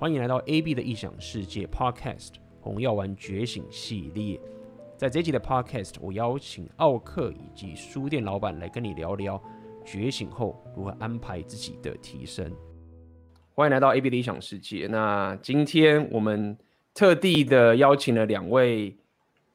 [0.00, 2.28] 欢迎来到 AB 的异想世界 Podcast
[2.62, 4.40] 《红药丸觉醒》系列。
[4.96, 9.38] 在这集的 Podcast，我邀请奥克以及书店老板来跟你聊聊
[9.84, 12.50] 觉醒后如何安排自己的提升。
[13.54, 14.86] 欢迎来到 AB 的异想世界。
[14.86, 16.56] 那今天我们
[16.94, 18.96] 特地的邀请了两位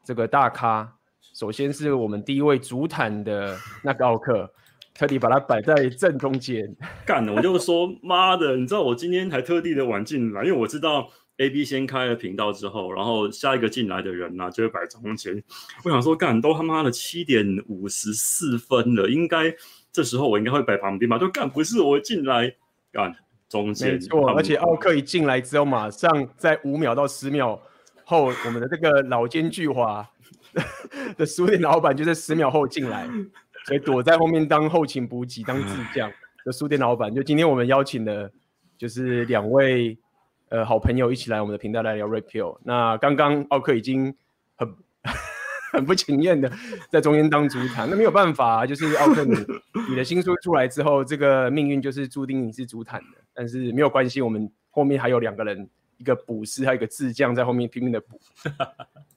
[0.04, 0.96] 这个大咖，
[1.34, 4.48] 首先是我们第一位主坦的那个奥克。
[4.98, 6.73] 特地把它摆在正中间，
[7.05, 7.28] 干！
[7.28, 15.43] 我就说妈的，你知道我今天还特地的晚进来，因为我知道 AB 先开了频道之后，然后下一个进来的人呢、啊、就会摆中间。
[15.84, 19.54] 我想说，干都他妈的七点五十四分了，应该
[19.92, 21.18] 这时候我应该会摆旁边吧？
[21.18, 22.56] 就干不是我进来
[22.93, 23.14] 干
[23.50, 24.29] 中间，没错。
[24.29, 27.62] 而且奥克一进来之后，马上在五秒到十秒
[28.06, 30.06] 后，我们的这个老奸巨猾
[31.18, 33.09] 的书店老板就在十秒后进来。
[33.66, 36.11] 所以躲在后面当后勤补给、当智将
[36.45, 38.31] 的书店老板，就今天我们邀请的，
[38.78, 39.97] 就是两位
[40.50, 42.58] 呃好朋友一起来我们的频道来聊 Red Pill。
[42.64, 44.16] 那刚刚奥克已经
[44.56, 44.73] 很
[45.73, 46.52] 很不情愿的
[46.90, 49.36] 在中间当主坦，那没有办法啊，就是奥克你
[49.90, 53.18] 你的新书出来之后，这个命运就是注定你是主坦的。
[53.34, 55.70] 但是没有关系，我们后面还有两个人。
[55.97, 58.20] 一个补师，还有一个智将在后面拼命的补。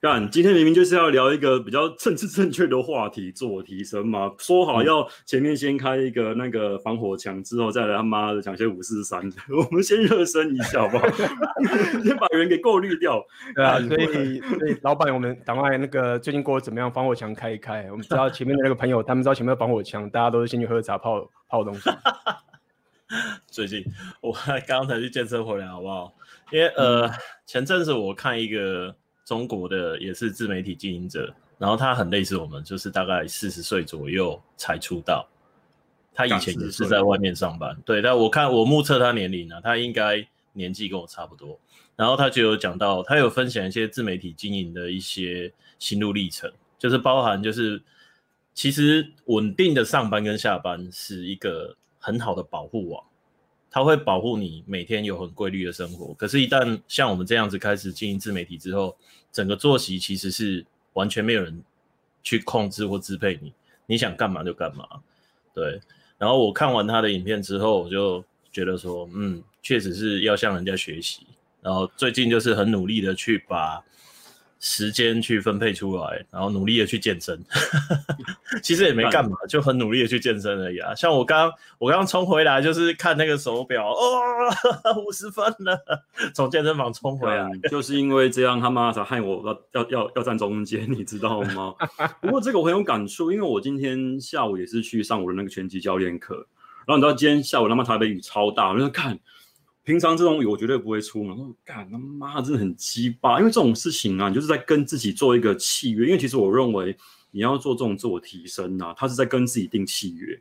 [0.01, 4.33] 干，今天明明就是要聊一个比较政治正确的话题，自我提升嘛。
[4.39, 9.37] 说好要前面先开一个那个防火墙，之后再来他妈的讲些五四三的。
[9.51, 11.09] 我们先热身一下，好不好？
[12.05, 13.21] 先把人给过滤掉。
[13.57, 16.89] 对啊，所以所以老板，我们赶快那个最近过得怎么样？
[16.93, 17.91] 防火墙开一开。
[17.91, 21.91] 我们知道前面的那个朋友，他们知道前面的防火墙，大家都是先去喝茶泡泡东西。
[23.49, 23.85] 最近
[24.21, 24.33] 我
[24.65, 26.15] 刚才去健身回来，好不好？
[26.53, 27.11] 因为呃，嗯、
[27.47, 28.95] 前阵子我看一个
[29.29, 35.29] 中国的也是自媒体经营者，然后他很类似我们，就是大概四十岁左右才出道。
[36.15, 41.61] 他以前也是在外面上班，对，但我看我目测他年龄呢、他应该年纪跟我差不多。
[41.95, 47.83] 然后他就有讲到，他有分享一些自媒体经营的一些心路历程，就是包含就是
[48.55, 53.05] 其实稳定的上班跟下班是一个很好的保护网。
[53.71, 58.97] 它会保护你每天有很规律的生活，可是，一旦像我们这样子开始经营自媒体之后，
[59.39, 61.63] 整个作息其实是完全没有人
[62.25, 63.53] 去控制或支配你，
[63.87, 64.85] 你想干嘛就干嘛。
[65.55, 65.81] 对，
[66.19, 71.21] 然后我看完他的影片之后，我就觉得说，嗯，确实是要向人家学习。
[71.63, 73.81] 然后最近就是很努力的去把。
[74.61, 77.39] 时间去分配出来，然后努力的去健身，
[78.63, 80.95] 其实也没干嘛，就很努力的去健身而已啊。
[80.95, 84.21] 像我刚我刚冲回来，就是看那个手表，哦，
[85.07, 85.81] 五十分了，
[86.35, 91.75] 从健身房冲回来，就是因为这样，他妈才害我要要要要站中间，你知道吗？
[92.21, 96.35] 不过这个我很有感触，因为我今天下午也是去上我的那个拳击教练课，
[96.85, 99.19] 然后你知道今天下午他妈台北雨超大，我就看。
[99.89, 106.05] 平常这种雨我绝对不会出门，我说干他妈真的很鸡巴，因为这种事情啊，你就是在跟自己做一个契约。
[106.05, 106.95] 因为其实我认为
[107.31, 110.39] 你要做这种自我提升啊，他是在跟自己订契约，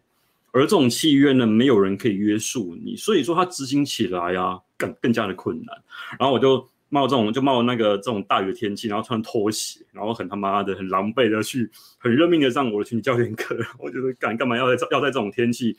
[0.52, 5.78] 而这种契约呢，没有人可以约束你，所以说他执行起来啊，更更加的困难。
[6.20, 13.58] 然后我就冒这种就冒那个这种大雨天气，然后穿拖鞋，然后很他妈的很狼狈的去，很认命的上我的拳击教练课。
[13.80, 15.78] 我觉得干干嘛要在要在这种天气。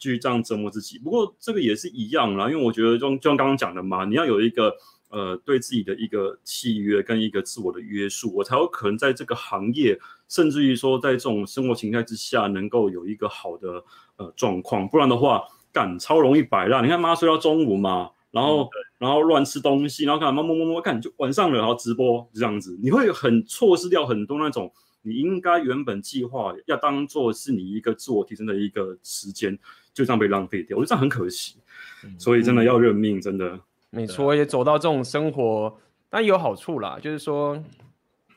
[0.00, 4.74] 去这样折磨自己，不过这个也是一样啦，因为我觉得就就像刚刚讲的嘛，你要有一个
[5.10, 9.96] 呃对自己的一个契约跟一个自我的约束，我才有可能在这个行业，
[10.28, 13.84] 甚至于说在这种生活形态之下，能够有一个好的
[14.16, 14.88] 呃状况。
[14.88, 16.82] 不然的话，干超容易摆烂。
[16.82, 18.68] 你看妈睡到中午嘛，然后、嗯、
[18.98, 24.72] 然后乱吃东西，然后干嘛摸摸摸，看就晚上了，然后直播这样子，你会很错失掉很多那种
[25.02, 29.58] 你应该原本计划要当做是你一个自我提升的一个时间。
[29.92, 31.56] 就这样被浪费掉，我觉得这样很可惜，
[32.04, 33.58] 嗯、所以真的要认命，嗯、真的。
[33.90, 35.76] 没错，也走到这种生活，
[36.08, 37.60] 但也有好处啦，就是说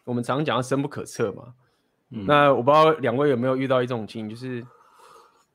[0.04, 1.54] 我们常常讲深不可测嘛。
[2.10, 4.66] 嗯、那我不知道两位有没有遇到一种情形，就是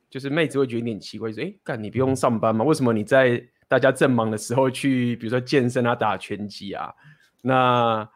[0.09, 2.65] 就是妹子会觉得有点奇怪，说：“哎，干你不用上班吗？
[2.65, 6.95] 为什么你在大家正忙的时候去，比如说健身啊、打拳击啊？”
[7.43, 8.09] 那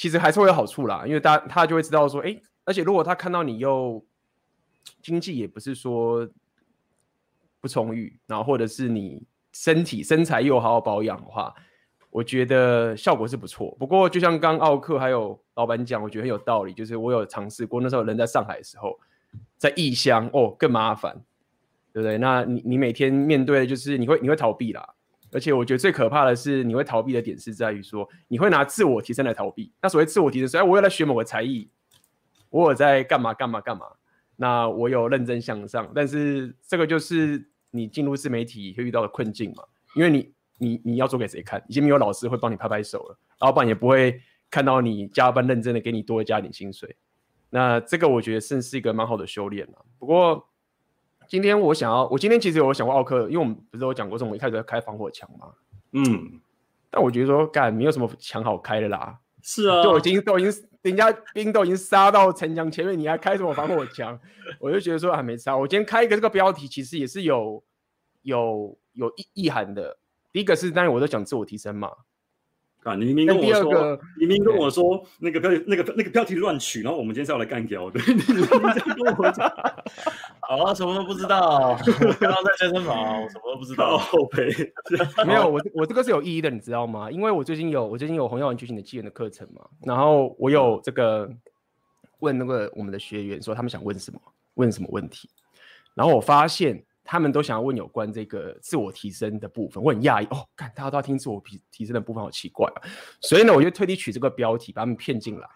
[0.00, 4.02] 其实还是会有好处啦，因为大家他就会知道说：“哎，而且如果他看到你又
[5.02, 6.26] 经济也不是说。”
[7.62, 11.54] 不充裕，然后或者是你身体身材又好好保养的话，
[12.08, 13.76] 我觉得效果是不错。
[13.78, 16.72] 不过就像刚奥克还有老板讲，我觉得很有道理。
[16.72, 18.98] 就是我有尝试过，那时候人在上海的时候，
[19.58, 21.14] 在异乡哦更麻烦，
[21.92, 22.16] 对不对？
[22.16, 24.94] 那你你每天面对的就是你会你会逃避啦，
[25.32, 29.72] 而且我觉得最可怕的是你会逃避的点是在于说你会拿自我提升来逃避。
[29.82, 31.68] 那所谓自我提升，所以我有在学某个才艺，
[32.48, 33.86] 我有在干嘛干嘛干嘛。
[34.36, 37.46] 那我有认真向上，但是这个就是。
[37.72, 39.62] 你进入自媒体会遇到的困境嘛？
[39.94, 41.64] 因为你你你要做给谁看？
[41.68, 46.96] 已经没有老师会帮你拍拍手了，老板也不会看到你加班认真的给你多加点薪水。
[47.48, 49.84] 那这个我觉得算是一个蛮好的修炼了。
[50.00, 50.44] 不过
[51.30, 55.46] 今天我想要，我今天其实有想过奥克，因为我们不是有讲过这种，我一开始要开防火墙嘛。
[55.92, 56.40] 嗯，
[56.90, 59.16] 但我觉得说干没有什么墙好开的啦。
[59.40, 64.18] 是啊，就已经都已经人家兵都已经杀到城墙前面，你还开什么防火墙？
[64.58, 65.56] 我就觉得说还没杀。
[65.56, 67.62] 我今天开一个这个标题，其实也是有
[68.22, 69.96] 有有意意涵的。
[70.32, 71.92] 第一个是当然我都讲自我提升嘛。
[72.82, 72.94] 啊！
[72.94, 78.00] 你明明跟我说，你明明跟我说那个标题，那个那个标题乱取，然后我们今天是要来干掉的。
[78.08, 79.46] 你明明在跟我讲，
[80.40, 81.78] 好啊，什么都不知道。
[82.18, 83.98] 刚刚在健身房，我什么都不知道。
[84.00, 84.48] 后背
[85.26, 87.10] 没有，我我这个是有意义的，你知道吗？
[87.10, 91.30] 因为我最近有我最近有红药丸觉醒的纪元的课程嘛，然后我有这个
[92.20, 94.18] 问那个我们的学员说他们想问什么，
[94.54, 95.28] 问什么问题，
[95.94, 96.82] 然后我发现。
[97.10, 102.78] 他们都想要问有关这个自我提升的部分，我很讶异哦，看大家都要听自我提提升的部分，好奇怪啊！
[103.20, 105.48] 所以呢，我就特地取这个标题，把他们骗进来，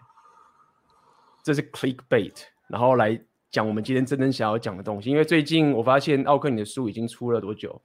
[1.45, 2.33] 这是 clickbait，
[2.67, 3.17] 然后来
[3.49, 5.09] 讲我们今天真正想要讲的东西。
[5.09, 7.81] 因为最近我发现奥克你的书已经出了多久？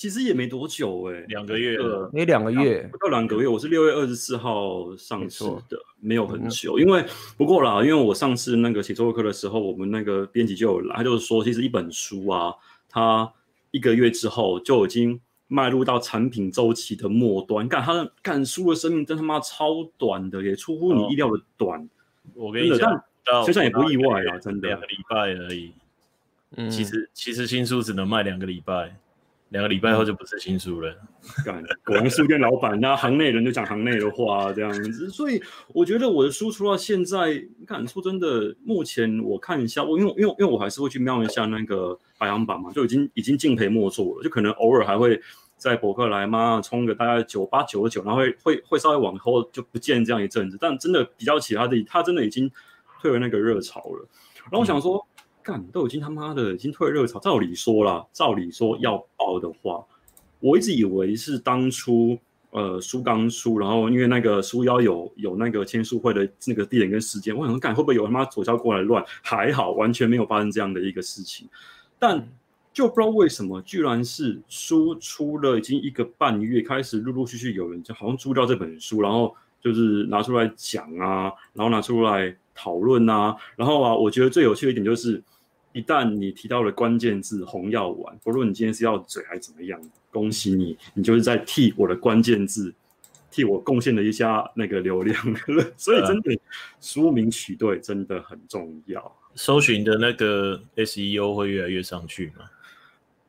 [0.00, 3.46] 其实也没多久哎、欸，两个月了，没两个月，不到两个月。
[3.46, 6.78] 我是六月二十四号上市的，没，没有很久。
[6.78, 7.04] 因为
[7.36, 12.54] 不过啦，因为我上次那个写作课的时候，我们那个编辑就有来，他就是说，其实一本书啊。
[12.88, 13.30] 它
[13.72, 21.78] 一个月之后就已经迈入到产品周期的末端，干他的干书的生命真他妈超短的，也出乎你意料的短。
[21.78, 22.90] 哦、我跟你讲，
[23.44, 25.72] 实际上也不意外啊，真的两个礼拜而已。
[26.56, 28.96] 嗯，其实其实新书只能卖两个礼拜。
[29.50, 30.92] 两个礼拜后就不是新书了。
[31.44, 35.10] 干，果然书店老板，那行内人就讲行内的话，这样子。
[35.10, 35.40] 所以
[35.74, 45.20] 我觉得我的书出到现在，干说真的，目前我看一下，我因为因为因为我还是会去瞄一下那个排行榜嘛，就已经已经敬陪末座了，就可能偶尔还会
[45.56, 52.50] 在博客来嘛冲个大概九八九九，然后会会会稍微往后就不见这样一阵子，但真的比较起他的，他真的已经
[53.02, 54.08] 退回那个热潮了。
[54.44, 55.04] 然后我想说。
[55.40, 59.82] 嗯干都已经他妈的已经退热潮，照理说啦，照理说要爆的话，
[60.38, 62.18] 我一直以为是当初
[62.50, 69.02] 呃书刚出，然后因为那个书腰有有那个签书会的那个地点跟时间，我想说干会不会有他妈左胶过来乱？
[69.22, 71.48] 还好完全没有发生这样的一个事情，
[71.98, 72.28] 但
[72.72, 82.36] 就不知道为什么，居然是书出了已经一个半月，开始陆陆续续有人就好像租掉这本书，然后就是拿出来讲啊，然后拿出来。
[82.54, 85.22] 讨论啊，然后啊，我觉得最有趣的一点就是，
[85.72, 89.80] 一旦你提到了关键字“红药丸”，不论你今天是要嘴还是怎么样，
[90.10, 92.74] 恭喜你，你就是在替我的关键字，
[93.30, 95.16] 替我贡献了一下那个流量。
[95.78, 96.38] 所以真的，
[96.80, 102.44] 书名取对真的很重要，搜寻的那个 SEO 会越来越上去嘛。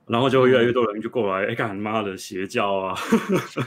[0.07, 2.97] 然后就会越来越多人就过来，哎、嗯，干妈的邪教啊！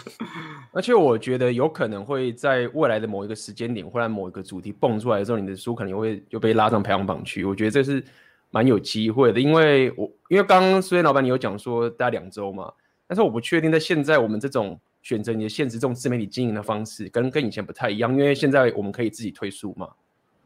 [0.73, 7.45] 而且我觉得有可能会在未来的某一个时间点，或者某一个主题蹦出来的时候，你的书可能会又被拉上排行榜去。
[7.45, 8.05] 我觉得这是
[8.51, 12.71] 蛮有机会的，因为我因为刚刚书店老板你有讲说大概两周嘛，
[13.07, 19.89] 但是我不确定在现在我们这种选择你的现实这种自媒体经营的方式，跟跟以前不太一样，因为现在我们可以自己推书嘛，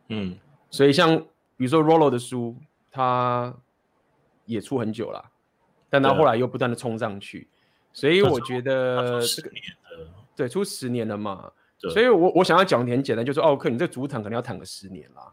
[0.09, 0.37] 嗯，
[0.71, 1.19] 所以像
[1.57, 2.55] 比如说 Rollo 的书，
[2.93, 3.53] 他
[4.45, 5.25] 也出很久了。
[5.91, 7.49] 但他后来又不断的冲上去，
[7.93, 9.51] 所以我觉得这个
[10.37, 11.51] 对出十年了嘛，
[11.93, 15.33] 所以我我想要讲点简单，就是奥克，你这主谈可能要谈个十年啦。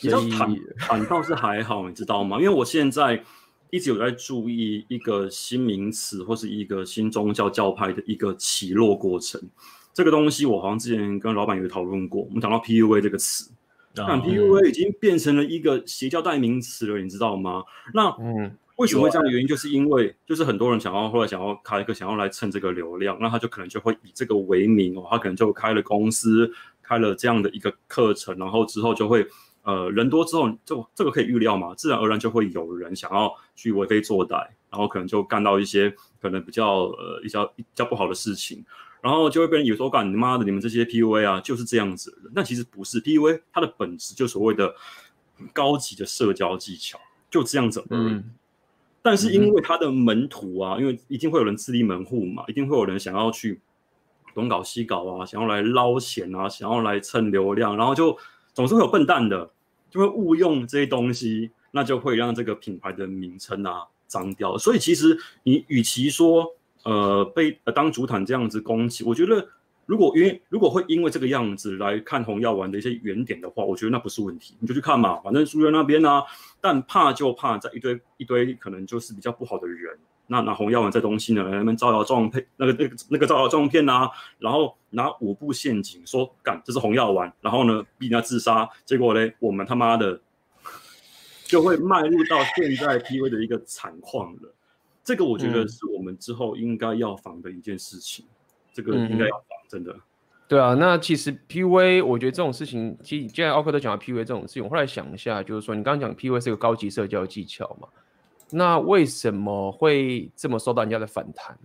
[0.00, 2.38] 你知道谈谈倒是还好，你知道吗？
[2.38, 3.22] 因为我现在
[3.70, 9.40] 一直有在注意一个新名词或是一个新宗教教派的一个起落过程。
[9.94, 13.50] 这个东西我好像之前跟老板有讨论过，我们讲到 PUA 这个词，
[13.94, 17.64] 但 PUA 已经变成了一个邪教代名词了，你知道吗？
[17.94, 18.58] 那嗯。
[18.76, 26.52] 为什么会这样的原因，就是因为就是很多人想要后来想要开一个想要来蹭这个流量，那他就可能就会以这个为名哦，他可能就开了公司，
[26.82, 29.26] 开了这样的一个课程，然后之后就会
[29.62, 38.62] 呃人多之后，就这个可以预料嘛，自然而然就会有人想要去为非作歹，然后可能就干到一些可能比较呃比较比较不好的事情，
[39.00, 44.74] 然后就会被人以为说干你妈的你们这些 PUA 啊就是这样子的人，但其实不是 PUA，它的本质就所谓的
[45.54, 48.12] 高级的社交技巧，就这样子而已。
[48.12, 48.34] 嗯
[49.06, 53.60] 但是因为他的门徒啊，因为一定会有人自立门户嘛，一定会有人想要去
[54.34, 58.18] 东搞西搞啊，想要来捞钱啊，想要来蹭流量，然后就
[58.52, 59.48] 总是会有笨蛋的，
[59.88, 64.58] 就会误用这些东西，那就会让这个品牌的名称啊脏掉。
[64.58, 66.44] 所以其实你与其说
[66.82, 69.46] 呃被呃当主坦这样子攻击，我觉得。
[69.86, 76.22] 如果因为如果会因为这个样子来看红药丸的一些原点的话，我觉得那不是问题，你就去看嘛，反正书院那边啊。
[76.60, 90.20] 但怕就怕在一堆一堆可能就是比较不好的人，那拿红药丸这东西呢，来那边招摇撞骗，那个那个那个招摇撞骗啊，然后拿五步陷阱说干这是红药丸，然后呢逼人家自杀，结果呢我们他妈的
[91.46, 94.52] 就会迈入到现在 PUA 的一个惨况了。
[95.04, 98.34] 这个我觉得是我们之后应该要防的一件事情，嗯、
[98.72, 99.94] 这个应该要防，真的。
[100.48, 107.88] 对啊，那其实 PUA 我觉得这种事情，其实既然奥克都讲到 PUA 这种事情，我后来想一下，就是说你刚刚讲 PUA 是个高级社交技巧嘛。
[108.50, 111.58] 那为什么会这么受到人家的反弹？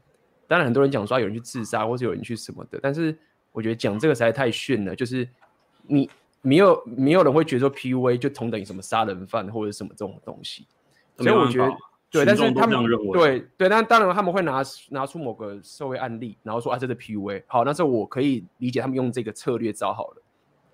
[0.48, 2.80] 当然，很多人讲说有人去自杀，或者有人去什么的。
[2.82, 3.16] 但是
[3.52, 4.96] 我觉得讲这个实在太炫了。
[4.96, 5.30] 就是
[5.86, 6.10] 你
[6.42, 10.66] 没有没有人会觉得说 PUA 就同等于什么杀人犯或者什么这种东西。
[11.18, 11.72] 所以我觉得
[12.12, 17.44] 对，但是他们对对，但当然他们会拿拿出某个社会案例，然后说啊，这是 PUA。
[17.48, 20.22] 好，那时候我可以理解他们用这个策略招好了。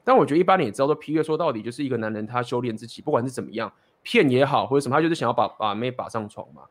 [0.03, 3.71] 但我觉得一般人也知道说 PUA 说到底就是一个男人他修炼自己，不管是怎么样。
[4.03, 6.61] 骗也好，或者什么，他就是想要把把妹把上床嘛。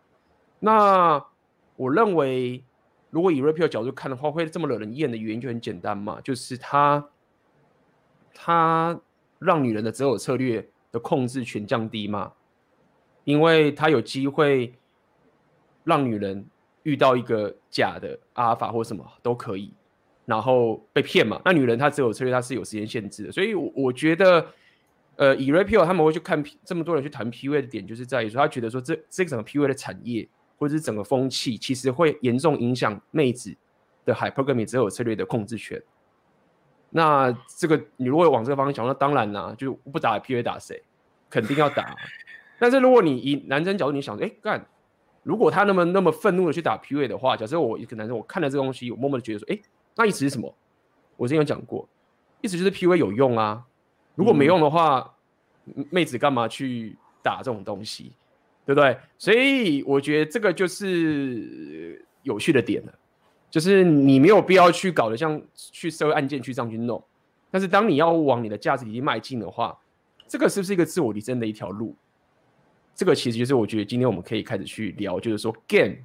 [0.58, 1.22] 那
[1.76, 2.64] 我认为，
[3.10, 7.06] 如果以 Pill 角度看的话，会这么惹人厌的原因就很简单嘛，就是他
[8.32, 8.98] 他
[9.38, 12.32] 让女人的择偶策略的控制权降低嘛，
[13.26, 14.72] 因为他有机会
[15.84, 16.42] 让女人
[16.84, 19.74] 遇到一个假的阿尔法或什么都可以，
[20.24, 21.38] 然后被骗嘛。
[21.44, 24.46] 那女人她只有策略她是有时间限制的，所以我我觉得。
[25.18, 30.28] 呃，以 Rapio 他们会去看这么多人去谈 PUA 的点，就是在于说，他觉得说这这个整个 PUA 的产业
[30.58, 33.56] 或者是整个风气，其实会严重影响妹子
[34.04, 35.82] 的 Hypergamy 择偶策略的控制权。
[36.90, 40.82] 那这个你如果往这个方向想，那当然啦，就不打 PUA 打谁？
[41.30, 41.96] 肯定要打。
[42.58, 44.66] 但是如果你以男生角度，你想，哎，干，
[45.22, 49.58] 如果他那么那么愤怒的去打 PUA 的话，假设我一个男生，我看了这个东西，我默默的觉得说，哎，
[49.94, 50.54] 那意思是什么？
[51.16, 51.88] 我之前有讲过，
[52.40, 53.64] 意思就是 PUA 有用啊。
[54.14, 55.14] 如果没用的话，
[55.90, 58.12] 妹子干嘛去打这种东西，
[58.64, 58.96] 对不对？
[59.18, 62.94] 所以我觉得这个就是有趣的点了，
[63.50, 67.02] 就是你没有必要去搞得像去社会案件去这样去弄，
[67.50, 69.78] 但是当你要往你的价值体系迈进的话，
[70.26, 71.94] 这个是不是一个自我提升的一条路？
[72.96, 75.98] 这个其实就是我觉得今天我们可以开始去聊，就是说 Game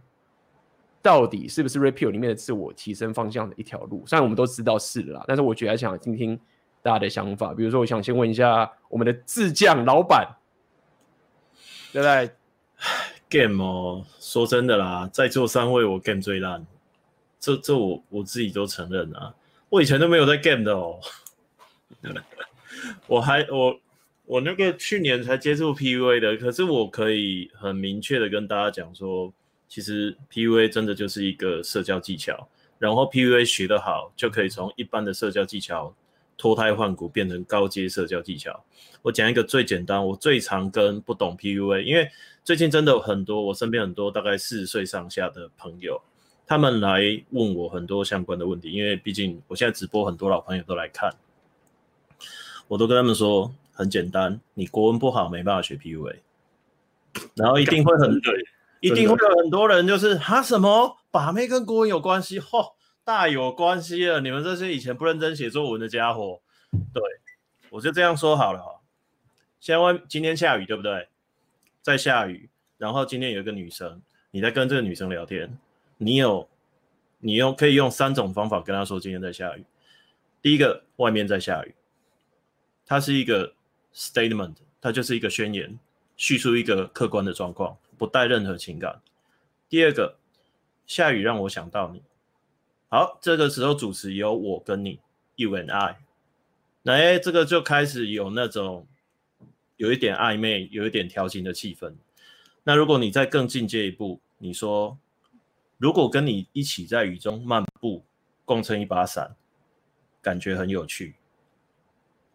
[1.01, 4.03] 到底是不是 Repeal 里面的自我提升方向的一条路？
[4.05, 6.39] 虽然我们都知道是了啦，但是我觉得还想听听。
[6.83, 10.36] 大家的想法，比如说，我想先问一下我们的智将老板，
[11.93, 12.31] 对不对
[13.29, 16.65] ？Game 哦，说真的啦，在座三位我 Game 最烂，
[17.39, 19.31] 这这我我自己都承认啊，
[19.69, 21.00] 我以前都没有在 Game 的哦，
[23.05, 23.79] 我还我
[24.31, 29.33] 我那个去年才接触 PUA 的，可是我可以很明确的跟大家讲说，
[29.67, 32.47] 其实 PUA 真的就是一个社交技巧，
[32.79, 35.93] 然后 PUA 学得好，就可以从一般的社交技巧。
[36.38, 38.63] 脱胎换骨变成高阶社交技巧。
[39.03, 42.09] 我讲一个最简单，我最常跟不懂 PUA，因为
[42.43, 46.01] 最近真的有很多我身边很多大概四十岁上下的朋友，
[46.47, 48.71] 他们来问我很多相关的问题。
[48.71, 51.13] 因为毕竟我现在直播，很多老朋友都来看，
[52.69, 56.17] 我都跟他们说很简单，你国文不好没办法学 PUA，
[57.33, 58.45] 然后一定会很对，
[58.79, 62.39] 一定会有很多人就是哈什么把妹跟国文有关系？
[62.39, 62.73] 嚯！
[63.03, 66.39] 大有关系了，你们这些以前不认真写作文的家伙，
[66.93, 67.01] 对，
[67.71, 68.81] 我就这样说好了哈。
[69.59, 71.07] 现在外今天下雨，对不对？
[71.81, 72.47] 在下雨，
[72.77, 75.57] 然后今天有一个女生，你在跟这个女生聊天，
[75.97, 76.47] 你有，
[77.17, 79.65] 你用可以用三种方法跟她说今天在下雨。
[80.43, 81.73] 第一个，外面在下雨，
[82.85, 83.53] 它是一个
[83.93, 85.77] statement，它就是一个宣言，
[86.17, 89.01] 叙述一个客观的状况，不带任何情感。
[89.69, 90.17] 第二个，
[90.86, 92.01] 下雨让我想到你。
[92.89, 95.00] 好，这个时候主持有我跟你
[95.36, 95.98] ，you and I，
[96.83, 98.86] 来，这个就开始有那种
[99.77, 101.93] 有一点暧昧、有一点调情的气氛。
[102.63, 104.98] 那如果你再更进阶一步，你说
[105.77, 108.03] 如果跟你一起在雨中漫步，
[108.43, 109.36] 共撑一把伞，
[110.21, 111.15] 感觉很有趣。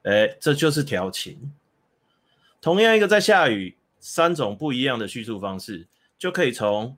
[0.07, 1.53] 哎，这就是调情。
[2.61, 5.87] 同样一个在下雨，三种不一样的叙述方式，
[6.19, 6.97] 就可以从。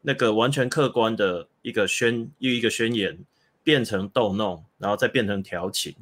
[0.00, 3.18] 那个完全客观的一个宣又一个宣言，
[3.64, 5.92] 变成逗弄，然后再变成调情。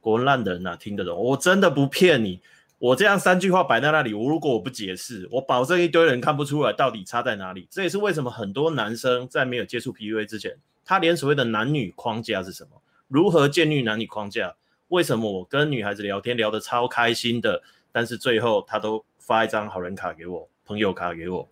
[0.00, 1.16] 国文烂的人哪听得懂？
[1.16, 2.40] 我真的不骗你，
[2.78, 7.68] 我这样三句话摆在那里，我如果我不解释，我保证一堆人看不出来到底差在哪里。
[7.70, 14.56] 这也是为什么很多男生在没有接触 PUA 之前，他连所谓的男女框架是什么，如何建立男女框架，
[14.90, 21.48] 为什么我跟女孩子聊天聊得超开心的，但是最后她都发一张好人卡给我，朋友卡给我。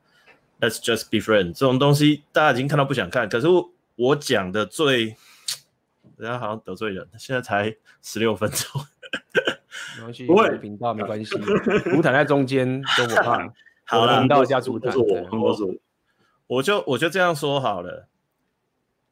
[0.61, 3.29] Let's just be friends，这种东西大家已经看到不想看。
[3.29, 5.17] 可是我，我讲的最，
[6.19, 7.09] 人家好像得罪人。
[7.17, 8.83] 现在才十六分钟，
[9.97, 11.31] 没关系，不会频道没关系。
[11.85, 13.53] 主坦在中间，跟我看。
[13.85, 15.75] 好了，频道加主坦，我，我
[16.49, 18.09] 我就我就这样说好了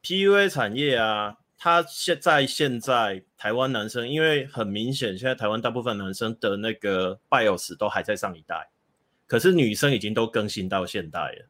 [0.03, 8.69] ，PUA 产业啊，他现在现在台湾男生，因为很明显，现在台湾大部分男生的那个 BIOS 都还在上一代，
[9.25, 11.45] 可是女生已经都更新到现代了，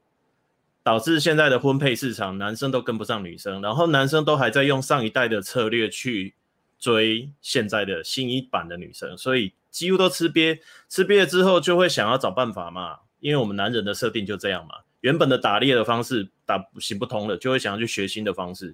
[0.82, 6.34] 导致现在的婚配市场，男生都跟不上女生，然后男生都还在用上一代的策略去
[6.80, 18.74] 追现在的新一版的女生，所以几乎都吃瘪，吃瘪了之后就会想要找办法嘛，因为我们男人的设定就这样嘛，原本的打猎的方式打行不通了，就会想要去学新的方式。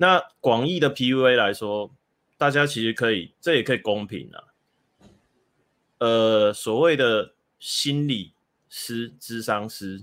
[0.00, 1.90] 那广义的 PUA 来说，
[2.38, 4.44] 大家其实可以，这也可以公平啊。
[5.98, 8.32] 呃，所谓的心理
[8.70, 10.02] 师、智商师，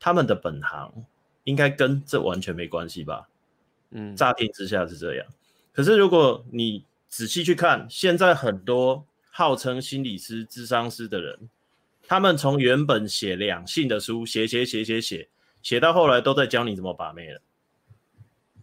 [0.00, 0.92] 他们的本行
[1.44, 3.28] 应该跟这完全没关系吧？
[3.90, 5.24] 嗯，乍听之下是这样。
[5.72, 11.48] 可是，如果你仔细去看，现在很多号称心理师、智商师的人，
[12.08, 15.28] 他们从原本写两性的书，写写写写写，
[15.62, 17.40] 写到后来都在教你怎么把妹了，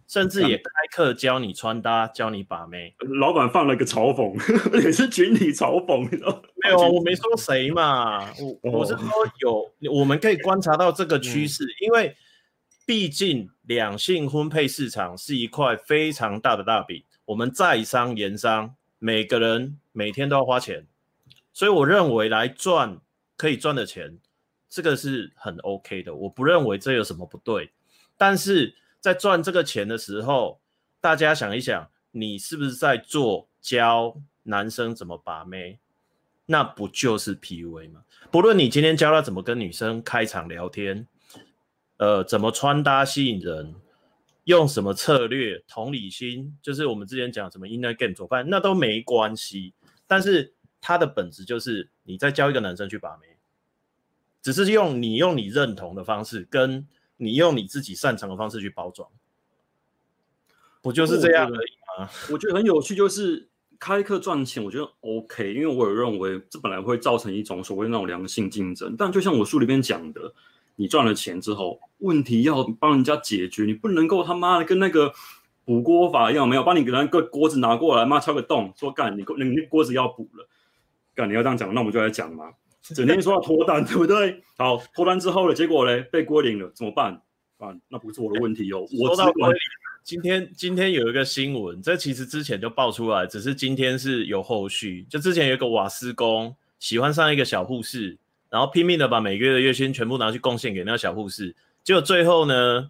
[0.07, 2.95] 甚至也开课教你穿搭，教你把妹。
[3.19, 4.35] 老板放了个嘲讽，
[4.83, 6.41] 也是群体嘲讽，你知道？
[6.63, 8.31] 没有，我没说谁嘛，
[8.63, 9.09] 我我是说
[9.39, 12.15] 有，我们可以观察到这个趋势，因为。
[12.87, 20.85] 毕竟两性婚配市场是一块非常大的大饼，我们在商言商，每个人每天都要花钱，
[21.51, 22.99] 所以我认为来赚
[23.35, 24.19] 可以赚的钱，
[24.69, 27.71] 这个是很 OK 的，我不认为这有什么不对。
[28.19, 30.59] 但是在赚这个钱的时候，
[30.99, 35.77] 大家想一想，你是不是在做教男生怎么把妹？
[36.47, 38.03] 那不就是 PUA 吗？
[38.31, 41.05] 不论你今天教他怎么跟女生开场聊天。
[41.97, 43.75] 呃，怎么穿搭吸引人？
[44.45, 45.63] 用什么策略？
[45.67, 49.75] 同理心，就是我们之前讲什么 inner game 做饭，那都没关系。
[50.07, 53.37] 但是它的本质就是你在教一个男生去把妹，
[54.41, 59.07] 只是用你用你认同的方式，跟你用你自己擅长的方式去包装，
[60.81, 62.09] 不就是这样而已吗？
[62.31, 63.47] 我觉得很有趣，就是
[63.79, 68.95] 开课赚钱，我觉得 OK，因为我也认为这本来会造成一种所谓那种良性竞争。
[68.97, 70.33] 但就像我书里面讲的。
[70.77, 75.13] 你赚了钱之后，问题要帮人家解决，你不能够他妈的跟那个
[75.63, 80.45] 补锅法一样，没有帮你给那个锅子拿过来，妈敲个洞，说干你你那锅子要补了，
[81.15, 82.51] 干你要这样讲，那我们就来讲嘛，
[82.93, 84.43] 整天说要脱单， 对不对？
[84.57, 87.13] 好，脱单之后的结果嘞，被归零了，怎么办？
[87.57, 88.85] 啊，那不是我的问题哦。
[88.99, 89.57] 我知道归零。
[90.03, 95.03] 今天今天有一个新闻，这其实之前就爆出来，只是今天是有后续。
[95.09, 98.17] 就之前有一个瓦斯工喜欢上一个小护士。
[98.47, 102.89] 然后拼命的把每个月的月薪全部拿去贡献给那个小护士，结果最后呢，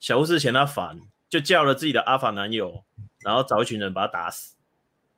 [0.00, 2.82] 小护士嫌他烦，就叫了自己的阿法男友，
[3.20, 4.54] 然后找一群人把他打死，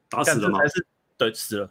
[0.09, 0.59] 打死了吗？
[1.17, 1.71] 对，死了。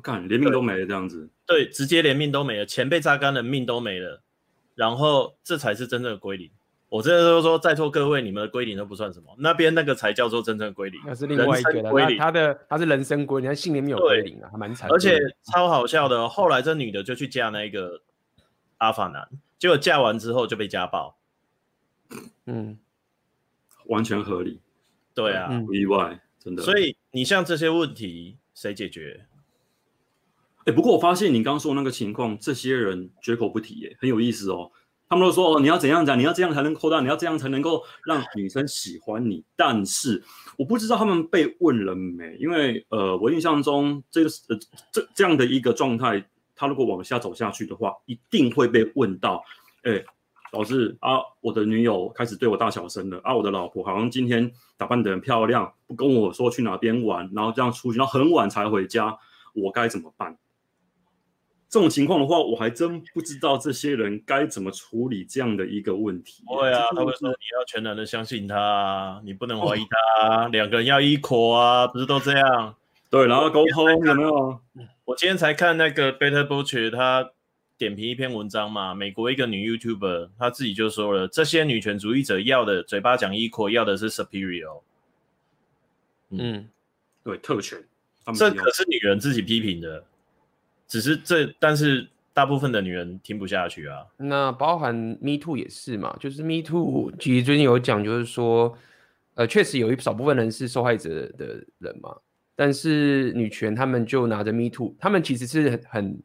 [0.00, 1.28] 我看连命都没了这样子。
[1.44, 4.22] 对，直接连命都没了，钱被榨干了，命都没了，
[4.74, 6.50] 然后这才是真正的归零。
[6.88, 11.90] 我这都说，在座各位，你们的归零都不算什么，那边那个才叫做真正的归零，那是另外一个的。
[11.92, 14.90] 他他的他是人生归零，他性里没有归零啊，还蛮惨。
[14.90, 15.18] 而且
[15.52, 18.00] 超好笑的，后来这女的就去嫁那个
[18.78, 21.18] 阿法男，结果嫁完之后就被家暴。
[22.46, 22.78] 嗯，
[23.86, 24.60] 完全合理。
[25.14, 26.62] 对啊，不意外，真的。
[26.62, 29.26] 所以你像这些问题，谁解决？
[30.66, 34.70] 哎，不过我发现你刚刚说那个情况，这些人绝口不提，耶，很有意思哦。
[35.08, 36.16] 他们都说哦，你要怎样讲？
[36.16, 39.42] 你要这样才能扣到，你要这样才能够让女生喜欢你。
[39.56, 40.22] 但是
[40.56, 44.58] 我不知道他们被问了没，因为呃，我印象中这个呃
[44.92, 49.42] 这这样的一个状态，他如果往下走下去的话，一定会被问到。
[49.82, 50.00] 哎，
[50.52, 59.18] 老师啊，我的女友开始对我大小声了啊，我的老婆好像今天打扮得很漂亮，不跟我说去哪边玩，然后这样出去，然后很晚才回家，
[59.54, 60.38] 我该怎么办？
[61.70, 66.42] 这种情况的话，我还真不知道这些人该怎么处理这样的一个问题。
[66.48, 72.74] 对啊，他会说你要全然的相信他，你不能怀疑他，两个人要 equal 啊，不是都这样？
[73.08, 74.60] 对，然后沟通有没有？
[75.04, 77.30] 我今天才看那个 Better Butcher 他
[77.78, 84.80] 点评一篇文章嘛，美国一个女 YouTuber，她自己就说了，这些女权主义者要的嘴巴讲 equal，要的是 superior。
[86.30, 86.68] 嗯，
[87.22, 87.78] 对，特权，
[88.34, 90.04] 这可是女人自己批评的。
[90.90, 94.04] 只是这，但是大部分的女人听不下去啊。
[94.16, 98.76] 那包含 Me Too 也是嘛，就是 Me Too 其实最近有讲，就是说，
[99.34, 102.16] 呃，确实有一少部分人是受害者的人嘛。
[102.56, 106.22] 但是女权他们就拿着 Me Too，他们其实是很很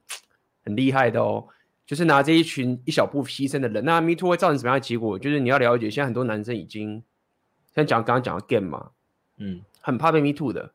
[0.65, 1.45] 很厉害的哦，
[1.85, 3.85] 就是拿这一群一小部分牺牲的人。
[3.85, 5.19] 那 Me Too 会造成什么样的结果？
[5.19, 7.03] 就是你要了解，现在很多男生已经
[7.75, 8.89] 像讲刚刚讲的 game 嘛，
[9.37, 10.71] 嗯，很怕被 Me Too 的。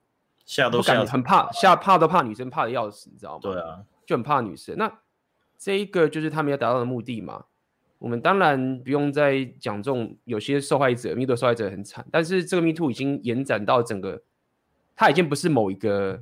[0.50, 3.40] 吓都吓，很怕吓怕都怕女生怕的要死，你知道吗？
[3.40, 4.76] 对啊，就很怕女生。
[4.76, 4.92] 那
[5.56, 7.44] 这一个就是他们要达到的目的嘛。
[7.98, 14.20] 我们当然不用再讲这种有些受害者，MeToo 受害者很惨，但是这个 MeToo 已经延展到整个，
[14.96, 16.20] 它已经不是某一个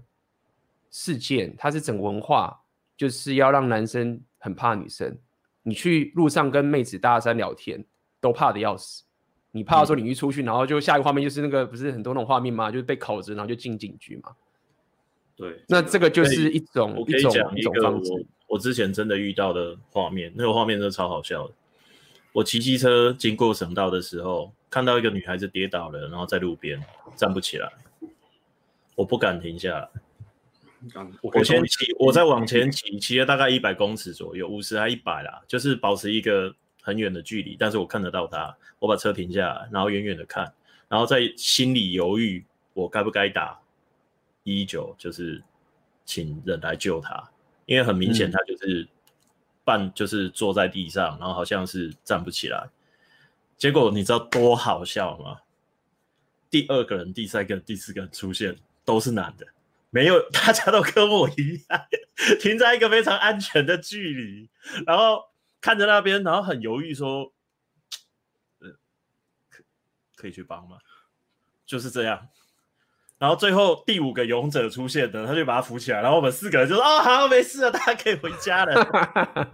[0.90, 2.64] 事件，它是整个文化，
[2.98, 5.16] 就是要让男生很怕女生。
[5.62, 7.82] 你去路上跟妹子搭讪聊天，
[8.20, 9.04] 都怕的要死。
[9.52, 12.70] 你怕说你一出去，然后就下一个画面就是那个不是很多那种画面吗？
[12.70, 14.32] 就是被铐着，然后就进警局嘛。
[15.36, 18.02] 对，那这个就是一种我可以讲一个我
[18.48, 21.54] 我之前真的遇到的画面，那个画面真的超好笑的。
[22.32, 26.80] 我骑机车经过省道的时候，看到一个女孩子跌倒了，然后在路边
[27.16, 27.72] 站不起来，
[28.94, 29.88] 我不敢停下来。
[31.22, 36.54] 我，我先骑，我再往前骑，骑了大概一百公尺左右，五十还一百啦，就是保持一个
[36.88, 38.56] 很远的距离，但是我看得到他。
[38.78, 40.52] 我把车停下来，然后远远的看，
[40.88, 43.60] 然后在心里犹豫，我该不该打
[44.42, 45.42] 一一九，就是
[46.04, 47.30] 请人来救他，
[47.66, 48.82] 因为很明显他就是。
[48.82, 48.88] 嗯
[49.68, 52.70] 半就是坐在地上，然后好像是站不起来。
[53.58, 55.40] 结果你知道多好笑吗？
[56.48, 59.46] 第二个人、第三个人、第四个人出现都是男的，
[59.90, 61.86] 没有，大家都跟我一样，
[62.40, 64.48] 停在一个非常安全的距离，
[64.86, 65.22] 然后
[65.60, 67.32] 看着那边，然后很犹豫说
[68.60, 68.70] ：“呃，
[69.50, 69.62] 可
[70.16, 70.78] 可以去帮吗？”
[71.66, 72.28] 就是这样。
[73.18, 79.50] 然后最后第五个勇者出现的，他就把他扶起来，然后我们四个人就说：“啊、哦，好，没事了，大家可以回家了。”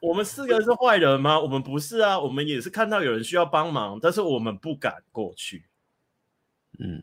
[0.00, 1.40] 我们四个人是坏人吗？
[1.40, 5.66] 我们不是啊，我们也是看到有人需要帮忙，但是我们不敢过去。
[6.78, 7.02] 嗯，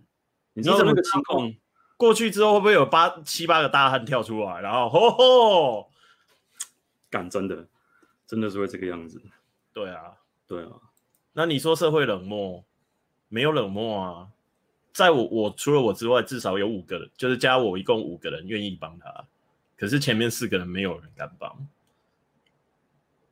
[0.53, 1.53] 你知道那个情况
[1.97, 5.91] 过去之后会不会有八七八个大汉跳出来，然后吼吼，
[7.09, 7.65] 敢真的，
[8.27, 9.21] 真的是会这个样子？
[9.73, 10.71] 对啊，对啊。
[11.33, 12.63] 那你说社会冷漠？
[13.27, 14.29] 没有冷漠啊。
[14.93, 19.25] 在我我除了我之外，至少有五个人，就是加我一共五个人愿意帮他。
[19.75, 21.67] 可是前面四个人没有人敢帮。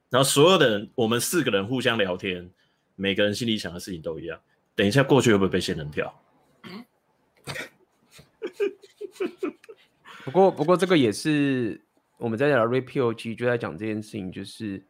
[0.09, 2.51] 然后所有的人，我们四个人互相聊天，
[2.95, 4.37] 每个人心里想的事情都一样。
[4.75, 6.21] 等一下过去会不会被仙人跳？
[10.25, 11.79] 不过不过这个也是
[12.23, 14.81] 我们在聊 RapePOG 就在讲这件事情，就是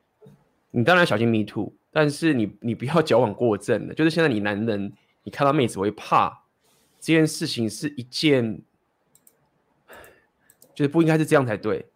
[0.69, 3.93] 你当然小心 Me Too，但是你你不要矫枉过正的。
[3.95, 4.93] 就是现在你男人，
[5.23, 6.43] 你看到妹子会怕。
[6.99, 8.61] 这件事情是一件，
[10.75, 11.87] 就是不应该是这样才对。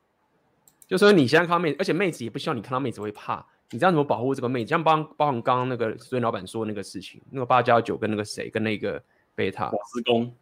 [0.88, 3.46] 就说你现在看到妹子，而且妹子也不希望你看到妹子会怕。
[3.70, 4.70] 你知道怎么保护这个妹子？
[4.72, 9.00] 像包包含刚刚那个孙老板说的那个事情，那个八加九跟那个谁跟那个
[9.36, 10.34] 贝塔瓦斯工，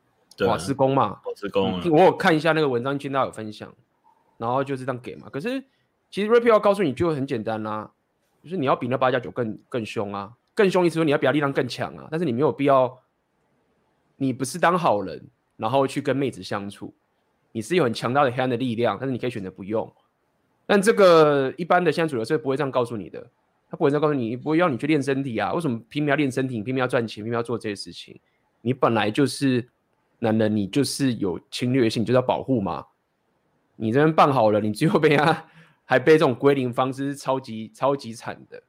[0.47, 1.81] 瓦斯工嘛，瓦斯工。
[1.91, 3.75] 我有看一下那个文章，听到有分享，
[4.37, 5.29] 然后就是这样给嘛。
[5.29, 5.63] 可是
[6.09, 7.91] 其实 Rapio 要告诉你就很简单啦、
[8.43, 12.99] 就是你要比那八加九更更凶啊，更凶意思说你要比他力量更强啊，但是你没有必要。
[14.17, 15.21] 你不是当好人，
[15.57, 16.95] 然后去跟妹子相处，
[17.51, 19.93] 你是有很强大的黑暗的力量，但是你可以选择不用。
[20.65, 23.19] 但这个一般的现在主流社会不会这样告诉你的，
[23.69, 25.51] 他不会这样告诉你，不会要你去练身体啊？
[25.51, 26.61] 为什么拼命要练身体？
[26.61, 27.25] 拼命要赚钱？
[27.25, 28.17] 拼命要做这些事情？
[28.61, 29.67] 你本来就是
[30.19, 32.85] 男人，你就是有侵略性，你就是要保护嘛。
[33.75, 35.45] 你这边办好了，你最后被他
[35.83, 38.61] 还被这种归零方式是超级超级惨的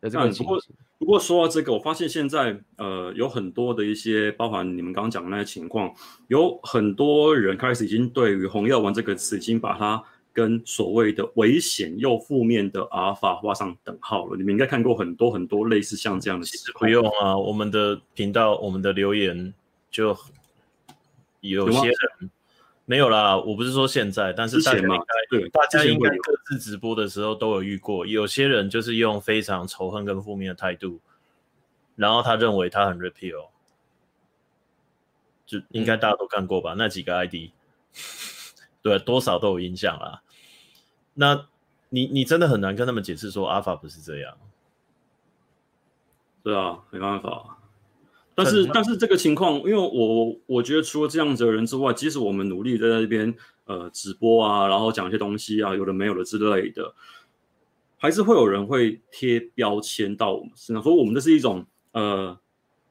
[0.00, 0.58] 的这个情况。
[0.98, 5.94] 不过说到这个，我发现现在呃有很多的一些，包含你们刚刚讲的那些情况，
[6.28, 14.38] 有很多人开始已经对于“红药丸”这个词，已经把它跟所谓的危险又负面的阿尔法画上等号了。
[14.38, 16.72] 你们应该看过很多很多类似像这样的事。
[16.72, 19.52] 不用啊，我们的频道、我们的留言
[19.90, 20.16] 就
[21.40, 22.30] 有些人。
[22.88, 24.96] 没有啦，我不是说现在，但是大家应该
[25.28, 31.00] 对大家应该各自直播的时候都有遇过，有些人就是用非常仇恨跟负面的态度，
[31.96, 33.48] 然后他认为他很 repeal，
[35.44, 36.74] 就应该大家都看过吧？
[36.74, 37.50] 嗯、那几个 ID，
[38.82, 40.22] 对，多少都有印象啦。
[41.14, 41.48] 那
[41.88, 44.38] 你你真的很难跟他们解释说阿法不是这样，
[46.44, 47.55] 对啊，没办法。
[48.36, 56.94] 但是，但是这个情况，因为我我觉得除了这样子的人之外，即使我们努力在那边呃直播啊，然后讲一些东西啊，有的没有的之类的，
[57.96, 62.38] 还是会有人会贴标签到我们身上，说我们这是一种呃，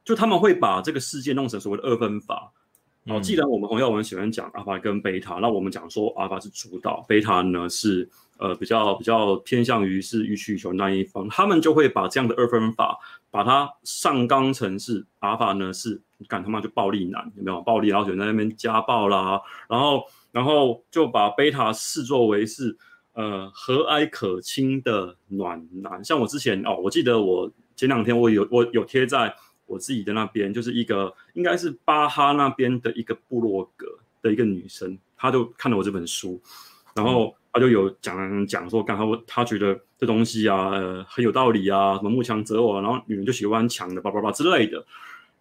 [0.03, 2.51] 就他们会把这个世界弄成所谓的二分法。
[3.05, 8.09] 然后，既然我们洪耀文喜欢讲阿尔法跟贝塔，那我们讲说阿尔法是主导，贝塔呢是。
[8.37, 12.99] 呃，比较比较偏向于是欲取予求那一方，他们就会把这样的二分法，
[13.31, 17.61] 把它上纲成是阿尔法呢是，你敢他妈就暴力男有没有？
[17.61, 22.77] 暴力，然后就在那边家暴啦，然后然后就把贝塔视作为是
[23.13, 29.33] 呃和蔼可亲的暖男，像我之前哦，我记得我前两天我有我有贴在
[29.65, 33.87] 我自己的那边，就是一个应该是巴哈那边的一个部落格
[34.21, 36.41] 的一个女生，她就看了我这本书。
[36.93, 44.85] 然后她就有讲讲说，刚好她觉得这东西啊，呃，很有道理啊，什么慕强择偶啊，然后女人就喜欢强的，叭叭叭之类的。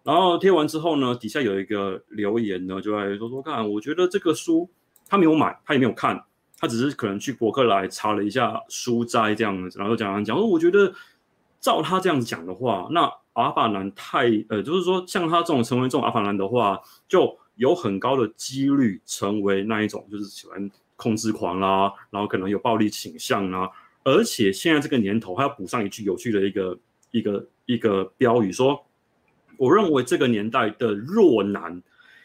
[0.03, 4.69] 然后贴完之后呢，底下有一个留言呢，就来说说看，我觉得这个书
[5.07, 6.23] 他没有买，他也没有看，
[6.59, 10.93] 他只是可能去博客来查了一下书斋这样子，然后讲讲讲，说我觉得
[11.59, 23.69] 照他这样子讲的话，那阿法男太呃，就是说像他这种成为这种阿法男的话，就有很高的几率成为那一种就是喜欢控制狂啦，然后可能有暴力倾向啊，
[24.03, 26.79] 而且现在这个年头还要补上一句有趣的一个
[27.11, 28.83] 一个一个标语说。
[29.57, 31.81] 我认为这个年代的弱男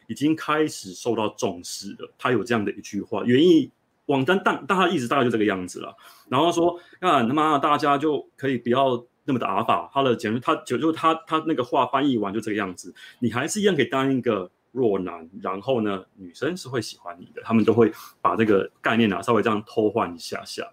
[0.08, 2.12] 已经开始受到重视了。
[2.18, 3.70] 他有这样的一句话，原意
[4.06, 5.96] 网站但但他一直大概就这个样子了。
[6.28, 9.90] 然后说，那他妈大家就可以不要那么的阿法。
[9.92, 15.28] 他的简直他就就他他那个话翻译完就这个样子，你还是一样可以当一个弱男。
[15.40, 20.70] 然后呢，女生是会喜欢你的，他们都会把这个概念啊稍微这样偷换一下下。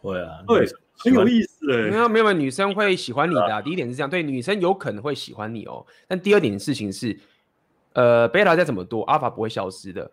[0.00, 0.66] 会啊，对。
[0.96, 3.60] 很有意思哎，没有没有，女生会喜欢你的、啊。
[3.60, 5.84] 第一点是这样，对，女生有可能会喜欢你哦。
[6.06, 7.18] 但第二点事情是，
[7.94, 10.08] 呃，贝塔再怎么多，阿法不会消失的，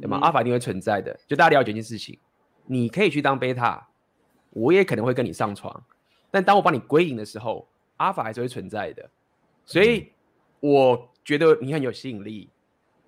[0.00, 0.16] 对吗？
[0.16, 1.14] 嗯、阿法一定会存在的。
[1.28, 2.18] 就大家了解一件事情，
[2.64, 3.86] 你可以去当贝塔，
[4.54, 5.84] 我也可能会跟你上床。
[6.32, 7.68] 但当我把你归隐的时候，
[7.98, 9.08] 阿法还是会存在的。
[9.64, 10.10] 所以
[10.58, 12.48] 我觉得你很有吸引力，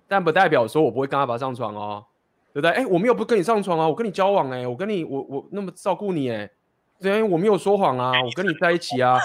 [0.07, 2.05] 但不代表说我不会跟阿法上床哦，
[2.53, 2.71] 对不对？
[2.71, 6.49] 哎，我没有不跟你上床啊，我跟你交往哎，我跟你我我那么照顾你哎。
[7.01, 9.19] 对，我没有说谎啊，我跟你在一起啊。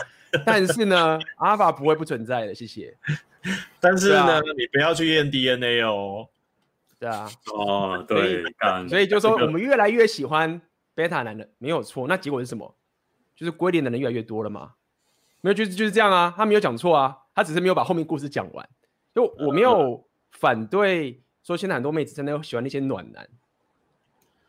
[0.45, 2.97] 但是呢，阿法不会不存在的，谢谢。
[3.79, 6.29] 但是呢，啊、你不要去验 DNA 哦。
[6.99, 7.31] 对啊。
[7.55, 8.43] 哦，对。
[8.89, 10.61] 所以就说我们越来越喜欢
[10.95, 12.09] 贝塔男的，没有错。
[12.09, 12.75] 那结果是什么？
[13.41, 14.73] 就是归零的人越来越多了嘛。
[15.41, 16.35] 没有，就是就是这样啊。
[16.37, 18.69] 他没有讲错啊，他只是没有把后面故事讲完。
[19.15, 23.27] 就我没有反对说现在很多妹子真的喜欢那些暖男，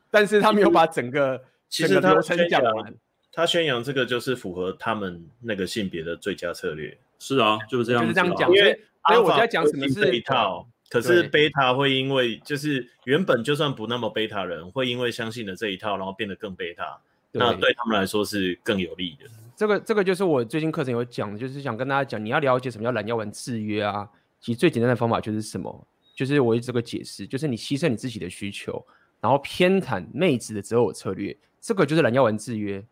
[0.10, 2.94] 但是他没有把整个其实流程讲完。
[3.32, 6.98] 他宣扬这个就是符合他们那个性别的最佳策略。
[7.18, 8.50] 是啊，就是这样，就是这样讲。
[8.52, 8.78] 因为
[9.08, 17.00] 所以我在讲什么是这一套，可是贝塔会因为就是原本就算不那么贝塔人，会因为相信了这一套，然后变得更贝塔，
[17.32, 19.30] 那对他们来说是更有利的。
[19.56, 24.10] 这个这个就是我最近课程有讲的，就是想跟大家讲，你要了解什么叫懒药丸制约啊。
[24.40, 25.88] 其实最简单的方法就是什么？
[26.16, 28.84] 就是我这个解释，就是你牺牲你自己的需求，
[29.20, 32.84] 然后偏袒妹子的择偶策略，这个就是懒药丸制约。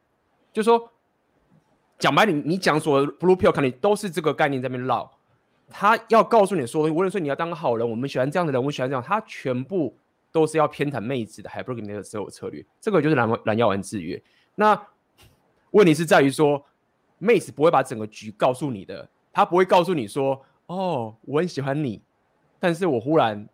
[0.54, 0.92] 就说
[1.98, 5.12] 讲白，你你讲所谓 blue pill 肯定都是这个概念在那边绕。
[5.70, 9.96] 他要告诉你说，无论说你要当个好人，我们喜欢这样的人，我们喜欢这样，他全部
[10.32, 12.66] 都是要偏袒妹子的，还不如给你的择偶策略。
[12.80, 14.22] 这个就是蓝蓝药丸制约。
[14.56, 14.88] 那
[15.72, 16.66] 问题是在于说，
[17.18, 22.02] 妹子不会把整个局告诉你的，她不会告诉你说，哦，我很喜欢你，
[22.60, 23.48] 但是我忽然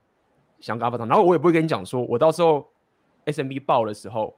[0.59, 2.67] 想跟他发然后我也不会跟你讲说，我到时候
[3.25, 4.35] SMB 爆的时候，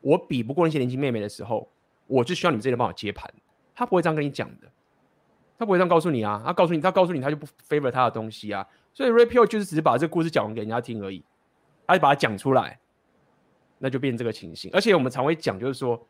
[0.00, 1.68] 我比不过那些年轻妹妹的时候。
[2.08, 3.28] 我就需要你们这些人帮我接盘，
[3.74, 4.68] 他不会这样跟你讲的，
[5.58, 11.24] 他不会这样告诉你啊，他告诉你，他告诉你，他就不 favor 他的东西啊，所以 Rapio 就是只是把这个故事讲完给人家听而已，
[11.86, 12.78] 他就把它讲出来，
[13.78, 14.70] 那就变这个情形。
[14.72, 16.06] 而且我们常会讲，就是说，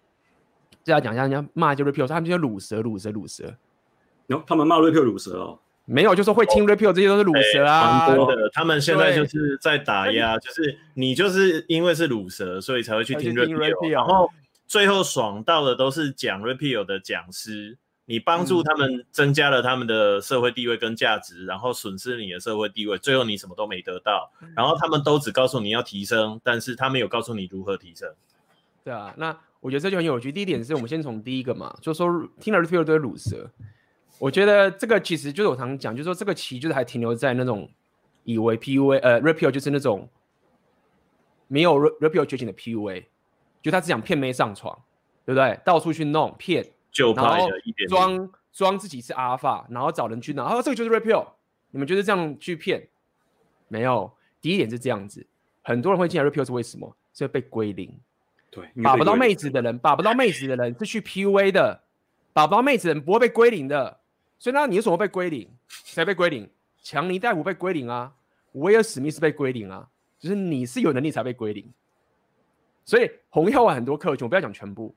[0.82, 3.54] 这样讲一下，人家骂就 repeal，他们就叫卤蛇，卤蛇，卤蛇。
[4.28, 5.58] 哟，他们骂 repeal 鲁蛇哦？
[5.84, 8.06] 没有，就说会听 Rapio 这些都是卤蛇啊。
[8.08, 14.30] 蛮多的，他们现在就是在打压，就是你就是因为是卤蛇，所以才会去听 repeal，然后。
[14.68, 24.30] 最后爽到的都是讲 repeal 的讲师，你帮助他们增加了他们的社会地位跟价值，嗯、然后损失你的社会地位，最后你什么都没得到。
[24.54, 28.08] 然后他们都只告诉你要提升，但是他没有告诉你如何提升。
[28.84, 30.30] 对啊，那我觉得这就很有趣。
[30.30, 33.50] 第一点是我们先从第一个嘛，就是说听了都是鲁蛇。
[34.18, 37.68] 我觉得这个其实就是我常常讲，就是说这个棋就是还停留在那种
[38.24, 40.08] 以为 PUA 呃 Rapio 就是那种
[41.48, 43.04] 没有 Rapio 觉醒的 PUA。
[43.62, 44.78] 就他只想骗妹上床，
[45.24, 45.58] 对不对？
[45.64, 46.64] 到处去弄骗，
[47.14, 47.48] 然后
[47.88, 50.44] 装装自己是阿尔法，然后找人去拿。
[50.44, 51.26] 哦，这个就是 Rapio，
[51.70, 52.88] 你们就是这样去骗？
[53.68, 55.26] 没有，第一点是这样子，
[55.62, 56.96] 很多人会进来 Rapio 是为什么？
[57.12, 57.98] 是被归零。
[58.50, 61.82] 对，把不到妹子的人，把不到妹子的人是去 PUA 的，
[62.32, 64.00] 把不到妹子的人不会被归零的。
[64.38, 65.50] 所以那你为什么被归零？
[65.66, 66.48] 谁被归零？
[66.82, 68.12] 强尼戴普被归零啊，
[68.52, 71.72] 威尔史密斯被归零啊，就是你是有能力才被归零。
[72.84, 74.94] 所以红药丸很多客群，我不要讲全部，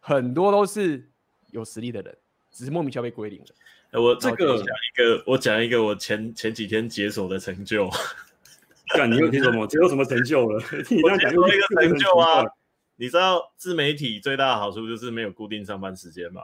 [0.00, 1.08] 很多都是
[1.52, 2.18] 有实力的人，
[2.50, 4.00] 只是莫名其妙被归零了。
[4.00, 7.88] 我这个讲一个，我讲一个我前前几天解锁的成就。
[8.94, 9.66] 干，你又听什么？
[9.66, 10.62] 解锁什么成就了？
[10.90, 12.44] 你这样讲又一个成就啊！
[12.96, 16.42] 你知道自媒体最大的好处就是没有固定上班时间吗？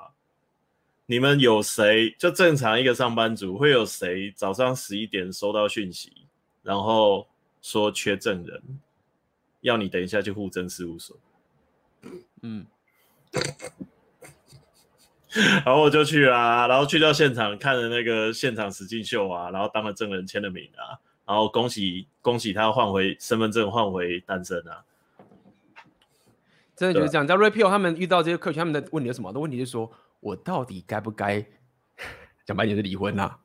[1.07, 6.13] 你们有谁就正常一个上班族会有谁早上十一点收到讯息，
[6.63, 7.27] 然后
[7.61, 8.63] 说缺证人？
[9.61, 11.17] 要你等一下去户政事务所。
[12.43, 12.65] 嗯，
[15.65, 24.83] 然后我就去啊，然后去到现场看了那个现场实境秀啊，然后当了证人签了名啊，然后恭喜恭喜他换回身份证，换回单身啊。
[26.75, 27.27] 真的就是这样。
[27.27, 29.33] 在 Rapio 他们遇到这些客群，他们的问题是什么？
[29.33, 31.45] 的问题是说我到底该不该
[32.47, 33.39] 讲白点是离婚啊？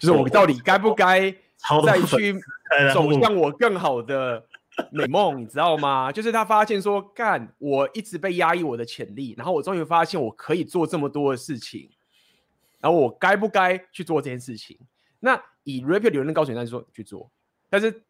[0.00, 1.30] 就是我到底该不该
[1.86, 2.34] 再去
[2.92, 4.44] 走向我更好的
[4.90, 5.40] 美梦？
[5.40, 6.10] 你知道吗？
[6.12, 11.90] 就是他发现说，干，我一直被压抑我的潜力，然后我终于发现我可以做这么多的事情，
[12.80, 14.78] 然后我该不该去做这件事情？
[15.20, 17.30] 那以 Rapio 理论告诉你，那就说去做，
[17.68, 18.02] 但是。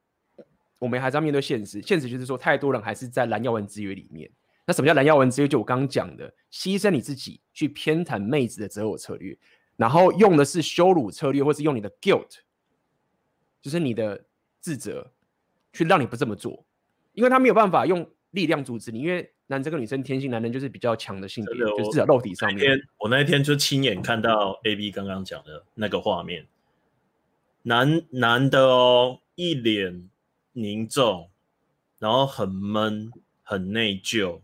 [0.81, 4.31] 我们还是要面对现实，现实就是说，太多人还是在蓝药丸之约里面。
[4.65, 5.49] 那什么叫蓝药丸之约？
[5.49, 9.37] 就我刚刚讲的，牺牲你自己去偏袒妹子的择偶策略，
[9.75, 12.29] 然后用的是羞辱策略，或是用你的 guilt，
[13.61, 14.25] 就是你的
[14.61, 15.11] 自责，
[15.79, 16.65] 去让你不这么做，
[17.13, 22.79] 因为他没有办法用力量阻止你，因为男生跟女生天性，男人就是比较强的性别，就是至少肉体上面。
[22.99, 26.47] 我那一天就亲眼看到 AB 刚刚讲的那个画面，
[27.63, 30.11] 男男的哦，一脸。
[30.55, 31.31] 凝重，
[32.01, 33.13] 然后很闷，
[33.45, 34.41] 很内疚，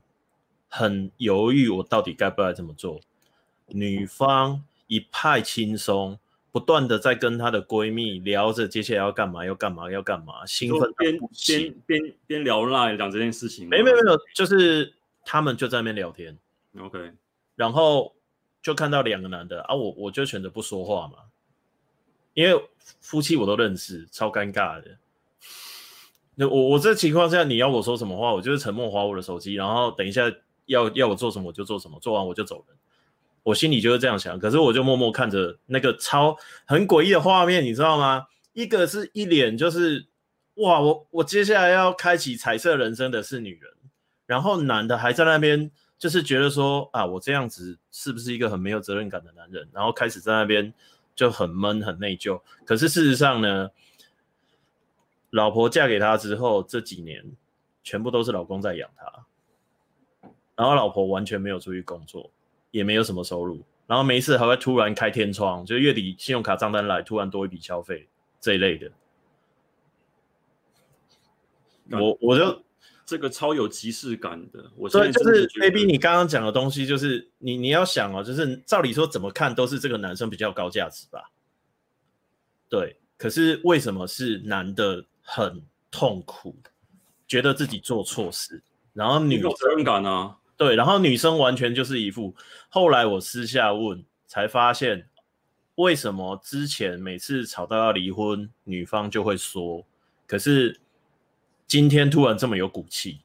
[0.68, 3.00] 很犹豫，我到底该不该这么做？
[3.66, 6.20] 女方一派轻松，
[6.54, 13.68] 不断的在跟她的闺蜜聊着接下来要干嘛，要干嘛，要干嘛，兴奋边边边边聊赖讲这件事情。
[13.68, 16.38] 没没没有，就是他们就在那边聊天。
[16.78, 17.10] OK，
[17.56, 18.14] 然后
[18.62, 21.24] 就看到两个男的啊，我我就选择不说话嘛，
[22.34, 22.64] 因为
[23.00, 24.96] 夫妻我都认识，超尴尬的。
[26.36, 30.32] 那我我这情况下，你要我说什么话，我就是沉默划我的手机，然后等一下
[30.66, 32.76] 要要我做什么我就做什么，做完我就走人。
[33.44, 38.26] 我心里就是这样想，可是我就默默看着那个超很诡异的画面，你知道吗？
[38.52, 40.07] 一个是一脸就是
[40.54, 43.72] 哇，我我接下来要开启彩色人生的是女人，
[44.26, 49.68] 然后男的还在那边就是觉得说啊，我这样子是不是一个很没有责任感的男人？
[49.72, 50.74] 然后开始在那边
[51.14, 52.40] 就很闷很内疚。
[52.64, 53.70] 可是事实上呢？
[55.30, 57.24] 老婆嫁给他之后，这几年
[57.83, 59.26] 全部都是老公在养他，
[60.54, 62.30] 然后老婆完全没有出去工作，
[62.74, 68.08] 也没有什么收入，然后每一次还会突然开天窗，就月底信用卡账单来，突然多一笔消费
[68.40, 68.90] 这一类的。
[71.90, 72.62] 我我就
[73.06, 81.30] 这个超有即视感的，我所以就是 AB 你刚刚讲的东西，就是你你要想哦，就是照理说怎么看都是这个男生比较高价值吧？
[82.68, 85.04] 对，可是为什么是男的？
[85.26, 86.54] 很痛苦，
[87.26, 92.34] 觉得自己做错事，然后女责任感啊，对，然后女生完全就是一副。
[92.68, 95.08] 后来我私下问，才发现
[95.76, 99.84] 为什么之前每次吵到要离婚，女方就会说，
[100.26, 100.80] 可是
[101.66, 103.20] 今天突然这么有骨气。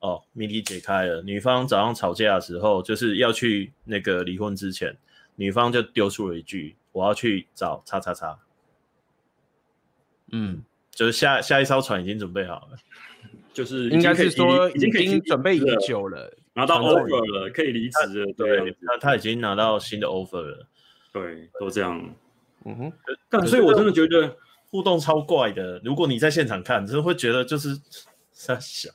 [0.00, 4.96] 哦，谜底解开了，女方早上吵架的时候，就是要去那个离婚之前，
[5.34, 8.38] 女方就丢出了一句：“我要去找叉叉叉。”
[10.30, 12.78] 嗯，就是下下一艘船已经准备好了，
[13.56, 18.32] 就是应该是说已经准备已久了，拿到 offer 了，可以离职了。
[18.36, 20.66] 对，他他已经拿到新的 offer 了，
[21.10, 22.14] 对，都这样。
[22.66, 22.92] 嗯哼，
[23.30, 24.36] 但所以我真的觉得
[24.68, 25.80] 互动超怪的。
[25.82, 27.70] 如果你在现场看，真的会觉得就是
[28.30, 28.90] 三小。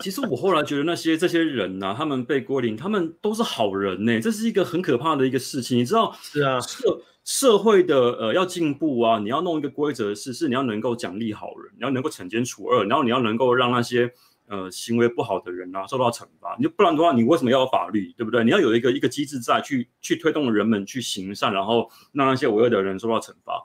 [0.00, 4.20] 其实我后来觉得那些这些人呐、啊，他们被归零，他们都是好人呢、欸。
[4.20, 6.12] 这是一个很可怕的一个事情，你知道？
[6.20, 6.58] 是啊。
[6.60, 14.12] 社社会的呃要进步啊，你要弄一个规则是是你要能够奖励好人，你要能够惩奸除恶，然后你要能够让那些
[14.48, 16.56] 呃行为不好的人啊受到惩罚。
[16.58, 18.42] 你不然的话，你为什么要有法律，对不对？
[18.42, 23.62] 你要有一个一个机制在去去推动人们去行善，然后让那些违恶的人受到惩罚。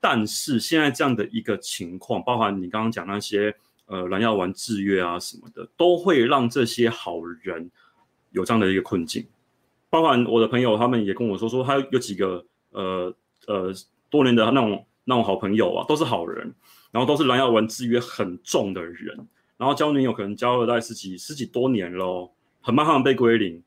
[0.00, 7.70] 但是现在这样的一个情况，包含你刚刚讲那些呃蓝药丸制约啊什么的，都会让这些好人
[8.32, 9.26] 有这样的一个困境。
[9.88, 12.44] 包含我的朋友他们也跟我说说，他有几个。
[12.78, 13.14] 呃
[13.46, 13.72] 呃，
[14.08, 16.54] 多年的那种那种好朋友啊，都是好人，
[16.92, 22.30] 然后都是蓝药丸制约很重的人，然后交女友可能交了大概十几十几多年喽，
[22.60, 23.62] 很怕他们被归零，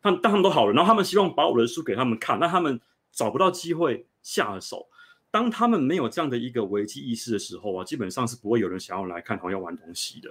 [0.00, 2.80] 但但他们都好人，然后他们希望把我的书给他们看，但他们
[3.12, 4.86] 找不到机会下手。
[5.30, 10.30] 当他们没有这样的一个危机意识的时候啊，基本上是不会有人想要来看蓝药丸东西的，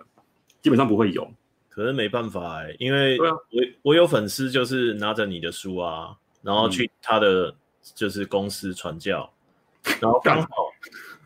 [0.62, 1.30] 基本上不会有。
[1.70, 3.40] 可是没办法哎、欸，因为我
[3.84, 7.54] 我有粉丝就是拿着你的书啊，然后去他的。
[7.96, 9.32] 就是公司传教，
[10.02, 10.48] 然后刚好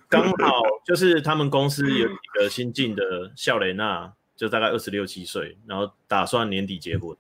[0.08, 7.16] 刚好就是他们公司有一个新进的笑雷娜，就大概二十六七岁，然后打算年底结婚。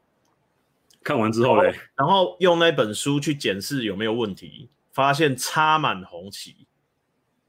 [1.03, 6.67] 看完之后嘞，然后用那本书去检视有没有问题，发现插满红旗。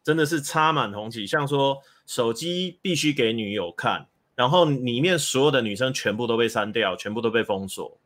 [0.02, 7.98] 真的是插满红旗，像说手机必须给女友看，然后里面所有的女生全部都被删掉，全部都被封锁，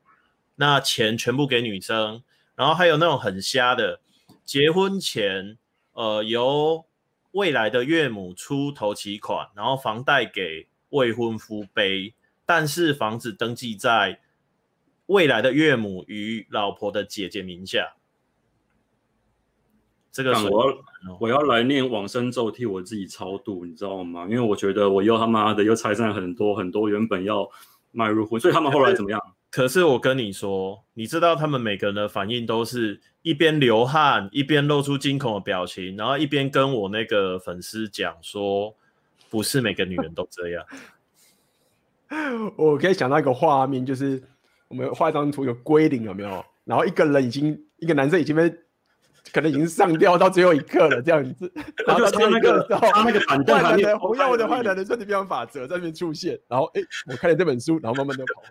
[0.55, 2.23] 那钱全部给女生，
[2.59, 4.01] 然后还有那种很瞎的，
[4.45, 5.57] 结婚前
[5.93, 6.85] 呃由
[7.31, 14.19] 未来的岳母出头期款，然后房贷给未婚夫背，但是房子登记在
[15.07, 17.95] 未来的岳母与老婆的姐姐名下。
[20.11, 24.25] 这个我要我要来念往生咒替我自己超度，你知道吗？
[24.29, 27.49] 因为我觉得我又他妈的又拆散很多很多原本要
[27.93, 29.21] 迈入婚，所以他们后来怎么样？
[29.51, 38.75] 可是我跟你说，你知道他们每个人的反应都是一边流汗，一边露出惊恐的表情，然后一边跟我那个粉丝讲说，
[39.31, 40.65] 不是每个女人都这样。
[42.57, 44.23] 我可以想到一个画面，就是
[44.69, 46.45] 我们画一张图，有归零有没有？
[46.65, 48.51] 然后一个人已经，一个男生已经被
[49.33, 51.51] 可能已经上吊到最后一刻了，这样子。
[51.87, 56.39] 然后他那个他那个板凳上面，红药的坏男人身体变法则在那边出现。
[56.49, 58.43] 然后哎，我看了这本书，然后慢慢的跑。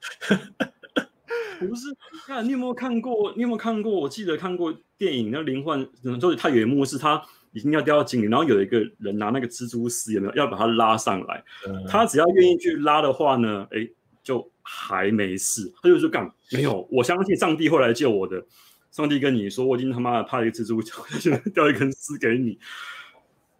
[1.60, 1.94] 不是，
[2.26, 3.32] 那你有没有看过？
[3.36, 3.92] 你有没有看过？
[3.92, 7.22] 我记得看过电影，那灵幻就是他有一幕是他
[7.52, 11.44] 已经要掉到井里，然后有一个人拿那个蜘蛛丝有没有要把他拉上来？
[11.68, 13.86] 嗯、他只要愿意去拉的话呢，哎，
[14.22, 15.70] 就还没事。
[15.82, 18.42] 他就说干没有，我相信上帝会来救我的。
[18.90, 20.94] 上帝跟你说，我已经他妈的怕一个蜘蛛脚，
[21.54, 22.58] 掉一根丝给你。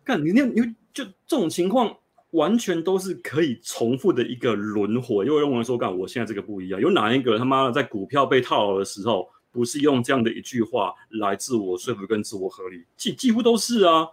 [0.03, 1.99] 干你那你就这种情况。
[2.33, 12.85] 完全都是可以重复的一个轮回，因为认为说，干我现在这个不一样，有哪一个他妈的在股票被套牢的时候，不是用这样的一句话来自我说服跟自我合理？
[12.97, 14.07] 几几乎都是啊，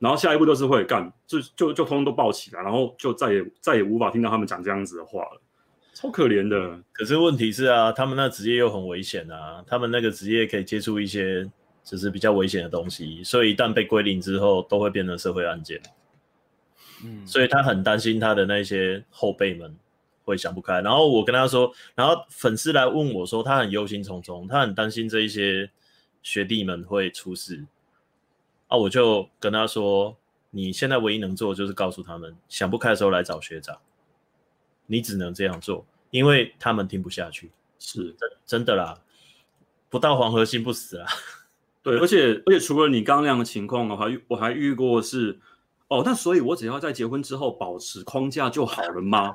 [0.00, 5.40] 然后下一步都是会干，就就就通通都爆起来，然后就再也再也无法听到他们讲这样子的话了，
[5.94, 6.82] 超可怜的。
[6.92, 11.48] 可是问题是啊，他们那职业又很危险啊，他们那个职业可以接触一些
[11.84, 15.80] 就是比较危险的东西，所以一旦被归零之后，都会变成社会案件。
[17.04, 19.74] 嗯，所以他很担心他的那些后辈们
[20.24, 20.80] 会想不开。
[20.80, 25.70] 然后我跟他说，然后粉丝来问我说，他很忧心忡忡，他很担心这一些
[26.22, 27.64] 学弟们会出事。
[28.68, 30.16] 啊，我就跟他说，
[30.50, 33.78] 你现在唯一能做的就是告诉他们，想不开的时候来找学长。
[34.86, 37.50] 你只能这样做，因为他们听不下去。
[37.78, 39.00] 是真真的啦，
[39.88, 41.06] 不到黄河心不死啊。
[41.82, 45.38] 对，而且而且除了你刚刚那样的情况，的话我还遇过是。
[45.90, 49.34] 哦，那所以，我只要在结婚之后保持框架就好了吗？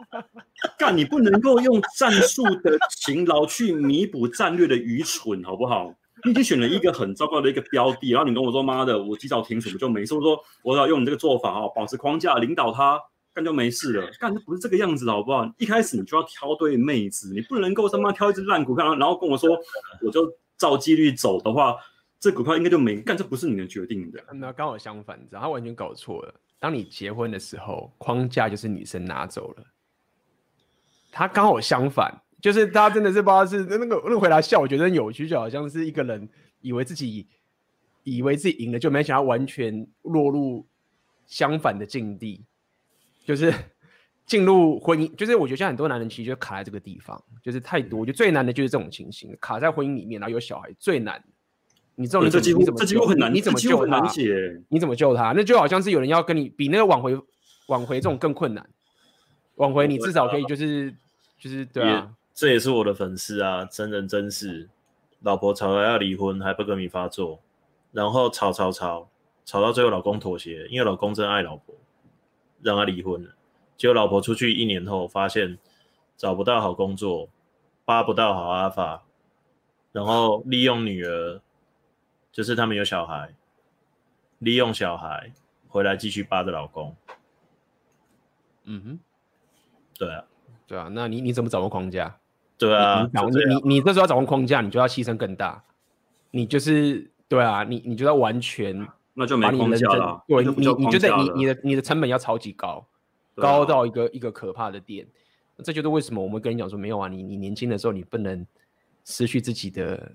[0.78, 5.90] 干，你不能够用战术的勤劳去弥补战略的愚蠢，好不好？
[6.24, 10.14] 你已经选了一个很糟糕的一个标的，然后你跟我说妈的，我及早停损不就没事？
[10.14, 13.00] 我说我要用你这个做法啊，保持框架，领导他，
[13.32, 14.10] 干就没事了。
[14.20, 15.50] 干，不是这个样子，好不好？
[15.56, 19.58] 一开始你就要挑对妹子，你不能够他妈挑一只烂股票，然后跟我说
[20.02, 21.74] 我就照纪律走的话。
[22.20, 24.22] 这股票应该就没干，这不是你的决定的。
[24.34, 26.34] 那刚好相反，你知道他完全搞错了。
[26.58, 29.64] 当你结婚的时候，框架就是女生拿走了。
[31.12, 32.12] 他刚好相反，
[32.42, 36.28] 就是他真的是不知道是那个那个回答笑，我觉得很有趣，就好像是一个人
[36.60, 37.28] 以为自己
[38.02, 40.66] 以为自己赢了，就没想到完全落入
[41.26, 42.44] 相反的境地，
[43.24, 43.54] 就是
[44.26, 45.14] 进入婚姻。
[45.14, 48.00] 就是我觉得像很多男人其实就卡在这个地方，就是太多。
[48.00, 51.22] 我觉得最难的就是这种情形，卡在婚姻里面，然后有小孩最难。
[52.00, 54.00] 你这种人，这几乎这几乎很难，你怎么救他？
[54.68, 55.32] 你怎么救他？
[55.32, 57.20] 那就好像是有人要跟你比那个挽回，
[57.66, 58.64] 挽回这种更困难。
[59.56, 60.94] 挽回你至少可以就是
[61.40, 64.68] 就是对啊，这也是我的粉丝啊，真人真事。
[65.22, 67.40] 老婆吵了要离婚还不跟你发作，
[67.90, 69.08] 然后吵吵吵
[69.44, 71.74] 吵到最后老公妥协，因为老公真爱老婆，
[72.62, 73.30] 让他离婚了。
[73.76, 75.58] 结果老婆出去一年后发现
[76.16, 77.28] 找不到好工作，
[77.84, 79.02] 扒不到好阿法，
[79.90, 81.40] 然后利用女儿。
[82.38, 83.34] 就是他们有小孩，
[84.38, 85.32] 利用小孩
[85.66, 86.94] 回来继续扒着老公。
[88.62, 88.98] 嗯哼，
[89.98, 90.24] 对啊，
[90.64, 92.16] 对啊，那你你怎么掌握框架？
[92.56, 95.60] 对啊，你你你你这时候要掌握框架，你就要牺牲更大。
[96.30, 100.22] 你就是对啊，你你就要完全 那就没框架了。
[100.28, 100.50] 对，你
[100.84, 102.86] 你就得你你的你的成本要超级高，
[103.34, 105.04] 高到一个一个可怕的点。
[105.64, 108.46] 这就是为什么我们跟你讲说没有啊，你你年轻的时候你不能
[109.04, 110.12] 失去自己的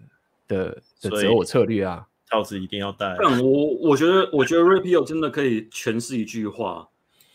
[0.48, 2.08] 的的择偶策略啊。
[2.34, 3.16] 套子一定要戴。
[3.42, 6.90] 我我觉得，我觉得 Ray Pill 真的可以诠释一句话，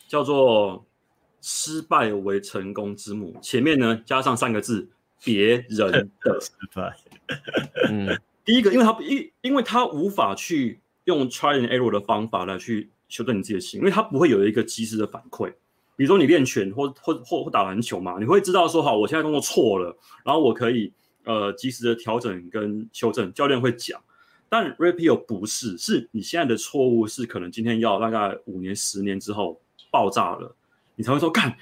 [0.08, 0.84] 叫做
[1.40, 3.36] “失败为成功之母”。
[3.40, 4.88] 前面呢加上三个字
[5.24, 6.96] “别人的失败
[7.88, 15.52] ”。嗯，第一个，因为他因因为他无法去用 try and error 的方法来去修正你自己的心，因为他不会有一个及时的反馈。
[15.96, 20.92] 比如说你练拳或或或或打篮球嘛，你会知道说好，我现在动作错了，然后我可以
[21.24, 24.00] 呃及时的调整跟修正，教练会讲。
[24.48, 30.56] 但 Rapio 不是，是你现在的错误是可能今天要大概五年、十年之后爆炸了，
[30.96, 31.56] 你才会说干，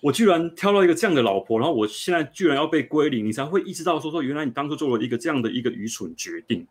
[0.00, 6.66] 我居然挑到一个这样的老婆，然后我现在居然要被归零，你才会意识到说说原来你当初做了一个这样的一个愚蠢决定，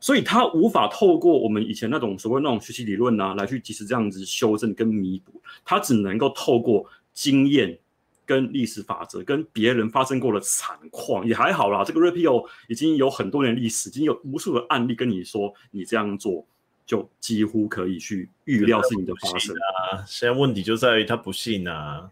[0.00, 7.78] 所以他无法透过我们以前那种所谓那种学习理论啊来去及时这样子修正跟弥补，他只能够透过经验。
[8.26, 11.84] 跟历史法则，跟别人发生过的惨况也还好啦。
[11.84, 16.44] 这个 Rapio 已经有很多年历史，已经有无数的案例跟你说，你这样做
[16.84, 20.04] 就几乎可以去预料事情的发生啊。
[20.06, 22.10] 现在问题就在于他不信啊，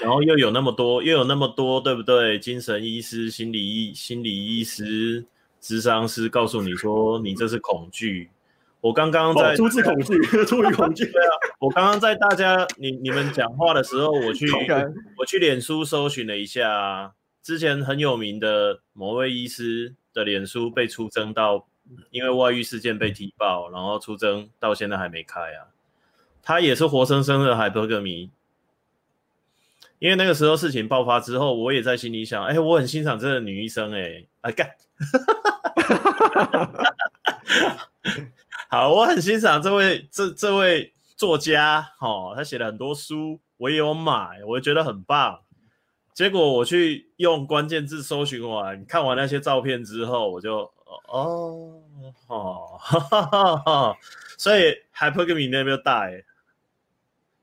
[0.00, 2.38] 然后又有那么多，又有那么多，对不对？
[2.38, 5.24] 精神医师、心理医、心理医师、
[5.60, 8.30] 智商师告诉你说，你这是恐惧。
[8.80, 11.04] 我刚刚在出自恐惧， 出于恐惧。
[11.04, 14.46] 对啊，我刚刚在大家你你们讲话的时候，我去
[15.18, 17.12] 我去脸书搜寻了一下，
[17.42, 21.66] 之前很有名的某位医师的脸书被出征到，
[22.10, 25.68] 因为外遇事件被踢爆，然后出征到现在还没开啊。
[26.42, 28.30] 他也是活生生的海柏格迷，
[29.98, 34.70] 因为那个时候事情爆发之后，我也在心里想，哎，我很欣赏这个女医生，哎，啊干。
[38.72, 45.40] 好，我很欣赏这位这这位作家，哦，他写了很多书，我也有买，我觉得很棒。
[46.14, 50.72] 结果我去用关键字搜寻完，看完那些照片之后，我就
[51.08, 51.82] 哦
[52.28, 53.96] 哦，哈哈哈哈，
[54.38, 56.24] 所以 hypergamy 那边大诶，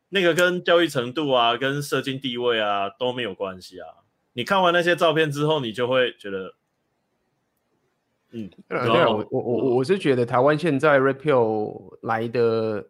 [0.08, 3.88] 那个跟教育程度啊，跟社经地位啊都没有关系啊。
[4.32, 6.54] 你看完那些照片之后，你就会觉得。
[8.32, 12.86] 嗯，对啊，我我我我是觉得台湾现在 repeal 来的，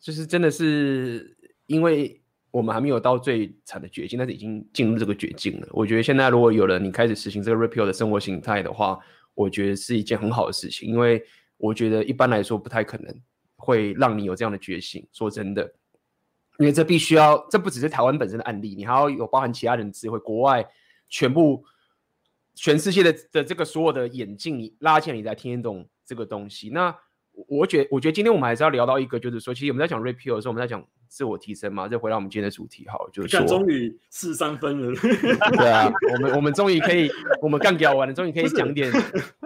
[0.00, 2.18] 就是真的是因为
[2.50, 5.68] 我们还没有到最惨的绝境，但是已经进入这个绝境了。
[5.72, 8.98] 我觉得现在如果有了你开始实行这个 repeal 的生活形态的话，
[9.34, 11.22] 我觉得是一件很好的事情，因为
[11.58, 13.14] 我觉得一般来说不太可能
[13.56, 15.06] 会让你有这样的觉醒。
[15.12, 15.62] 说真的，
[16.58, 20.66] 因为这必须要，这不只是台湾本身的案例，你还要有包含其他人的智慧，国外
[21.10, 21.62] 全部。
[22.54, 26.70] 全世界的的这个所有的眼镜，你拉起来，你才听得懂这个东西。
[26.70, 26.96] 那
[27.48, 31.88] 我觉得，我觉得今天我们还是要聊到一个，就是说，其实我们在讲 Rapio 的时候，我们在讲自我提升嘛。
[31.88, 34.94] 再回到我们今天的主题，好，就是说，终于四十三分了。
[35.58, 37.10] 对啊，我们我们终于可以，
[37.42, 38.92] 我们干掉完了，终于可以讲点。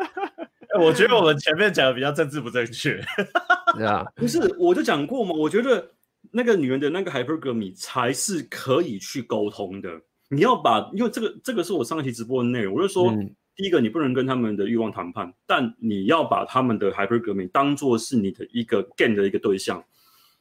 [0.78, 3.00] 我觉得我们前面讲的比较政治不正确。
[3.74, 5.92] 对啊，不是，我就讲过嘛，我觉得
[6.30, 9.90] 那个女人的那个 hypergamy 才是可以去沟通的。
[10.30, 19.82] 你要把，因为这个这个是我上一期直播的内容，我就说，嗯、第一个你不能跟他们的欲望谈判，但你要把他们的 hypergamy 当做是你的一个 gain 的一个对象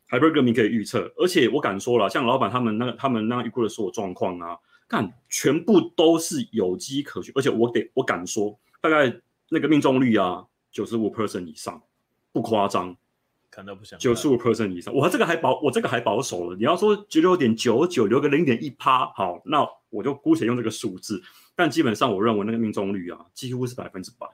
[0.10, 4.58] ，hypergamy 可以预测，而且我敢说了，像老板他们那个他们那预估的所有状况啊，
[4.90, 11.82] 看全部都是有机可循，而且我得我敢说，大概那个命中率啊，九十五 percent 以上，
[12.34, 12.96] 不夸张。
[13.98, 16.56] 九十五 percent 以上，我这个还保，我这个还保守了。
[16.56, 21.22] 你要说九六点九九，留个零点一趴，好，那我就姑且用这个数字。
[21.56, 24.28] 但基本上，我认为那个命中率啊，几乎是百分之百。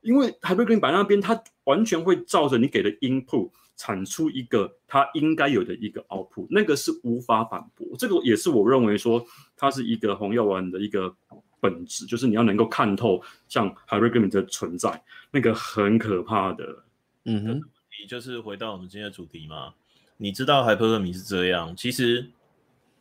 [0.00, 7.86] 因为 hypergamy 摆那边，它完全会照着你给的 input 产出一个它应该有的一个 output，那个是无法反驳。
[7.98, 9.24] 这个也是我认为说，
[9.56, 11.14] 它是一个红药丸的一个
[11.60, 16.82] 本质，就是你要能够看透像 hypergamy 的存在，那个很可怕的。
[17.26, 17.62] 嗯哼。
[18.06, 19.74] 就是回到我们今天的主题嘛，
[20.16, 22.30] 你知道 hypergamy 是这样，其实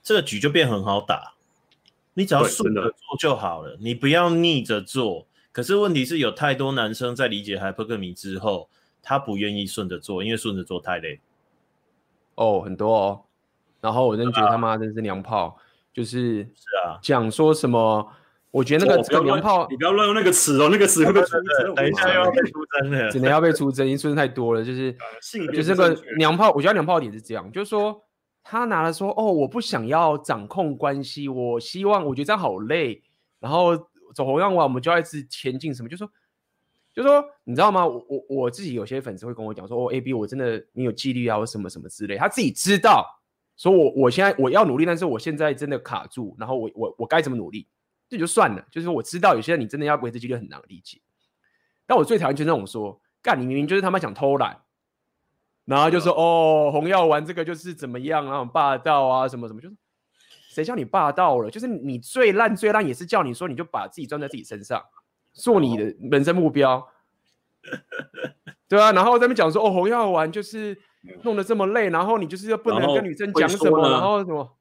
[0.02, 1.34] 这个局就变很好打，
[2.14, 5.28] 你只要顺着做就好了，你不要逆着做。
[5.52, 8.70] 可是问题是有太多男生在理解 hypergamy 之后，
[9.02, 11.20] 他不愿意顺着做，因为顺着做太累。
[12.36, 13.22] 哦，很多哦。
[13.82, 15.58] 然后我真觉得他妈真是娘炮，
[15.93, 18.14] 就是是啊，讲说什么。
[18.52, 21.76] 我觉得那个这个娘炮，你不要乱用那个词哦，那个词会被出征。
[21.76, 24.64] 等一下又要被出征了，只能要被出征，因为出征太多了。
[24.64, 24.91] 就是，
[25.54, 28.04] 就是那个娘炮，我觉得娘炮点是这样，就是说
[28.43, 33.04] 他拿了说，哦，我不想要掌控关系，我希望，我觉得这样好累。
[33.39, 33.78] 然后
[34.16, 36.10] 走红药丸，我们就要一直前进，什么，就说，
[36.95, 37.86] 就说，你知道吗？
[37.86, 42.18] 我我我自己有些粉丝会跟我讲说，哦，A B，我真的你有纪律啊，或什么什么之类。
[42.18, 43.06] 他自己知道，
[43.56, 47.68] 说我我现在我要努力，但是我现在真的卡住，然后我我我该怎么努力？
[48.10, 50.99] 这就算了，就是我知道有些人你真的要维持纪律很难理解，
[51.86, 54.64] 但我最讨厌就是那种说，干你明明就是他妈想偷懒，
[55.66, 59.76] 然后就说哦，红药丸这个就是怎么样啊，霸道啊什么什么，就是
[60.49, 61.51] 谁叫你霸道了？
[61.51, 64.84] 就是你最烂最烂也是叫你说你就把自己装在自己身上，
[65.32, 66.88] 做你的人生目标，
[68.68, 70.76] 对啊，然后在那边讲说哦，红药丸就是
[71.22, 74.57] 弄得这么累，然后你就是又不能跟女生讲什么，然后什么。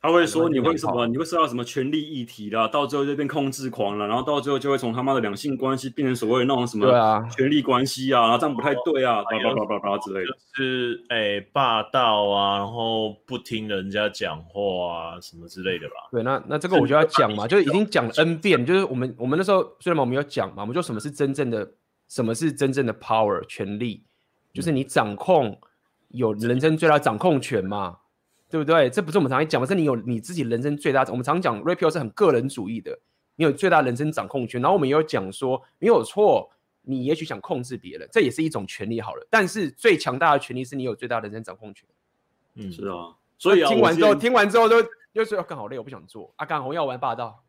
[0.00, 1.08] 他会说你会什么？
[1.08, 2.68] 你会受到什么权力议题啦？
[2.68, 15.94] 到最后就变控制狂了，然后到最后就会从他妈的两性关系变成所谓的那种什么权力关系啊，然后这样不太对啊，叭叭叭叭叭之类的，是哎、欸、霸道啊，然后不听人家讲话啊，什么之类的吧？
[16.12, 21.68] 对，那那这个我就要讲嘛，就已经讲了 N 遍，就是我们我们那时候虽然嘛我们有讲嘛，我们就什么是真正的
[22.06, 24.04] 什么是真正的 power 权力，
[24.52, 25.58] 就是你掌控
[26.10, 27.96] 有人生最大掌控权嘛。
[28.50, 28.88] 对不对？
[28.88, 31.04] 这不是我们常常讲的，是你有你自己人生最大。
[31.10, 32.98] 我们常讲 Rapio 是很个人主义的，
[33.36, 34.60] 你有最大人生掌控权。
[34.62, 39.26] 然后我们也有讲说，没有错，你也许想控制别人，这也是一种权利好了。
[39.28, 41.86] 但是最强大的权利是你有最大人生掌控权。
[42.54, 43.14] 嗯，是啊。
[43.36, 44.76] 所以、啊、听完之后，听完之后就
[45.12, 46.32] 又说更好累，我不想做。
[46.36, 47.44] 阿、啊、刚红药丸霸道，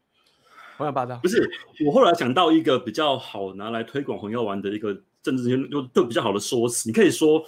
[0.77, 1.17] 红药霸道。
[1.23, 1.49] 不是，
[1.85, 7.41] 我后来想到一个比较好拿来推广红药丸的一个政治就就比较好的说辞，你可以说。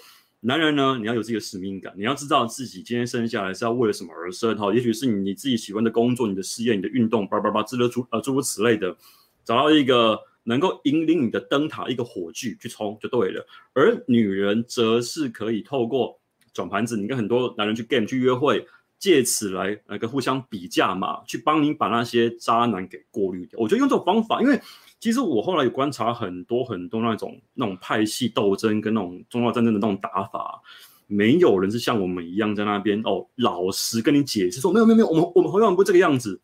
[0.44, 4.58] 男人呢，你要有自己的使命感，你要知道自己今天生下来是要为了什么而生。
[4.58, 8.98] 哈，也许是你你自己喜欢的工作、你的事业、你的运动，叭叭叭，诸如诸呃诸如此类的，
[9.46, 13.46] 找到一个能够引领你的灯塔，一个火炬去冲就对了。
[13.74, 16.20] 而女人则是可以透过
[16.54, 18.66] 转盘子，你跟很多男人去 game 去约会，
[18.98, 23.60] 借此来那个互相比价嘛，去帮你把那些渣男给过滤掉。
[23.60, 24.60] 我觉得用这种方法，因为。
[25.02, 30.62] 其实我后来有观察很多很多那种那种派系斗争跟那种宗教战争的那种打法，
[31.08, 36.40] 没有人是像我们一样在那边哦，老实跟你解释说没有没有没有，我们我们好像不这个样子。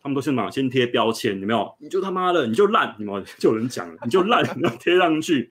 [0.00, 1.74] 他们都是嘛，先贴标签，有没有？
[1.80, 5.50] 你就他妈的，你就烂，你们就有人讲了，你就烂，你要贴上去。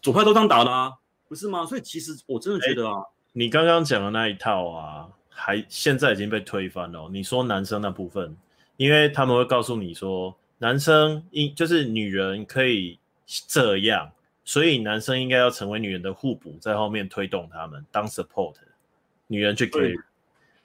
[0.00, 0.92] 左派都这样打的啊，
[1.28, 1.66] 不是吗？
[1.66, 2.94] 所以其实我真的觉得啊，
[3.34, 7.10] 你刚刚讲的那一套啊，还现在已经被推翻了。
[7.12, 8.34] 你说男生那部分，
[8.78, 10.34] 因为他们会告诉你说。
[10.58, 12.98] 男生应就是女人可以
[13.46, 14.10] 这样，
[14.44, 18.54] 所以男生应该要成为女人的互补，在后面推动他们当 support，
[19.26, 19.94] 女人去给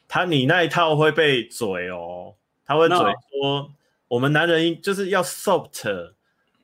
[0.07, 2.33] 他，你那一套会被嘴哦，
[2.65, 3.71] 他会嘴说
[4.07, 6.13] 我们男人就是要 soft，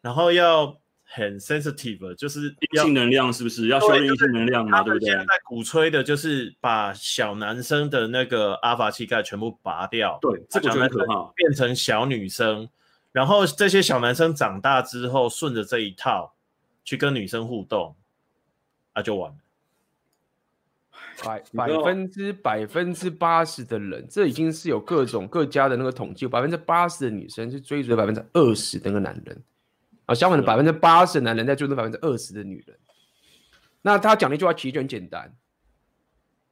[0.02, 4.84] 然后要很 sensitive，就是性能量是不是要修炼性能量嘛？
[4.84, 5.10] 对不对？
[5.10, 12.70] 现在鼓吹的就是把小男生的那个阿法气概全部拔掉，对，这个就很可怕，变成小女生。
[13.18, 16.36] 然后这些小男生长大之后，顺着这一套
[16.84, 17.96] 去跟女生互动，
[18.94, 19.38] 那、啊、就完了。
[21.24, 29.44] 百百分之百分之八十的人，这已经是有各种各家的那个统计，百分之八十的女生是追逐百分之二十的那个男人，
[30.06, 32.78] 啊，相反的百分之八十的男人在追逐百分之二十的女人。
[33.82, 35.36] 那他讲的一句话其实就很简单：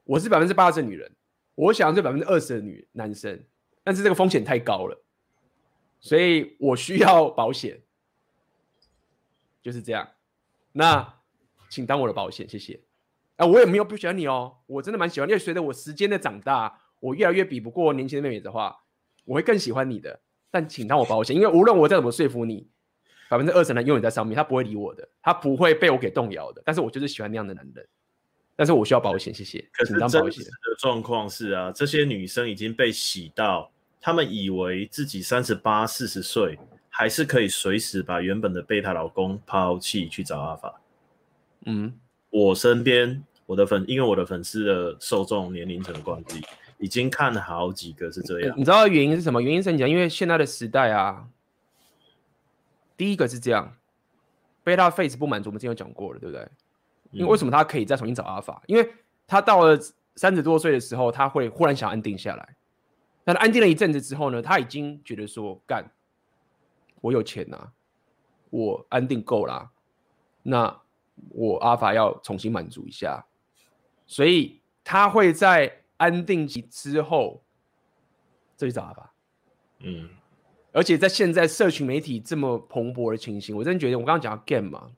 [0.03, 1.11] 我是百分之八十的女人，
[1.53, 3.39] 我想要追百分之二十的女男生，
[3.83, 4.99] 但是这个风险太高了。
[6.05, 7.81] 所以我需要保险，
[9.63, 10.07] 就是这样。
[10.71, 11.15] 那
[11.67, 12.79] 请当我的保险，谢谢。
[13.37, 15.27] 啊，我也没有不喜欢你哦，我真的蛮喜欢。
[15.27, 18.83] 因为随着我时间的长大，我越来越比不过年轻的妹妹的话，
[19.23, 20.19] 我会更喜欢你的。
[20.51, 22.69] 但请当我保险，因为无论我再怎么说服你，
[23.27, 26.61] 百分之二十的人永远在上面，他不会理我的，他不会被我给动摇的。
[26.63, 27.83] 但是我就是喜欢那样的男人。
[28.55, 29.67] 但是我需要保险，谢谢。
[29.73, 33.71] 可是真实的状况是啊，这些女生已经被洗到。
[34.05, 36.59] 他们以为自己三十八、四十岁
[36.91, 40.79] 还是可以随时把原本的贝塔老公抛弃去找阿法。
[41.65, 41.91] 嗯，
[42.29, 46.39] 我身边我的粉，因为我的粉丝的受众年龄层的关系，
[46.77, 48.55] 已经看了好几个是这样。
[48.55, 49.41] 你知道原因是什么？
[49.41, 51.27] 原因是你讲，因为现在的时代啊，
[52.95, 53.75] 第一个是这样，
[54.63, 56.47] 贝塔 face 不满足，我们之前有讲过了，对不对？
[57.09, 58.61] 因为为什么他可以再重新找阿法？
[58.67, 58.87] 因为
[59.25, 59.75] 他到了
[60.15, 62.55] 三十多岁的时候，他会忽然想安定下来。
[63.25, 65.91] 但安定了一阵子之后呢，他已经觉得说，干，
[67.01, 67.73] 我有钱呐、啊，
[68.51, 69.71] 我安定够了，
[70.43, 70.79] 那
[71.29, 73.25] 我阿法要重新满足一下，
[74.05, 77.41] 所以他会在安定期之后
[78.55, 79.11] 再去找阿法。
[79.79, 80.07] 嗯，
[80.71, 84.91] 而且在现在社群媒体这么蓬勃的情形，我真的觉得我刚刚讲到 game 嘛，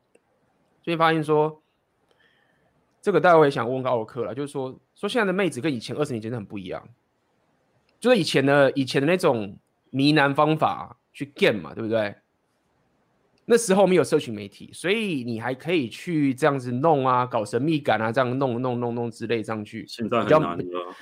[0.84, 1.62] 最近发现说，
[3.02, 6.86] 这个大家会想问个奥克了，就是说，说现在的妹子跟以前二十年前真的很不一样。
[8.00, 9.58] 就是以前的以前的那种
[9.90, 12.16] 呢喃方法去 game 嘛，对不对？
[13.50, 19.86] 那时候没有社群媒体，所以你还可以去这样子弄啊，搞神秘感啊，这样弄弄弄弄之类这样去。
[19.88, 20.96] 现在很难了。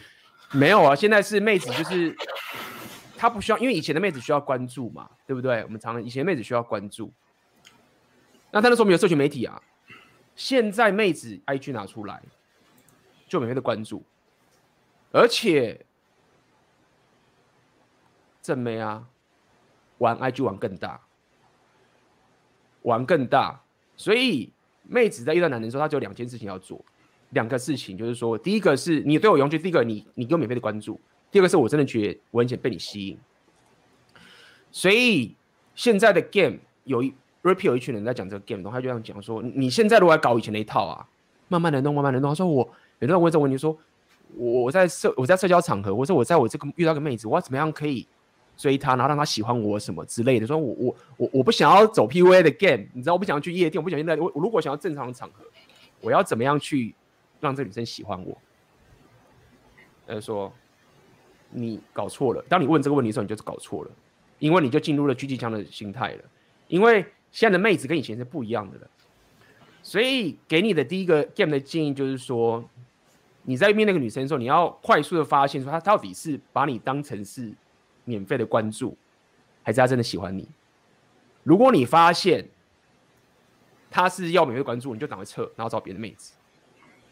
[0.51, 2.15] 没有啊，现在是妹子，就是
[3.17, 5.63] 她不需要，因为以前的妹子需要关注嘛，对不对？
[5.63, 7.11] 我们常常以前的妹子需要关注，
[8.51, 9.59] 那他那时候没有社群媒体啊。
[10.35, 12.21] 现在妹子 IG 拿出来，
[13.27, 14.03] 就每天的关注，
[15.11, 15.85] 而且。
[18.45, 19.03] 正妹啊，
[19.97, 21.01] 玩 IG 玩更大，
[22.83, 23.59] 玩更大，
[23.95, 24.51] 所以
[24.83, 26.79] 妹子在遇到男人的时候，她只有两件事情要做：
[27.31, 30.99] 两个事情，就是说，第一个是你对我有兴趣，第一个你你给我免费的关注，
[31.31, 33.17] 第二个是我真的觉得我很想被你吸引。
[34.69, 35.35] 所以
[35.73, 41.07] 现在的 game 有一 repeat 有一群人在讲这个 game，然后他就这样讲说，你现在如果要搞以前那一套啊，
[41.47, 42.29] 慢慢的弄，慢慢的弄。
[42.29, 42.69] 他说我
[42.99, 43.75] 有人问这个问题，说
[44.35, 48.07] 我在社我在社交场合，或者我在我这个遇到个妹子，我要怎么样可以？
[48.57, 50.47] 追他，然后让他喜欢我什么之类的。
[50.47, 55.43] 说我我我我不想要走 PUA 的 game，你知道我不想要去夜店，我不想现在我我如果想要正常的场合，
[55.99, 56.95] 我要怎么样去
[57.39, 58.37] 让这女生喜欢我？
[60.05, 60.53] 呃，说
[61.49, 62.43] 你搞错了。
[62.47, 63.91] 当你问这个问题的时候，你就是搞错了，
[64.39, 66.23] 因为你就进入了狙击枪的心态了。
[66.67, 68.87] 因为现在的妹子跟以前是不一样的了。
[69.83, 72.63] 所以给你的第一个 game 的建议就是说，
[73.43, 77.53] 你在面那个女生的时候，你要快速的发现说她到底是把你当成是。
[78.05, 78.95] 免费的关注，
[79.61, 80.47] 还是他真的喜欢你？
[81.43, 82.47] 如果你发现
[83.91, 86.33] 他是要免费关注，你就赶快撤，然后找别的妹子。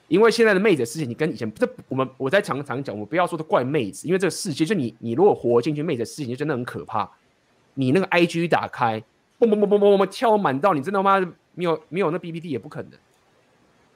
[0.08, 7.10] 因为现在的妹子的事情，你跟以前这我们我在常常讲，我不要说的怪妹子，因为这个世界就你你如果活进去，妹子的事情就真的很可怕。
[7.76, 9.00] 你那个 IG 打开，
[9.40, 11.20] 嘣嘣嘣嘣嘣嘣跳满到，你真的妈
[11.54, 12.92] 没有没有那 BBD 也不可能。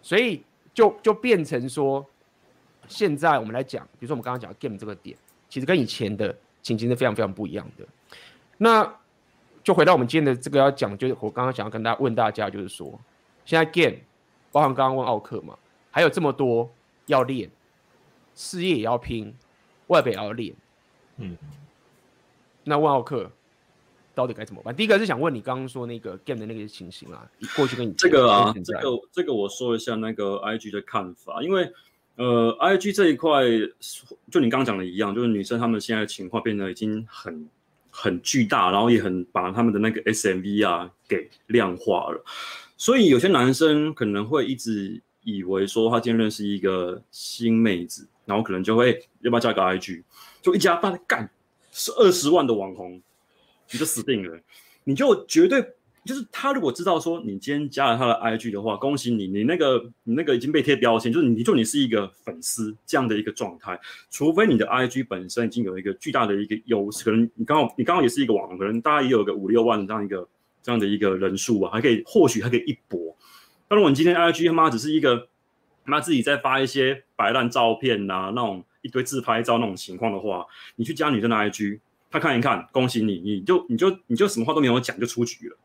[0.01, 0.43] 所以
[0.73, 2.05] 就就变成说，
[2.87, 5.17] 现在我们来讲，比如说我们刚刚讲 game 这个点，
[5.49, 6.35] 其实跟以前的。
[6.67, 7.87] 情形是非常非常不一样的。
[8.57, 8.99] 那
[9.63, 12.99] 就回到我们今天的这个要讲，就是我刚刚想要跟大家问大家，就是说，
[13.45, 13.99] 现在 game，
[14.51, 15.57] 包含刚刚问奥克嘛，
[15.89, 16.69] 还有这么多
[17.05, 17.49] 要练，
[18.35, 19.33] 事业也要拼，
[19.87, 20.53] 外表也要练，
[21.15, 21.37] 嗯，
[22.65, 23.31] 那问奥克
[24.13, 24.75] 到底该怎么办？
[24.75, 31.71] 第一个是想问你刚刚说那个 game 的那个情形啊，过去跟你这个啊，这个这个我说一下那个 IG 的看法，因为。
[32.17, 33.43] 呃，I G 这一块，
[34.31, 37.47] 就你刚刚讲的一样，就是女生她们现在的情况变得已经很
[37.91, 42.23] 很巨大，然后也很把他们的那个 S M V 啊给量化了，
[42.75, 50.03] 所以有些男生可能会一直以为说他今天认识一个新妹子，然后可能就会要不要加个 I G，
[50.41, 51.29] 就一加，他干
[51.71, 52.99] 是二十万的网红，
[53.71, 54.39] 你就死定了，
[54.83, 55.76] 你就绝对。
[56.07, 63.79] 就是他如果知道说你今天加了他的 IG 的话，恭喜你，你那个你那个已经被贴标签，就是你就你是一个粉丝这样的一个状态。
[64.09, 70.27] 除非你的 IG 本身已经有一个巨大的一个优势，可能你刚好你刚好也是一个网红，可能大家也有个五六万的这样一个
[70.63, 73.15] 这样的一个人数啊，还可以或许还可以一搏。
[73.67, 75.27] 但如果你今天 IG 他妈只是一个
[75.85, 80.45] 他妈自己在发一些摆烂照片呐、那种一堆自拍照那种情况的话，
[80.77, 81.79] 你去加女生的 IG，
[82.09, 85.57] 他看一看，恭喜你，你就你就，你就什么话都没有讲就出局了。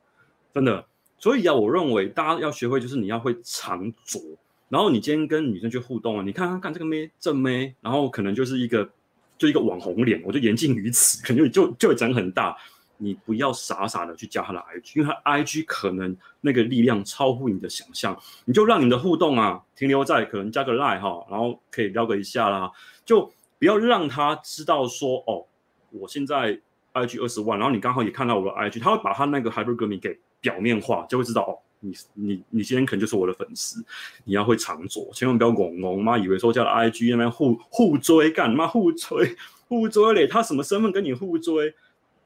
[0.52, 0.84] 真的，
[1.18, 4.20] 所以啊，我认为大家要学会，就是你要会藏拙。
[4.68, 8.88] 然后你今天跟女生去互动啊，你看看看这个妹正妹，然后可能就是一个
[9.36, 12.56] 就一个网红脸，我就言尽于此，可能就就会长很大。
[12.96, 18.16] 你不要傻傻的去加她的 IG，因为她 IG 可能那个力量超乎你的想象。
[18.44, 22.70] 你就让你的互动啊停留在可能加个 Line 哈，然后可以聊个一下啦，
[23.04, 25.44] 就不要让她知道说哦，
[25.90, 26.60] 我现在
[26.94, 30.18] IG 二十万，然后你刚好也看到我的 IG，他会把他那个 Hypergamy 给。
[30.42, 33.82] 表面化就会知道哦，你你你今天可能就是我的粉丝，
[34.24, 39.34] 你要会常做，千万不要拱拱妈以为说叫 IG 那边互互追干嘛互追
[39.68, 40.26] 互追嘞？
[40.26, 41.72] 他什么身份跟你互追，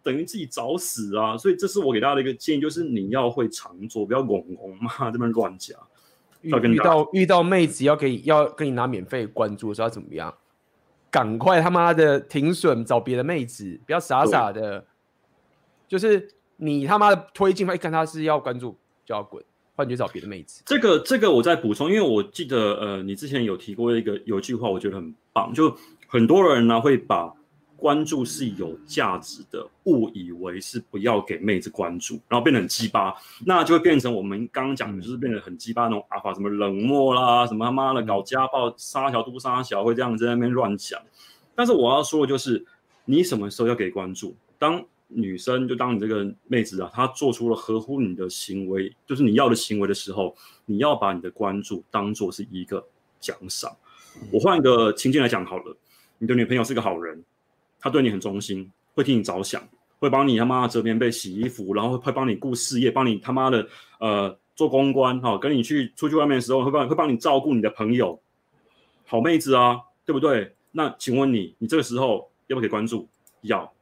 [0.02, 1.36] 等于自己找死啊！
[1.36, 5.78] 所以这是我给大家的一个建议，就是你要会常做，不要拱拱妈这边乱讲。
[6.40, 10.34] 遇到遇到妹子要给要跟你拿免费关注的时候要怎么样？
[11.10, 14.86] 赶快他妈的停损，找别的妹子，不要傻傻的，
[15.86, 16.35] 就是。
[16.56, 19.42] 你他妈的推进，一看他是要关注就要滚，
[19.74, 20.62] 换去找别的妹子。
[20.66, 25.76] 这个这个我再补充，因为我记得呃，你之前有提过一个有一句话，我觉得很棒，就
[26.06, 27.32] 很多人呢会把
[27.76, 40.98] 关注是有价值的，误以为是不要给妹子关注，然后变得很鸡巴，那就会变成我们刚刚讲的，就是变得很鸡巴那种阿法，什么冷漠啦，什么他妈的搞家暴，杀小都杀小，会这样在那边乱讲。
[41.54, 42.64] 但是我要说的就是，
[43.04, 44.34] 你什么时候要给关注？
[44.58, 50.34] 当女生就当你这个妹子啊，她做出了合乎你的行为，就是你要的行为的时候，
[50.64, 52.84] 你要把你的关注当做是一个
[53.20, 53.74] 奖赏。
[54.32, 55.76] 我换一个情境来讲好了，
[56.18, 57.22] 你的女朋友是个好人，
[57.78, 59.62] 她对你很忠心，会替你着想，
[59.98, 63.68] 会帮你他妈的折棉被、洗衣服，然后会帮你顾事业，帮你他妈的
[64.00, 68.20] 呃做公关，哈、哦，跟你去出去外面的时候会帮会帮你照顾你的朋友，
[69.04, 70.54] 好妹子啊，对不对？
[70.72, 73.08] 那请问你，你这个时候要不要给关注？
[73.42, 73.72] 要。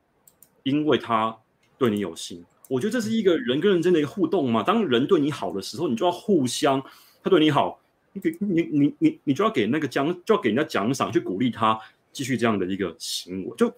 [0.64, 1.34] 因为他
[1.78, 4.62] 对你有心，我觉得这是一个人跟人之间的一个互动嘛。
[4.62, 6.82] 当人对你好的时候，你就要互相，
[7.22, 7.80] 他对你好，
[8.12, 11.78] 你给你你你你就要给那个奖，就要给人家奖赏，去鼓励他
[12.12, 13.68] 继续这样的一个行为，就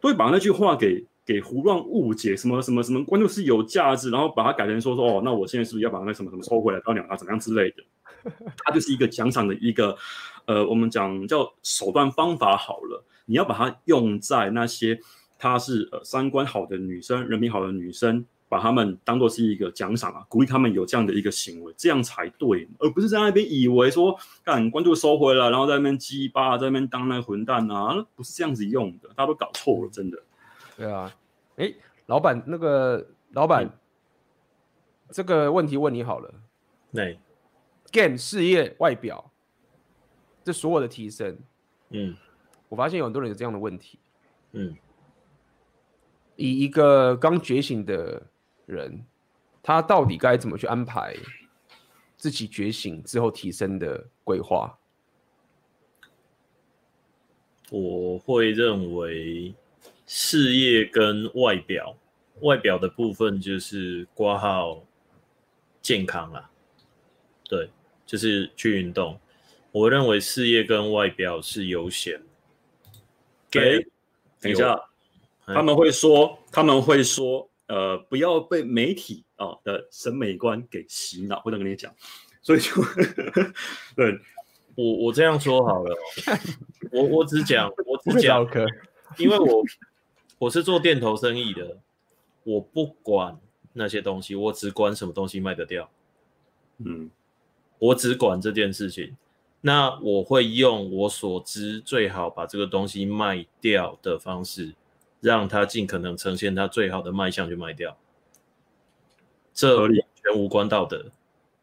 [0.00, 7.82] 都会把那句话给给胡乱误解，什么什么什么关注是有价值，然后把它改成说说哦，那我现在是不是要把那什么什么收回来，不要鸟他怎么样之类的。
[8.64, 9.96] 它就是一个奖赏的一个，
[10.46, 14.98] 呃，我们讲叫手段方法好了，你要把它用在那些
[15.38, 30.22] 她是呃三观好的女生、人品好的女生，把她们当做是一个奖赏啊，鼓励她们有这样的一个行为，这样才对，而不是在那边以为说，干关注收回来，然后在那边鸡巴，在那边当那个混蛋啊，不是这样子用的，大家都搞错了，真的。
[30.76, 31.14] 对啊，
[31.56, 31.72] 哎，
[32.06, 33.70] 老板，那个老板，嗯、
[35.10, 36.32] 这个问题问你好了。
[36.92, 37.18] 对
[37.92, 39.32] ，game 事业外表，
[40.44, 41.36] 这所有的提升，
[41.90, 42.16] 嗯，
[42.68, 43.98] 我发现有很多人有这样的问题，
[44.52, 44.74] 嗯，
[46.36, 48.22] 以一个刚觉醒的
[48.66, 49.04] 人，
[49.62, 51.16] 他到底该怎么去安排
[52.16, 54.78] 自己觉醒之后提升的规划？
[57.70, 59.54] 我会认为。
[60.08, 61.96] 事业跟外表，
[62.42, 64.84] 外表的部分就是挂号
[65.82, 66.48] 健康啦，
[67.48, 67.68] 对，
[68.06, 69.18] 就是去运动。
[69.72, 72.22] 我认为事业跟外表是优先。
[73.50, 73.84] 给，
[74.40, 74.80] 等一下，
[75.46, 81.40] 他们会说，他们会说，呃，不要被媒体啊、哦、的审美观给洗脑。
[81.40, 81.94] 不能跟你讲，
[82.42, 82.70] 所以就，
[83.96, 84.18] 对
[84.74, 85.96] 我我这样说好了，
[86.92, 88.46] 我我只讲，我只讲，
[89.18, 89.64] 因为我。
[90.38, 91.78] 我是做电头生意的，
[92.44, 93.40] 我不管
[93.72, 95.88] 那些东西，我只管什么东西卖得掉。
[96.84, 97.10] 嗯，
[97.78, 99.16] 我只管这件事情。
[99.62, 104.74] 那我会用我所知最好把这个东西卖掉的方式，
[105.20, 107.96] 让它尽可能呈现它最好的卖相去卖掉。
[109.52, 111.10] 这完全无关道德。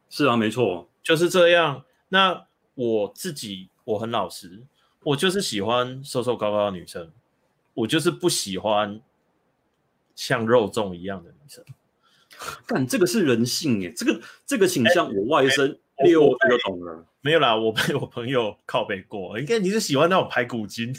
[0.10, 1.86] 是啊，没错，就是这样。
[2.10, 4.64] 那我自己我很老实，
[5.04, 7.12] 我就是喜欢瘦瘦高高的女生。
[7.76, 9.01] 我就是不喜欢
[10.14, 11.66] 像肉粽一样的女生，
[12.68, 17.04] 干这个是人性耶，这个这个倾向我外甥六就懂了。
[17.22, 20.93] 没有啦，我被我朋友靠背过，应该你是喜欢那种排骨精，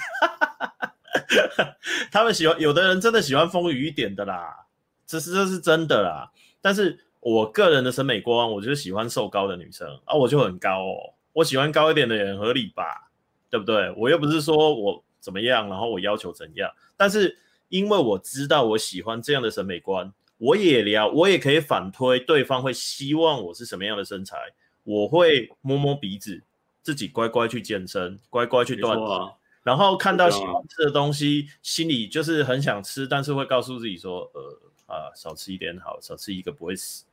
[2.11, 4.67] 他们喜欢有的人真的喜欢丰腴一点的啦，
[5.07, 6.31] 这是这是真的啦。
[6.61, 13.11] 但是我个人的审美观，我就是喜欢瘦高的女生啊，我就很高哦，我喜欢高一点的也很合理吧，
[13.51, 13.93] 对不对？
[13.97, 15.05] 我又不是说我。
[15.25, 15.71] 怎么样？
[15.71, 16.71] 然后我要求怎样？
[16.99, 17.39] 但是
[17.71, 24.37] 因为我知道我喜欢这样的审美观，我也聊，我也可以反推对方会希望我是什么样的身材。
[24.83, 26.43] 我会摸摸鼻子，
[26.83, 29.33] 自己乖乖去健身，乖乖去锻炼，啊、
[29.65, 37.05] 然后看到喜欢吃的东西，啊、心里就是很想吃，但是会告诉自己说：“呃啊，少吃一点好，少吃一个不会死，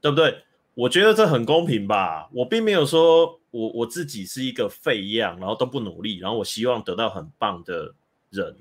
[0.00, 0.44] 对不对？”
[0.74, 2.28] 我觉得这很公平吧。
[2.32, 3.34] 我并没有说。
[3.50, 7.94] 我我自己是一个废样，然后都不努力，然后我希望得到很棒的
[8.28, 8.54] 人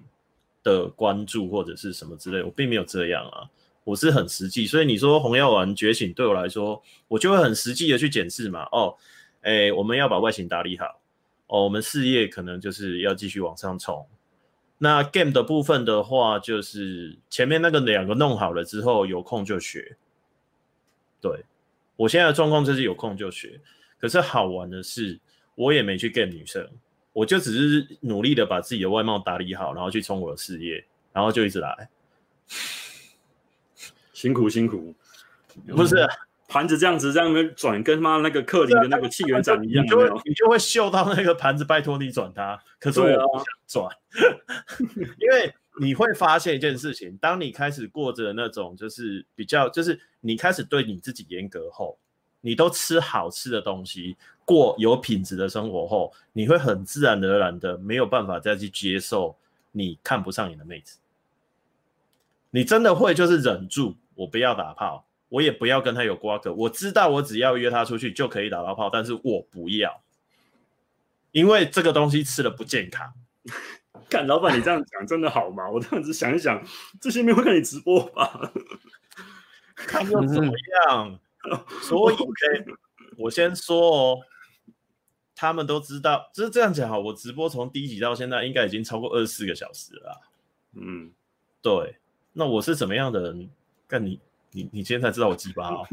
[0.63, 3.43] 的关注或者是什么之类，我并没有这样啊，
[3.83, 8.95] 我是很实际，所以你说红药丸觉醒对我来说，我就会很实际的去检视嘛，哦，
[9.41, 11.01] 哎，我们要把外形打理好，
[11.47, 14.05] 哦，我们事业可能就是要继续往上冲，
[14.77, 19.97] 那 game 的部分的话，就是前面那个两个弄好了之后，有空就学，
[21.21, 21.45] 对，
[21.95, 23.59] 我现在的状况就是有空就学。
[23.97, 25.19] 可是好玩的是，
[25.55, 26.69] 我也没去 game 女生，
[27.13, 31.89] 我就只是努力的把自己的外貌打理好，然后去冲我的事业，然后就一直来，
[34.13, 34.93] 辛苦辛苦，
[35.69, 35.95] 不是
[36.47, 43.95] 盘子这样子这样转，跟他妈那个克林的那个气元斩一样，你就会你就会嗅到那个盘子，拜托你转它， 可是我不想转，
[45.19, 51.97] 因为你会发现一件事情，当你开始过着那种就是比较，就是你开始对你自己严格后。
[52.41, 59.35] 你都吃好吃的东西，过有品质的生活后，你会很自然而然的没有办法再去接受
[59.71, 60.99] 你看不上眼的妹子。
[62.51, 66.53] 你真的会就是忍住，我不要打炮，我也不要跟他有瓜葛。
[66.53, 70.01] 我知道我只要约他出去就可以打到炮，但是我不要，
[71.31, 73.13] 因为这个东西吃了不健康。
[74.09, 75.69] 看老板，你这样讲真的好吗？
[75.69, 76.63] 我这样子想一想，
[77.01, 78.51] 这些没会看你直播吧？
[79.75, 80.53] 看又怎么
[80.87, 81.19] 样？
[81.83, 82.15] 所以，
[83.17, 84.19] 我先说哦，
[85.35, 86.97] 他们都知道，就是这样讲哈。
[86.97, 90.21] 我直播从第一集到现在，应该已经超过二十四个小时了。
[90.73, 91.11] 嗯，
[91.61, 91.97] 对。
[92.33, 93.49] 那我是怎么样的人？
[93.87, 94.19] 干你，
[94.51, 95.87] 你，你今天才知道我鸡巴哦。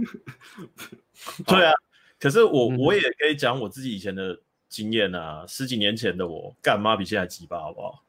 [1.46, 1.72] 对啊，
[2.18, 4.38] 可是我我也可以讲我自己以前的
[4.68, 5.44] 经验啊。
[5.46, 8.02] 十几年前的我，干妈比现在鸡巴好不好？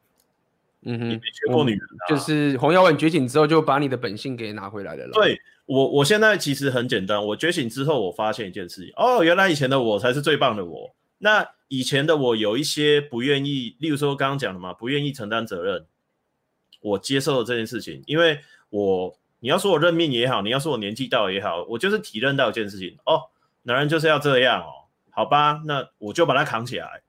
[0.88, 5.10] 嗯哼，你没学过女人啊，就是红药丸觉醒之后，就把你的本性给拿回来了。
[5.14, 5.40] 对。
[5.68, 10.94] 我我现在其实很简单，我觉醒之后，我发现一件事情，哦，原来以前的我才是最棒的我。
[11.18, 15.88] 那以前的我有一些不愿意，例如说刚刚讲的嘛，不愿意承担责任。
[16.82, 18.40] 我接受了这件事情，因为
[18.70, 23.30] 我你要说我认命也好，你要说我年纪到也好，我就是体认到一件事情，哦，
[23.64, 27.02] 男人就是要这样哦，好吧，那我就把他扛起来。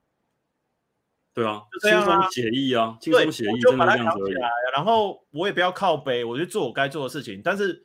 [1.33, 7.43] 对啊，就这样啊，轻松写意啊，轻松写意，就把它扛起来，然后我也不要靠背，我就做我该做的事情。
[7.45, 7.85] 但是，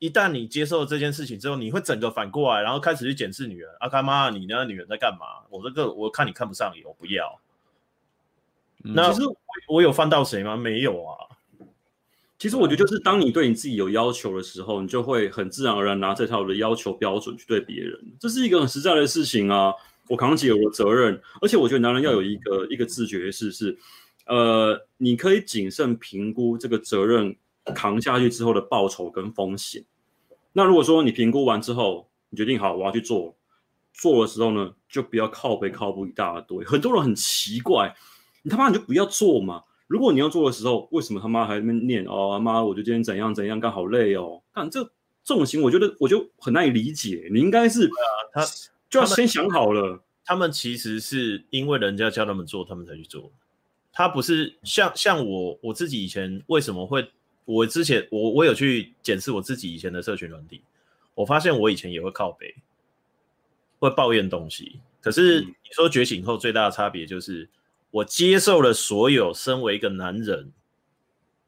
[0.00, 5.46] 一旦你接受了这件事情之后，你会整个反过来，然后开始去检视女人啊，干妈，你那个女人在干嘛？
[5.48, 7.40] 我这个我看你看不上眼，我不要。
[8.82, 9.36] 嗯、那其实我，
[9.68, 10.56] 我有犯到谁吗？
[10.56, 11.27] 没有啊。
[12.38, 19.72] 其实我觉得，就是当你对你自己有要求的时候，你就会很自然而然拿这套的要求标准去对别人，这是一个很实在的事情啊。
[20.06, 23.76] 我扛起我的责任，而且我觉得男人要有一个、嗯、一个自觉是是，
[24.24, 27.36] 呃，你可以谨慎评估这个责任
[27.74, 29.84] 扛下去之后的报酬跟风险。
[30.54, 33.36] 那如果说你评估完之后，你决定好我要去做，
[33.92, 36.64] 做的时候呢，就不要靠背靠不一大堆。
[36.64, 37.94] 很多人很奇怪，
[38.42, 39.64] 你他妈你就不要做嘛。
[39.88, 42.38] 如果你要做的时候，为什么他妈还在那边念哦？
[42.38, 44.42] 妈，我就今天怎样怎样，干好累哦。
[44.52, 44.84] 干这
[45.24, 47.26] 这种行为，我觉得我就很难以理解。
[47.32, 47.88] 你应该是
[48.30, 48.44] 他
[48.90, 50.34] 就要先想好了他。
[50.34, 53.32] 他们其实是因为人家叫他们做，他们才去做。
[53.90, 57.10] 他不是像像我我自己以前为什么会？
[57.46, 60.60] 我之前我我有去检视我自己以前的社群软体，
[61.14, 62.54] 我发现我以前也会靠背，
[63.78, 64.80] 会抱怨东西。
[65.00, 67.48] 可是你说觉醒后最大的差别就是。
[67.90, 70.52] 我接受了所有身为一个男人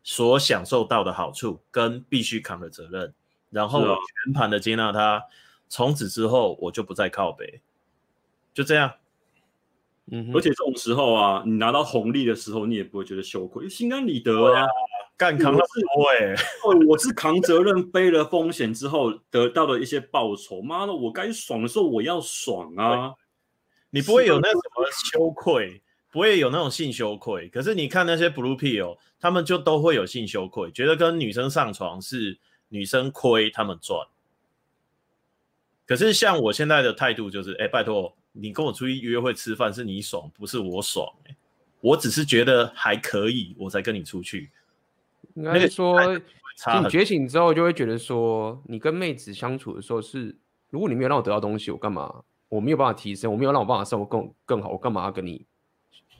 [0.02, 3.14] 所享受到的好处跟必须扛的责任，
[3.50, 5.22] 然后我全盘的接纳他。
[5.68, 7.60] 从此之后，我就不再靠北，
[8.52, 8.92] 就这样。
[10.12, 14.66] 嗯，而且这种时候啊，你拿到红利的时候，你也不会觉得羞愧，心安理得啊。
[15.16, 16.34] 干扛了是多哎，
[16.88, 20.62] 我是扛责任、背了风险之后得到的一些报酬。
[20.62, 23.12] 妈的，我该爽的时候我要爽啊！
[23.90, 25.82] 你不会有那什么羞愧。
[26.10, 32.38] 不会有那种性羞愧，可是你看那些 Blue Pill，他们就都会有性羞愧，觉得跟女生上床是
[32.68, 34.06] 女生亏，他们赚。
[35.86, 41.36] 可是像我现在的态度就是，哎，拜托你跟我出去约会吃饭是你爽，不是我爽，欸，
[41.80, 44.50] 我只是觉得还可以，我才跟你出去。
[45.34, 46.00] 应该说，
[46.82, 50.36] 你觉醒之后就会觉得说，你跟妹子相处的时候是，
[50.70, 52.22] 如果你没有让我得到东西，我干嘛？
[52.48, 55.46] 我没有办法提升，我没有让我办法生活更更好，我干嘛要跟你？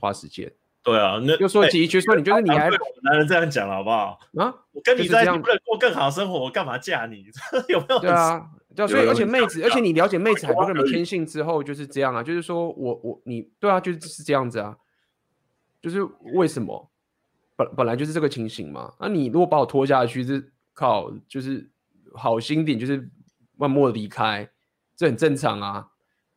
[0.01, 0.51] 花时间，
[0.83, 2.69] 对啊，那又说几句说你觉得你还
[3.03, 4.19] 男人这样讲了好不好？
[4.37, 7.23] 啊，我跟你在一起不能过更好的生活，我干嘛嫁你？
[7.69, 7.99] 有没有？
[7.99, 14.75] 对啊，对，所以而且妹子，而且你了解妹子很多人的天性之后就是这样啊，就是说我我你对啊，就是是这样子啊，
[15.79, 16.01] 就是
[16.33, 16.89] 为什么
[17.55, 18.91] 本本来就是这个情形嘛？
[18.99, 21.69] 那你如果把我拖下去，是靠就是
[22.15, 23.07] 好心点，就是
[23.55, 24.49] 默默离开，
[24.95, 25.89] 这很正常啊。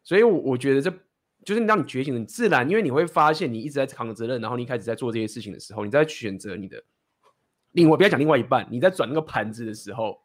[0.02, 0.92] 所以我我觉得这。
[1.44, 6.82] 就是你当你觉醒，你自然，因为你会发现你一直在扛责任，然后你一开始在做这些事情的时候，你在选择你的
[7.72, 10.20] 另外，不要讲另外一半，你在转那个盘子的时候，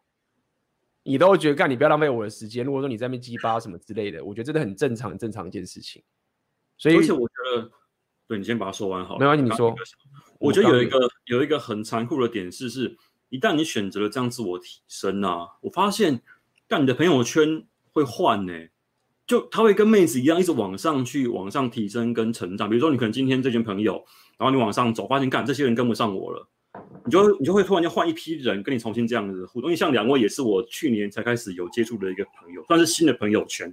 [1.03, 2.65] 你都会觉得干，你不要浪费我的时间。
[2.65, 6.01] 如果说你在那边鸡巴什么之类的，我觉得真的很正常，很正常一件事情。
[6.77, 7.71] 所以，而且我觉得，
[8.27, 9.19] 对，你先把它说完好了。
[9.19, 9.75] 没关系，你说。
[10.37, 12.97] 我觉得有一个有一个很残酷的点是，是
[13.27, 16.21] 一旦你选择了这样自我提升啊，我发现，
[16.67, 18.71] 但你的朋友圈会换呢、欸。
[19.29, 22.67] 就他会跟妹子一样，一直往上去，往上提升跟成长。
[22.67, 24.03] 比如说，你可能今天这群朋友，
[24.39, 26.47] 然后你往上走，发现干这些人跟不上我了，
[27.05, 29.69] 你就你就会突然间换一批人跟你重新这样子互动。
[29.69, 33.71] 因为像两位也是我去年才开始有接触的一个朋友，算是新的朋友圈。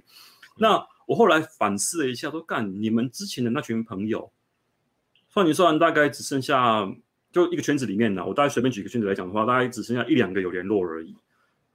[0.59, 4.31] 那我后来反思了一下，说干你们之前的那群朋友，
[5.27, 6.87] 算一算大概只剩下
[7.31, 11.15] 就一个圈子里面呢，我大概随便举个圈子来讲的话，大概只剩下一两个有联络而已，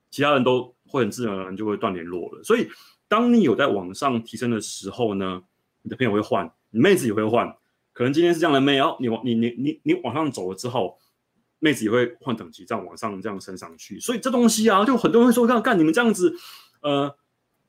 [0.09, 2.45] 其他人都会很自然而然就会断联络了。
[2.45, 2.69] 所以。
[3.13, 5.43] 当你有在往上提升的时候呢，
[5.83, 7.55] 你的朋友会换，你妹子也会换。
[7.93, 10.97] 可能今天是这样的妹哦，你往你你你你往上走了之后，
[11.59, 14.01] 妹子也会换等级，这样往上这样升上去。
[14.01, 16.35] 所以这东西啊，就很多人会说，看，干你们这样子，
[16.81, 17.15] 呃，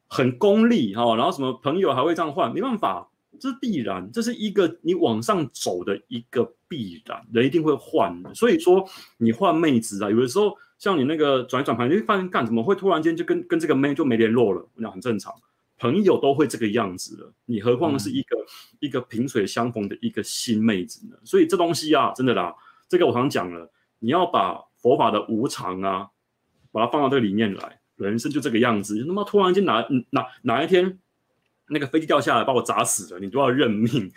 [0.07, 1.17] 很功利哈、哦。
[1.17, 8.33] 然后什么朋友还会这样换，没办法，这是必然，这是一个你往上走的一个必然，人一定会换的。
[8.33, 8.87] 所以说
[9.17, 10.57] 你换妹子啊，有的时候。
[10.83, 14.67] 像你那个转一转盘，你会发现干怎么会突然间就跟跟这个妹就没联络了？
[14.75, 15.33] 那很正常，
[15.77, 18.43] 朋友都会这个样子了，你何况是一个、嗯、
[18.81, 21.15] 一个萍水相逢的一个新妹子呢？
[21.23, 22.53] 所以这东西啊，真的啦，
[22.89, 26.09] 这个我常讲了，你要把佛法的无常啊，
[26.73, 29.05] 把它放到这个里面来，人生就这个样子。
[29.07, 30.99] 那么突然间哪哪哪一天
[31.69, 34.11] 那个飞机掉下来把我砸死了，你都要认命。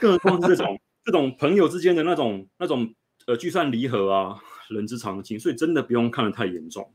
[0.00, 2.92] 更何况是这种这种朋友之间的那种那种
[3.28, 4.42] 呃聚散离合啊。
[4.72, 6.90] 人之常情，所以真的不用看得太严重。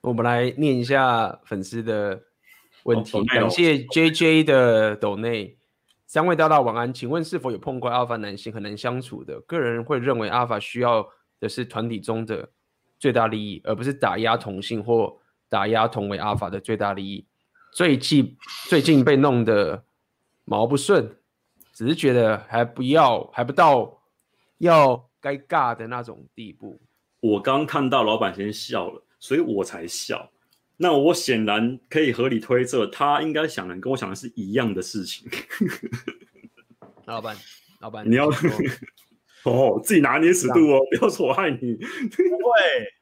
[0.00, 2.22] 我们来念一下粉丝的
[2.84, 5.56] 问题，哦、感谢 JJ 的抖内，
[6.06, 6.94] 三位大大晚安。
[6.94, 9.40] 请问是否有碰过阿法男性很难相处的？
[9.40, 11.08] 个人会认为阿法需要
[11.40, 12.48] 的是团体中的
[12.98, 15.18] 最大利益，而不是打压同性或
[15.48, 17.26] 打压同为阿法的最大利益。
[17.72, 18.36] 最近
[18.68, 19.84] 最近被弄得
[20.44, 21.16] 毛不顺，
[21.72, 24.02] 只是觉得还不要，还不到
[24.58, 26.80] 要该尬的那种地步。
[27.20, 30.30] 我刚看到老板先笑了，所以我才笑。
[30.76, 35.26] 那我显然可以合理推测，他应该想的跟我想的是一样的事情。
[37.06, 37.36] 老板，
[37.80, 38.28] 老板，你要
[39.44, 41.74] 哦，自己拿捏尺度哦，不要说我害你。
[41.76, 42.92] 不会，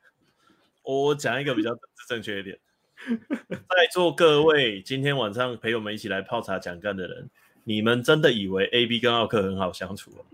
[0.85, 1.77] 我讲一个比较
[2.09, 2.59] 正确一点。
[3.51, 7.29] 在座各位今天晚上陪我们一起来泡茶讲干的人，
[7.65, 10.25] 你们真的以为 AB 跟奥克很好相处哦？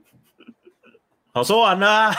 [1.33, 2.11] 好，说完了，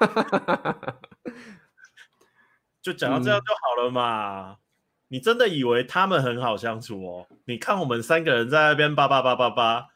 [2.80, 4.52] 就讲到这样就好了嘛。
[4.52, 4.56] 嗯、
[5.08, 7.26] 你真的以为他们很好相处哦？
[7.44, 9.88] 你看我们三个人在那边叭叭叭叭叭，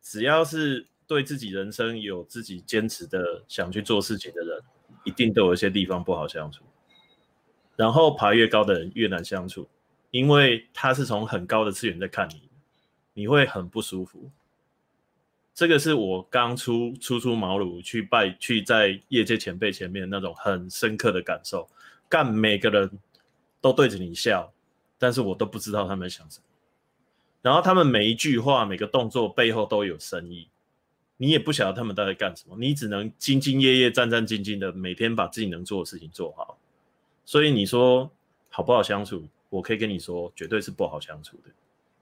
[0.00, 4.62] 只要是对自己人生有自己坚持的想去做事情的人，
[5.04, 6.64] 一定都有一些地方不好相处。
[7.76, 9.68] 然后爬越高的人越难相处，
[10.10, 12.48] 因为他是从很高的次元在看你，
[13.12, 14.30] 你会很不舒服。
[15.54, 21.68] 这个是我刚出初出茅庐去拜去在业界前辈前面那种很深刻的感受。
[22.08, 22.90] 干每个人
[23.60, 24.52] 都对着你笑，
[24.98, 26.44] 但是我都不知道他们想什么。
[27.40, 30.48] 然后他们每一句话、每个动作背后都有深意，
[31.16, 36.56] 你也不晓得他们到底干什么，你只能兢兢业业、战战兢兢的每天把自己能做的事情做好。
[37.24, 38.10] 所以你说
[38.48, 39.24] 好不好相处？
[39.48, 41.50] 我可以跟你说，绝对是不好相处的。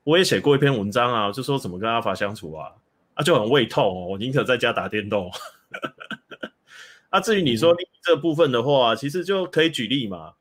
[0.04, 2.72] 我也写过一篇文章啊，就说怎么跟阿法相处啊。
[3.20, 5.30] 啊，就很胃痛哦，我宁可在家打电动。
[7.10, 10.36] 啊，至于你说这部分的话，其实就可以举例嘛，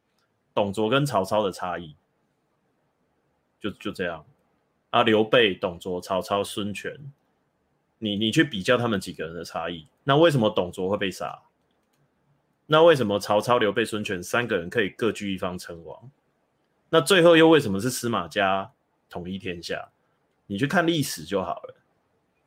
[0.54, 1.94] 董卓跟曹操的差异，
[3.60, 4.26] 就就这样。
[4.92, 6.98] 啊，刘备、董卓、曹操、孙权，
[7.98, 11.38] 你你去比较他们几个人的差异，那为什么董卓会被杀？
[12.68, 16.10] 那为什么曹操、刘备、孙权三个人可以各据一方称王？
[16.92, 18.72] 那最后又为什么是司马家
[19.10, 19.90] 统一天下？
[20.48, 21.76] 你去看历史就好了。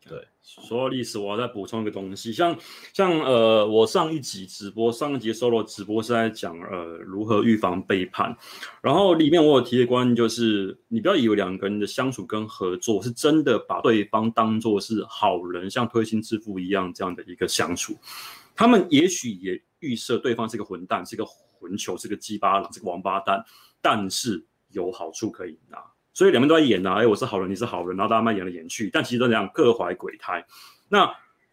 [0.08, 2.58] 对，说到历史，我要再补充一个东西，像
[2.92, 8.36] 像呃，我上一集直播，上一集 solo 直播是在讲呃如何预防背叛，
[8.82, 17.96] 然后里面我有提的观念就是，你不要以为两个人的相处跟合作是真的把对方当作是好人，像推心置腹一样这样的一个相处，
[18.56, 23.44] 他们也许也预设对方是个混蛋，是个混球，是个鸡巴狼，是个王八蛋，
[23.80, 25.78] 但是有好处可以拿。
[26.14, 30.44] 所以两边都在演呐、啊，哎，我是好人，你是好人，然后大家慢演来演去，但其实都这样各怀鬼胎。
[30.88, 31.10] 那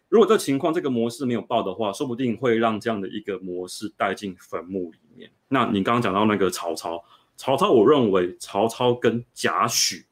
[0.08, 5.30] 如果这情况这个模式没有爆的话，说不定会让这样的一个模式带进坟墓里面。
[5.48, 7.02] 那你刚刚讲到那个曹操，
[7.36, 10.04] 曹操，我认为曹操跟贾诩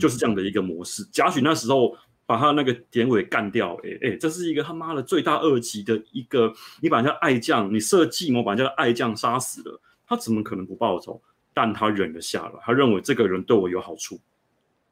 [0.00, 1.02] 就是这样的一个模式。
[1.02, 11.20] 嗯、贾诩那时候把他那个典韦干掉，哎哎，这是一个他妈的罪大恶极的一个，你把人家爱将，你设计谋把人家的爱将杀死了，他怎么可能不报仇？
[11.58, 14.20] 但他忍了下来，他认为这个人对我有好处，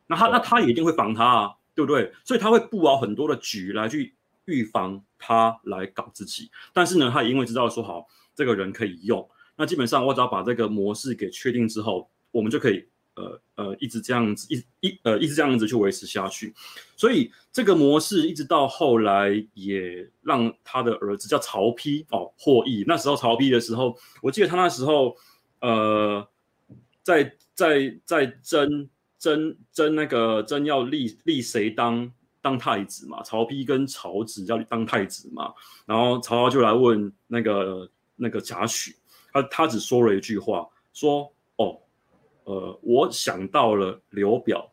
[0.07, 2.11] 那他那他也一定会防他啊，对不对？
[2.25, 4.15] 所以他会布好很多的局来去
[4.47, 6.51] 预防他来搞自己。
[6.73, 16.55] 但是呢，他也因为知道说好这个人可以用，那基本上我只要把这个模式给确定之后，我们就可以呃呃一直这样子一一呃一直这样子去维持下去。
[16.97, 22.85] 所以这个模式一直到后来也让他的儿子叫曹丕哦获益。
[22.87, 25.15] 那时候曹丕的时候，我记得他那时候
[25.61, 26.27] 呃。
[27.05, 32.11] 在在在争争争那个争要立立谁当
[32.43, 33.23] 当太子嘛？
[33.23, 35.55] 曹丕跟曹植要当太子嘛？
[35.87, 38.95] 然后曹操就来问那个那个贾诩，
[39.33, 41.79] 他他只说了一句话，说哦，
[42.45, 44.71] 呃，我想到了刘表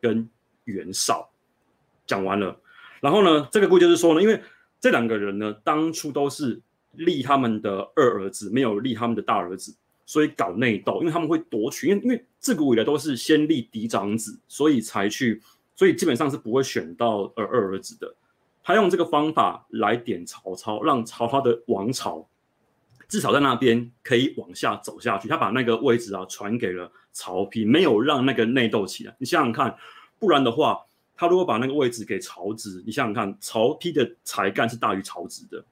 [0.00, 0.28] 跟
[0.64, 1.28] 袁绍，
[2.06, 2.58] 讲完了。
[3.00, 4.40] 然后呢，这个故事就是说呢，因为
[4.80, 9.76] 这两个人呢，当初都是立他们的二儿子，没有立他们的大儿子。
[10.04, 15.40] 所以搞内斗，因为他们会夺取，因为因为自古以来都是先立嫡长子，所以才去，
[15.74, 18.14] 所以基本上是不会选到二二儿子的。
[18.62, 22.28] 他用这个方法来点曹操，让曹操的王朝
[23.08, 25.28] 至少在那边可以往下走下去。
[25.28, 29.14] 他把那个位置啊传给了曹丕，没有让那个内斗起来。
[29.18, 29.76] 你想想看，
[30.18, 30.78] 不然的话，
[31.16, 35.64] 他如果把那个位置给曹植，你想想看，曹丕的才干是大于曹植的。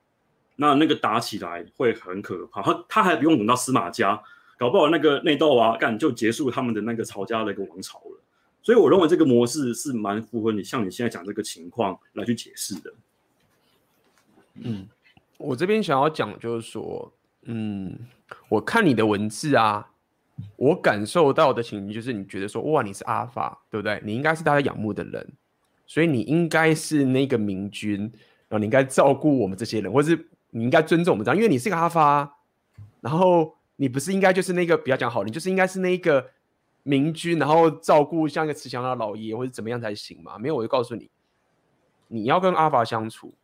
[0.61, 4.23] 那那个打起来会很可怕，他 他还不用等到司马家，
[4.59, 8.21] 搞不好那个内斗啊，干就结束他们的那个曹家的一个王朝了。
[8.63, 12.93] 所以我认为这个模式是蛮符合你像你现在讲这个情况来去解释的。
[14.57, 14.87] 嗯，
[15.39, 17.11] 我这边想要讲就是说，
[17.45, 17.99] 嗯，
[18.51, 19.91] 我看你的文字啊，
[20.57, 23.99] 我感受到的情绪就是你觉得说，哇，你是阿法，对不对？
[24.05, 25.27] 你应该是大家仰慕的人，
[25.87, 28.01] 所以你应该是那个明君，
[28.49, 30.27] 然后你应该照顾我们这些人，或是。
[30.51, 32.39] 你应该尊重我们这样，因为你是个阿发，
[33.01, 36.31] 然后你不是应该就是那个比较讲好，你就是应该是那个
[36.83, 40.39] 明君，然后照顾像一个慈祥的老爷或者怎么样才行嘛？
[40.39, 41.11] 没有，我就告诉你，
[42.09, 43.35] 你要跟阿发相处，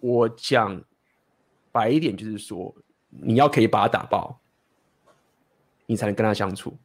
[0.00, 0.82] 我讲
[1.70, 2.74] 白一点就是说，
[3.08, 4.38] 你要可以把他打爆，
[5.86, 6.76] 你才能跟他相处。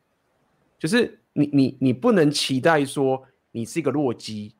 [0.80, 4.56] 就是你你你不能期待说你是一个弱鸡，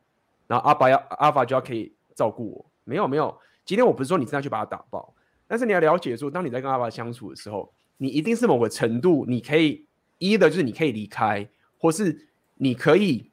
[0.48, 2.66] 然后阿法要阿法就要可以照顾我。
[2.84, 3.38] 没有没有，
[3.68, 5.14] 今天我不是说你真的去把他打爆，
[5.46, 9.86] 但是你要了解说，当你在跟阿法相处的时候，你一定是某个程度，你可以
[10.20, 11.46] 一的就是你可以离开，
[11.78, 13.30] 或是你可以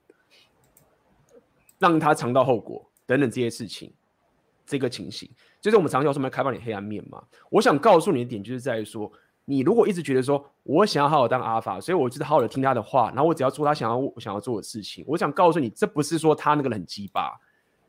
[1.79, 3.93] 让他尝到后果等等这些事情，
[4.67, 5.31] 这个情形，
[5.61, 7.23] 就是我们常常说什么开放你黑暗面嘛。
[7.49, 9.09] 我想告诉你的点就是在于说，
[9.45, 15.05] 你如果一直觉得说我想要好好当阿法，所以我就是好好的听他的话，然后我只要做他想要我想要做的事情。
[15.07, 17.39] 我想告诉你，这不是说他那个人很鸡巴，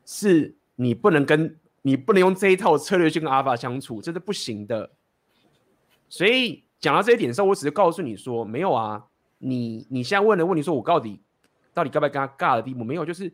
[0.04, 0.54] 是。
[0.78, 4.90] 你不能跟你不能用这一套策略去跟阿尔法相处，这是不行的。
[6.08, 9.04] 所以讲到这一点的时候，我只是告诉你说，没有啊，
[9.38, 11.22] 你你现在问的问题，说我到底
[11.72, 13.32] 到底该不该跟他尬的地步，没有，就是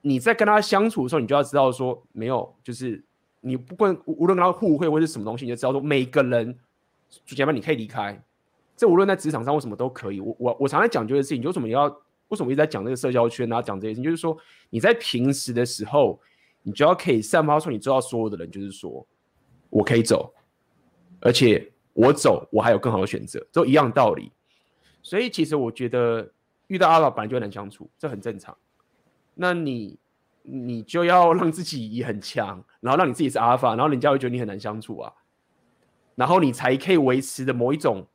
[0.00, 3.04] 你在跟他相处的时候，你就要知道说，没有，就是
[3.42, 6.58] 你不管无论跟他互惠或是什么东西，你就知道说，每个人，
[7.26, 8.18] 前面你可以离开，
[8.78, 10.20] 这无论在职场上为什么都可以。
[10.22, 11.84] 我我我常在讲究的事情，就为什么你要
[12.28, 14.34] 为什么一直在讲这个社交圈，然后讲这些事情，就是说
[14.70, 16.18] 你在平时的时候。
[16.68, 19.06] 你就要可以散发出你知道所有的人，就是说
[19.70, 20.34] 我可以走，
[21.18, 24.30] 而且我走我还有更好的选择，都一样道理。
[25.02, 26.30] 所以其实我觉得
[26.66, 28.54] 遇到阿法本来就很难相处，这很正常。
[29.34, 29.98] 那你
[30.42, 35.10] 你就要让自己也很强，然后让你自己是阿法，然后人家会觉得你很难相处啊，
[36.16, 38.06] 然后你才可以维持的某一种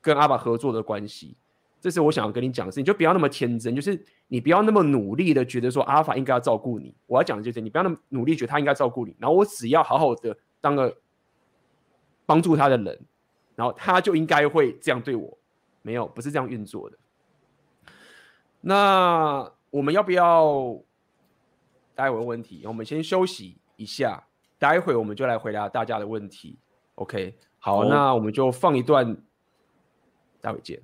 [0.00, 1.36] 跟阿法合作的关系。
[1.80, 6.94] 这是我想要跟你讲的事情，就不要那么天真，就是你不要那么努力的觉得说阿尔法应该要照顾你。
[7.06, 10.96] 我要讲的就是你不要那么努力觉得他应该照顾你，然后我只要好好的当个
[12.26, 13.00] 帮助他的人，
[13.54, 15.38] 然后他就应该会这样对我。
[15.82, 16.98] 没有，不是这样运作的。
[18.60, 20.76] 那我们要不要
[21.94, 22.62] 待会问题？
[22.66, 24.22] 我们先休息一下，
[24.58, 26.58] 待会我们就来回答大家的问题。
[26.96, 29.16] OK，好，哦、那我们就放一段，
[30.40, 30.82] 待会见。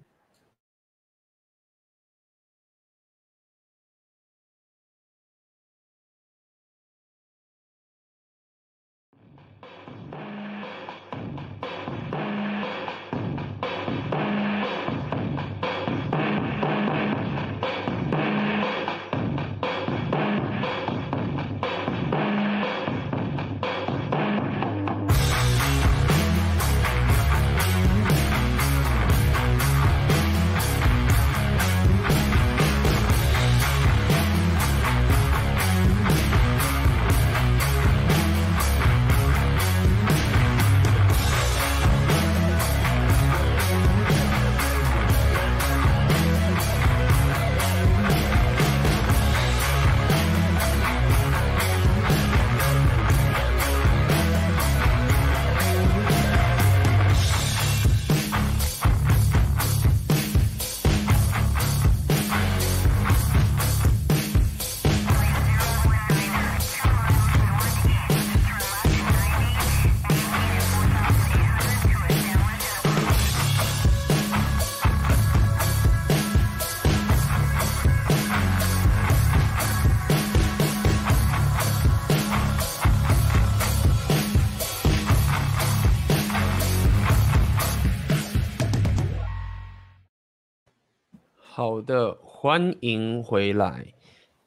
[91.84, 93.86] 的，欢迎回来。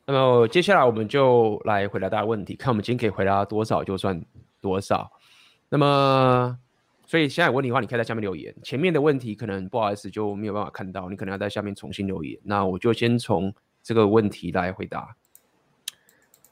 [0.06, 4.24] 那么接下来我们就来回答大家问题，看我们今天可以回答多少就算
[4.62, 5.12] 多少。
[5.70, 6.58] 那么，
[7.06, 8.56] 所以现在有问题的话，你可以在下面留言。
[8.64, 12.40] 前面的问题可能不好意思就没有办法看到，你可能要在下面重新留言。
[12.44, 13.54] 那我就先从
[13.84, 15.16] 这个问题来回答。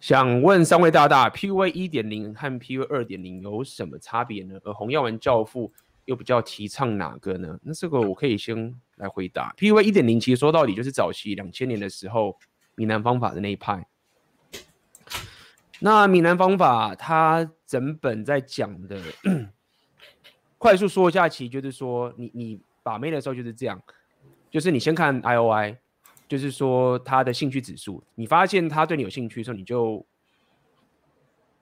[0.02, 4.60] 想问三位大大，PUA 一点零和 PUA 二点零有什么差别呢？
[4.64, 5.72] 而红药丸教父
[6.04, 7.58] 又比较提倡哪个呢？
[7.64, 9.54] 那这个我可以先来回答。
[9.58, 12.38] PUA 一点零其实说到底就是早期两千年的时候，
[12.76, 13.88] 闽南方法的那一派。
[15.80, 18.98] 那闽南方法它整本在讲的，
[20.58, 23.82] 快速说一下，其实就是说你你把妹的时候就是这样，
[24.50, 25.78] 就是你先看 IOI，
[26.30, 30.06] 就是说他的兴趣指数，你发现他对你有兴趣的时候，你就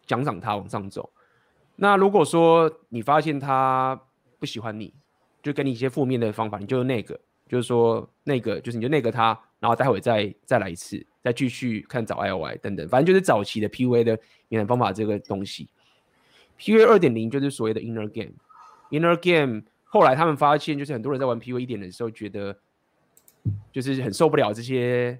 [0.05, 1.11] 奖赏他往上走。
[1.75, 3.99] 那如果说你发现他
[4.37, 4.93] 不喜欢你，
[5.43, 14.15] 就给你一些负面的方法，你就那个，就是说那个，就是你就那个他，然后待会再再来一次，再继续看找 I O I 等等，反正就是早期的 P U A 的
[14.47, 15.69] 语言方法这个东西。
[16.55, 22.57] P U A 二点零就是所谓的 inner game，inner game 后来他们发现，就是很多人在玩 P U A 一点的时候，觉得
[23.71, 25.19] 就是很受不了这些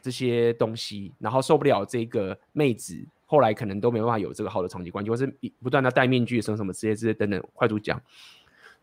[0.00, 5.26] 这些东西，然后受不了这个妹子，后来可能都没办法有这个好的长期关系，或是
[5.62, 8.00] 不断的戴面具什么什么之类之类等等，快速讲，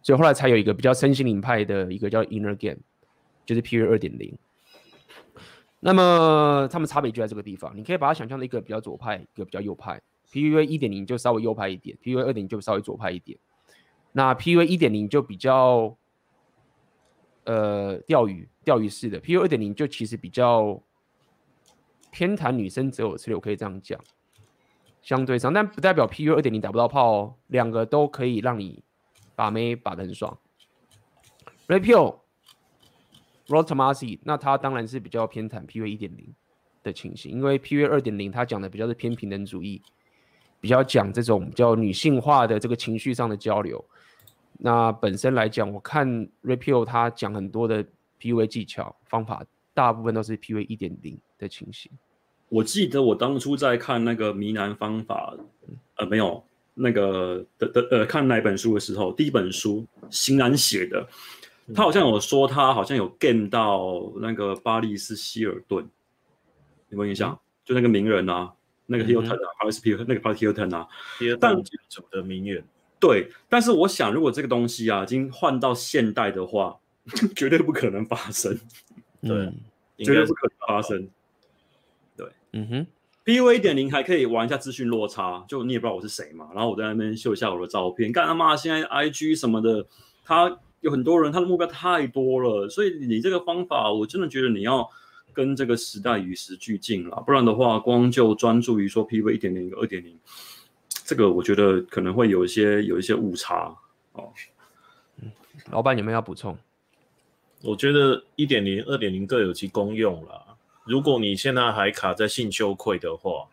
[0.02, 2.80] 所以后来才有一个比较身心灵派的一个叫 Inner Game，
[3.45, 4.38] 就是 PUA 二点零。
[5.80, 10.02] 那么他们差别就在这个地方，你可以把它想象的一个比较左派，一个比较右派。
[10.32, 13.38] PUA 一点零就稍微右派一点，PUA 二点零就稍微左派一点。
[14.11, 15.95] 那 PUA 一点零就比较
[17.44, 20.82] 呃钓鱼钓鱼式的，PUA 二点零就其实比较
[22.11, 23.98] 偏袒女生择偶策略，我可以这样讲，
[25.02, 28.84] 相对上，但不代表 PUA 二点零打不到炮哦，两个都可以让你
[29.38, 30.35] 把妹把得很爽。
[31.68, 32.22] Rapio
[33.47, 36.34] Rotomasi，那他当然是比较偏袒 PUA 一点零
[36.81, 39.80] 的情形，因为 PUA 二点零他讲的比较是偏平等主义，
[40.59, 43.85] 比较讲这种比较女性化的这个情绪上的交流。
[44.57, 47.85] 那本身来讲，我看 Rapio 他讲很多的
[48.19, 49.45] PUA 技巧方法，
[49.76, 51.91] 大部分都是 PUA 一点零的情形。
[52.49, 55.35] 我记得我当初在看那个迷男方法，
[55.97, 56.43] 呃，没有
[56.79, 61.07] 那个的的呃，看哪本书的时候，第一本书欣然写的。
[61.75, 65.85] 他好像有说，他好像有 game 到那个巴利斯希尔顿，
[66.89, 67.37] 有没有印象？
[67.65, 68.53] 就那个名人啊，
[68.85, 70.87] 那个 Hilton 啊，巴利斯希尔顿那个 Paris Hilton 啊，
[71.41, 72.63] 但主的名媛。
[72.99, 76.77] 对，但是我想，如果这个东西啊，已经换到现代的话，
[77.35, 78.57] 绝对不可能发生。
[79.21, 79.51] 对，
[80.05, 81.09] 绝对不可能发生。
[82.15, 82.87] 对，嗯哼
[83.27, 89.85] ，PUA 一点零还可以玩一下资讯落差，就你也不知道我是谁嘛，然后我在那边秀一下我的照片，干他妈现在 IG 什么的，
[90.23, 90.57] 他。
[90.81, 94.87] 有很多人，他的目标太多了，所以你这个方法，我真的觉得你要
[95.33, 100.15] 跟这个时代与时俱进了，不然的话，光就专注于说 PUA 一点零、二点零，
[101.03, 103.75] 这个我觉得可能会有一些有一些误差
[104.13, 104.31] 哦。
[105.71, 106.55] 老板，有没有要补充？
[107.63, 110.47] 我觉得一点零、二点零各有其功用啦。
[110.88, 113.47] 如果你现在还卡在性羞愧的话，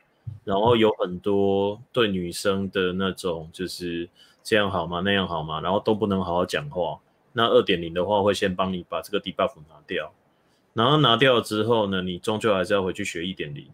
[0.45, 4.09] 然后有很多对女生的那种就是
[4.43, 5.01] 这样好吗？
[5.05, 5.61] 那样好吗？
[5.61, 6.99] 然后都不能好好讲话。
[7.33, 10.13] 那二点零的话，会先帮你把这个 debuff 拿掉，
[10.73, 13.67] 然后拿掉了之后呢，你终究还是要回去学一点零，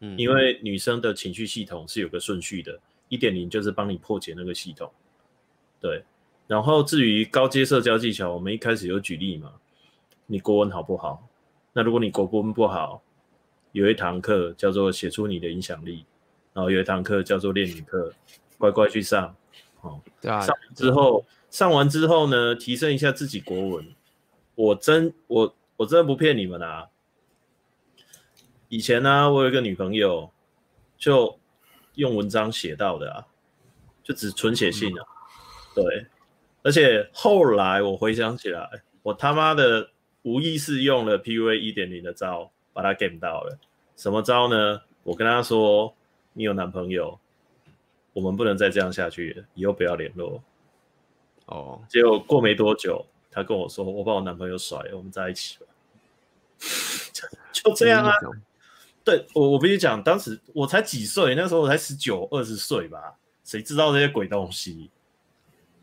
[0.00, 4.90] 嗯，因为女生的情绪系统是有个顺序的，一点零就是帮你破解那个系统，
[5.80, 6.02] 对。
[6.48, 9.52] 然后至于高阶社交技巧，我们一开始有举例嘛，
[10.26, 11.26] 你国文好不好？
[11.72, 13.02] 那如果你国文不好，
[13.72, 16.04] 有一堂课叫做写出你的影响力，
[16.52, 18.12] 然后有一堂课叫做练语课，
[18.58, 19.34] 乖乖去上，
[19.80, 21.24] 哦，对啊，上之后。
[21.52, 23.94] 上完之后呢，提升一下自己国文。
[24.54, 26.88] 我真我我真的不骗你们啊！
[28.70, 30.32] 以前呢、啊，我有一个女朋友，
[30.96, 31.38] 就
[31.96, 33.26] 用文章写到的啊，
[34.02, 35.04] 就只纯写信啊。
[35.74, 36.06] 对，
[36.62, 38.66] 而且后来我回想起来，
[39.02, 39.90] 我他妈的
[40.22, 43.58] 无意识用了 PUA 一点零的招，把他 game 到了。
[43.96, 44.82] 什么招呢？
[45.02, 45.94] 我跟他说
[46.32, 47.18] ：“你有男朋友，
[48.12, 50.42] 我们不能再这样下去了，以后不要联络。”
[51.46, 55.66] 哦，结果过没多久，他跟我说：“我把我男朋友甩了，我们在一起了。
[57.52, 58.12] ”就这样啊。
[59.04, 64.88] 对，我我跟你讲，当时我才几岁，那时候我才十九二十岁吧，谁知道这些鬼东西？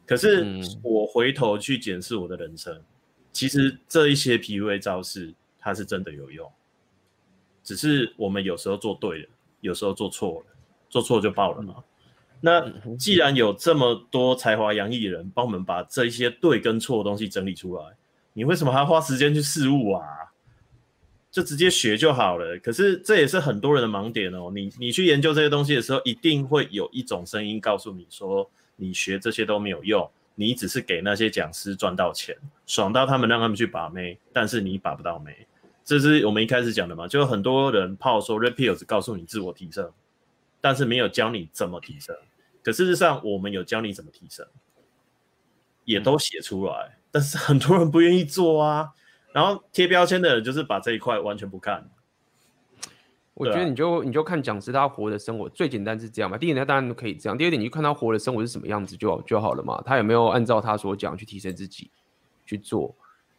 [0.05, 0.43] 可是
[0.81, 2.81] 我回头去检视我的人生，
[3.31, 6.51] 其实这一些 PUA 招式，它是真的有用，
[7.63, 9.29] 只是我们有时候做对了，
[9.61, 10.45] 有时候做错了，
[10.89, 11.75] 做错就爆了嘛。
[12.41, 17.83] 那既然有这么多才华洋溢的人帮我们把这一些对跟错的东西整理出来，
[18.33, 20.03] 你为什么还要花时间去试误啊？
[21.31, 22.57] 就直接学就好了。
[22.57, 24.51] 可是这也是很多人的盲点哦。
[24.55, 32.33] 你你去研究这些东西的时候，一定会有一种声音告诉你说，你学这些都没有用，你只是给那些讲师赚到钱，
[32.65, 35.45] 爽到他们让他们去把妹，但是你把不到妹。
[35.83, 39.91] 这是我们一开始讲的嘛，就很多人炮说 Red Pill 只告诉你自我提升，
[40.61, 42.15] 但是没有教你怎么提升。
[42.63, 44.47] 可事实上，我们有教你怎么提升，
[45.83, 48.91] 也都写出来，但是很多人不愿意做啊。
[49.33, 51.89] 然后贴标签的人就是把这一块完全不看。
[53.39, 56.37] 我觉得你就你就看讲师他活的生活最简单是这样嘛。
[56.37, 59.81] 第一点，他当然可以这样；第二点，你就看他活的生活是什么样子就就好了嘛。
[59.85, 61.89] 他有没有按照他所讲去提升自己
[62.45, 62.93] 去做？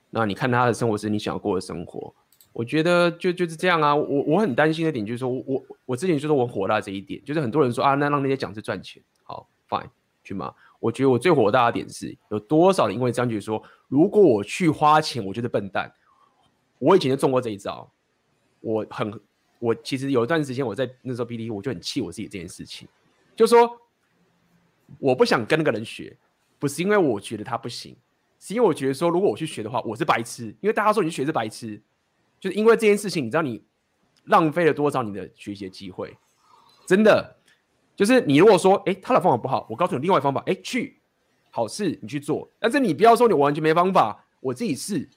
[0.08, 2.14] 那你看他的生活是你想要过的生活。
[2.54, 3.94] 我觉得就就是这样啊。
[3.94, 9.02] 我我很担心的点就是说，我我我之前就说我火大这一点，就是很多人说啊，那让那些讲师赚钱。
[9.22, 9.90] 好，fine，
[10.24, 10.54] 去嘛？
[10.78, 15.92] 我觉得我最火大的点是，有多少人因为这样觉得说，如果我去花钱，我就是笨蛋。
[16.78, 17.92] 我以前就中过这一招，
[18.60, 19.12] 我很，
[19.60, 22.88] 我其实有一段时间我在那时候 PTT，我就很气我自己这件事情，
[23.36, 23.80] 就说
[24.98, 26.16] 我不想跟那个人学，
[26.58, 27.96] 不是因为我觉得他不行，
[28.40, 31.80] 是因为我觉得说，如果我去学的话，我是白痴，因为大家说你学是白痴，
[32.40, 33.62] 就是因为这件事情，你知道你
[34.24, 36.16] 浪费了多少你的学习机会，
[36.86, 37.36] 真的，
[37.94, 40.98] 就是你如果说，哎，他的方法不好，我告诉你另外一方法，哎，去
[41.50, 45.08] 好事你去做，但是你不要说你完全没方法，我自己试，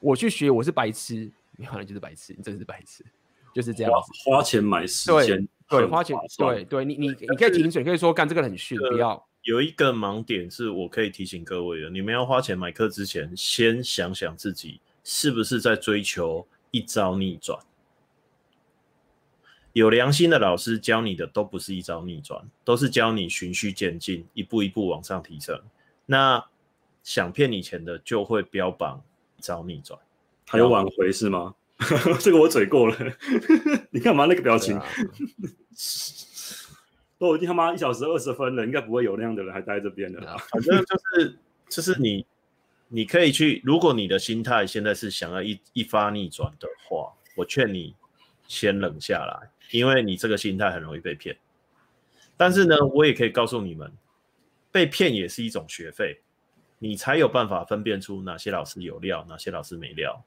[0.00, 3.04] 我去学，我是白痴，你可能就是白痴，你真的是白痴，
[3.52, 9.26] 就是这样子，花，花钱买时间，对，对，花钱，对对，你你你可以停损，可以说干这个很逊，不要。
[9.42, 17.58] 有一个盲点是我可以提醒各位的：你们要花钱买课之前，先想想自己是不是在追求一招逆转。
[19.72, 25.60] 有良心的老师教你的都不是一招逆转，都是教你循序渐进，一步一步往上提升。
[26.06, 26.44] 那
[27.02, 29.02] 想骗你钱的就会标榜
[29.36, 29.98] 一招逆转，
[30.46, 31.54] 还有挽回是吗？
[32.20, 32.96] 这个我嘴过了，
[33.90, 34.80] 你干嘛那个表情？
[37.18, 40.36] 都已经他妈一小时二十分了，应该不会有那样的人还待这边的啦。
[40.50, 41.38] 反正就是
[41.68, 42.26] 就是你，
[42.88, 43.62] 你可以去。
[43.64, 47.94] 如果你的心态现在是想要一一发逆转的话，我劝你
[48.48, 51.36] 先冷下来，因为你这个心态很容易被骗。
[52.36, 53.92] 但是呢，我也可以告诉你们，
[54.72, 56.20] 被骗也是一种学费，
[56.80, 60.24] 你才有办法分辨出哪些老师有料，哪些老师没料，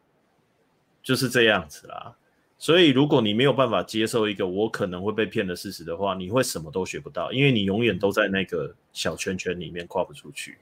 [1.05, 2.15] 就是这样子啦。
[2.57, 10.57] 所以，如果你没有办法接受一个我可能会被骗的事实的话，你会什么都学不到，因为你永远都在那个小圈圈里面跨不出去。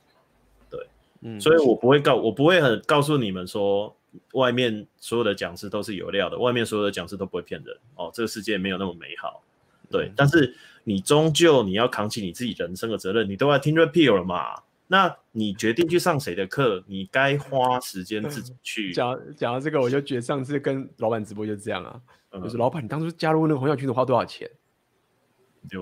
[0.69, 0.85] 对，
[1.21, 3.95] 嗯，所以我不会告，我不会很告诉你们说，
[4.33, 9.41] 外面所有的讲师都是有料的，外面所有的讲师都不会骗人哦，这个世界没有那么美好。
[9.89, 10.53] 对，嗯，但是
[10.83, 14.55] 你终究你要扛起你自己人生的责任，你都要听 repeal 了嘛。
[14.93, 16.83] 那你决定去上谁的课？
[16.85, 18.93] 你该花时间自己去。
[18.93, 21.99] 讲讲到这个，我就觉得上次跟老板直播就这样啊，
[22.29, 24.47] 嗯、就是老板，你当初加入那个红小群组花多少钱？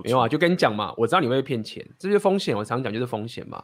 [0.05, 3.61] 没有啊，就跟你讲嘛，我知道你会骗钱，这些风险，我常讲就是风险嘛。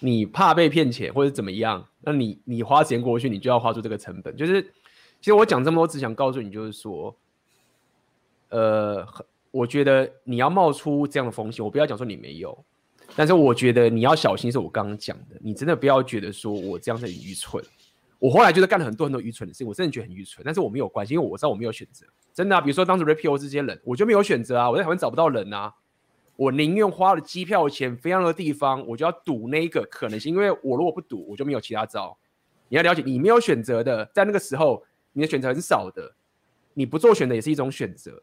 [0.00, 4.36] 你怕被骗钱或者怎么样，那你你花时间过去，你就要花出这个成本。
[4.36, 4.60] 就是
[5.18, 7.16] 其实我讲这么多，只想告诉你，就是说，
[8.50, 9.06] 呃，
[9.50, 12.62] 我觉得你要冒出这样的风险，我不要讲说你没有。
[13.16, 17.62] 但是我觉得你要小心，是我刚刚讲的，你真的不要觉得说我这样是很愚蠢。
[18.18, 20.42] 我后来就是干了很多很多愚蠢的事情，我真的觉得很愚蠢。
[20.44, 22.06] 但是我没有关系，因为我知道我没有选择。
[22.32, 25.72] 真的啊，比如说当时 Repeal 这些人，我就没有选择啊，我在台湾找不到人啊，
[26.36, 32.16] 我宁愿花了机票钱飞到那个地方，我就要赌那个可能性，因为我如果不赌，我就没有其他招。
[32.68, 34.82] 你要了解，你没有选择的，在那个时候
[35.12, 36.14] 你的选择很少的，
[36.72, 38.22] 你不做选择也是一种选择，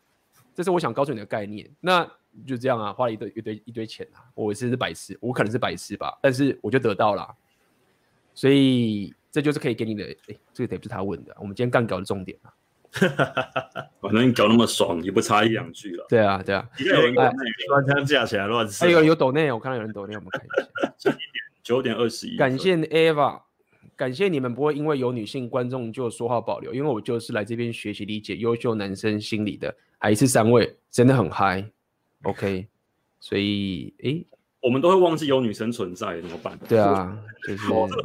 [0.56, 1.70] 这是我想告诉你的概念。
[1.80, 2.12] 那。
[2.46, 4.24] 就这样啊，花了一堆一堆一堆钱啊！
[4.34, 7.36] 我是是白痴，我可能是白痴吧，但是我就得到了，
[8.34, 10.04] 所以这就是可以给你的。
[10.28, 12.54] 哎，这个得不是他问的，我们今天干搞的重点啊。
[14.02, 16.06] 反正你搞那么爽，也不差一两句了。
[16.10, 16.68] 对啊，对啊。
[16.78, 17.34] 一个人乱
[17.88, 18.86] 枪架起来乱射。
[18.86, 20.48] 还有有抖内，我看到有人抖内，我们看一
[20.98, 21.18] 下。
[21.64, 22.36] 九点二十一。
[22.38, 23.42] 感谢 Eva，
[23.96, 29.74] 感谢你们不会因为有女性观众就说话保留，因为我就是来这边学习理解优秀男生心理的。
[29.98, 31.64] 还是三位真的很嗨。
[32.24, 32.68] OK，
[33.20, 34.26] 所以诶，
[34.62, 36.58] 我们都会忘记有女生存在，怎么办？
[36.68, 37.18] 对啊，
[37.48, 37.96] 就是忘记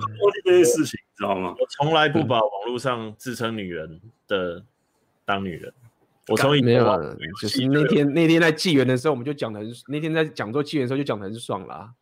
[0.44, 1.54] 这些事情，你知道吗？
[1.58, 4.64] 我从来不把网络上自称女人的
[5.24, 5.72] 当女人。
[6.28, 6.84] 我从没有，
[7.40, 11.92] 就是那天那天在纪元的时候，我们就讲的很，那天在讲座纪元的时候就讲的很爽啦。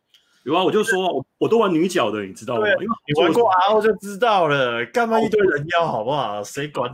[0.43, 2.67] 有啊，我就说我我都玩女角的，你知道吗？
[2.67, 6.43] 因为你玩过 RO 就知道了，干嘛一堆人妖好不好？
[6.43, 6.91] 谁管？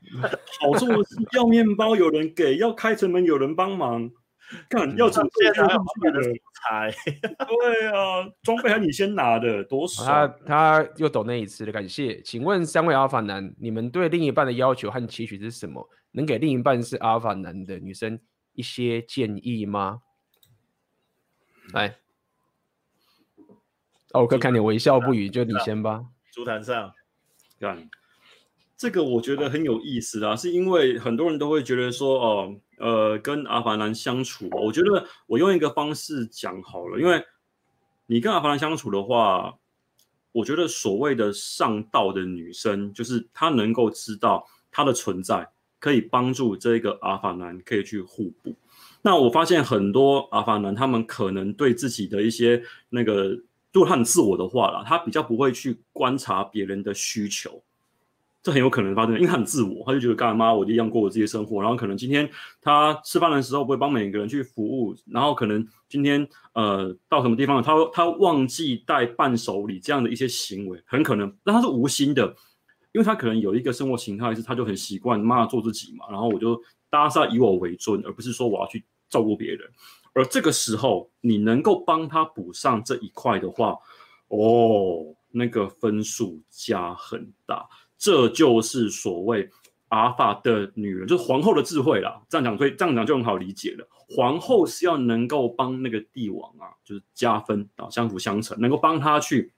[0.60, 4.10] 好处是要面包有人给，要开城门有人帮忙。
[4.68, 6.20] 干要准备还要买的
[6.54, 6.92] 菜，
[7.46, 10.06] 对啊，装备还你先拿的，多爽！
[10.06, 15.88] 他他又抖那一次的感谢，请问三位阿法男，你们对另一半的要求和期许是什么？
[16.12, 18.18] 能给另一半是阿法男的女生
[18.54, 20.02] 一些建议吗？
[21.72, 21.98] 来，
[24.12, 26.04] 哦，我可看你微笑不语，就你先吧。
[26.32, 26.92] 足坛上，
[27.60, 27.88] 干。
[28.76, 37.22] 这个我觉得很有意思啊，是因为很多人都会觉得说，哦，呃，呃跟阿凡男相处，我觉得我用一个方式讲好了，因为
[38.06, 39.54] 你跟阿凡男相处的话，
[40.32, 45.48] 我觉得所谓的上道的女生，就是她能够知道她的存在
[45.78, 48.54] 可以帮助这个阿凡男可以去互补。
[49.02, 53.28] 那我发现很多阿凡男，他们可能对自己的一些那个，
[53.72, 57.62] 如果他很自我的话啦，他比较不会去观察别人的需求。
[58.42, 62.26] 这很有可能发生，因为他很自我，他就觉得干嘛我就一样过我自己的生活，然后可能今天
[62.62, 72.34] 他吃饭的时候不会帮每个人去服务，然后可能今天呃到什么地方他他忘记带伴手礼这样的一些行为，很可能，但他是无心的，
[72.92, 76.58] 因为他可能有一个生活形态是他就很习惯妈做自己嘛，然后我就
[76.88, 79.70] 大家是要以我为尊，而不是说我要去照顾别人，
[80.14, 83.76] 而这个时候你能够帮他补上这一块的话，
[84.28, 85.14] 哦。
[85.32, 87.64] 那个分数加很大。
[88.00, 89.48] 这就是所谓
[89.88, 92.20] 阿尔法的女人，就是皇后的智慧啦。
[92.30, 93.86] 这样讲，所以这样讲就很好理解了。
[94.08, 99.52] 皇后是要能够帮那个帝王啊，就是加分啊，相辅相成，能够帮他去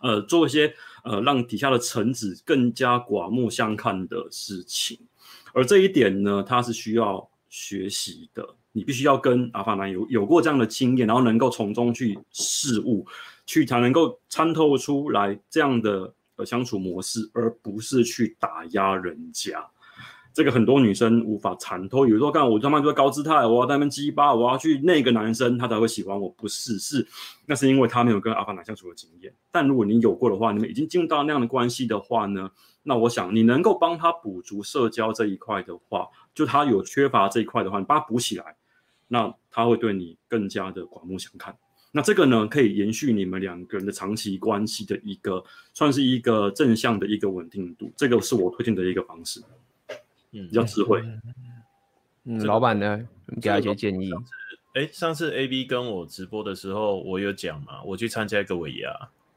[0.00, 0.74] 呃做一些
[1.04, 4.98] 呃让底下的臣子更加刮目相看的事情。
[5.52, 8.56] 而这一点呢，他是需要学习的。
[8.74, 13.06] 你必须要跟阿法男有有过这样的经验，然后能够从中去事物，
[13.44, 19.66] 去才能够参透出来这样的的相处模式，而不是去打压人家。
[20.34, 27.06] 这个很多女生无法参透，有时候看我他妈就在高姿态，我要在那边鸡巴，我要去那个男生他才会喜欢我，不是，是
[27.44, 29.34] 那是因为他没有跟阿法男相处的经验。
[29.50, 32.50] 但如果你有过的话，你们已经进入到那样的关系的话呢，
[32.82, 38.56] 那我想你能够帮他补足社交这一块的话，就他有缺乏这一块的话，你帮他补起来。
[39.08, 41.54] 那他会对你更加的刮目相看。
[41.92, 45.44] 那这个呢，可以延续你们两个人的长期关系的一个，
[45.74, 47.92] 算是一个正向的一个稳定度。
[47.96, 49.40] 这个是我推荐的一个方式，
[50.32, 51.02] 嗯，比较智慧。
[52.24, 53.06] 嗯，老板呢，
[53.40, 54.10] 给他一些建议。
[54.74, 58.90] 哎，上次 AB 跟我直播的时候，我有讲嘛，我去参加一个尾牙，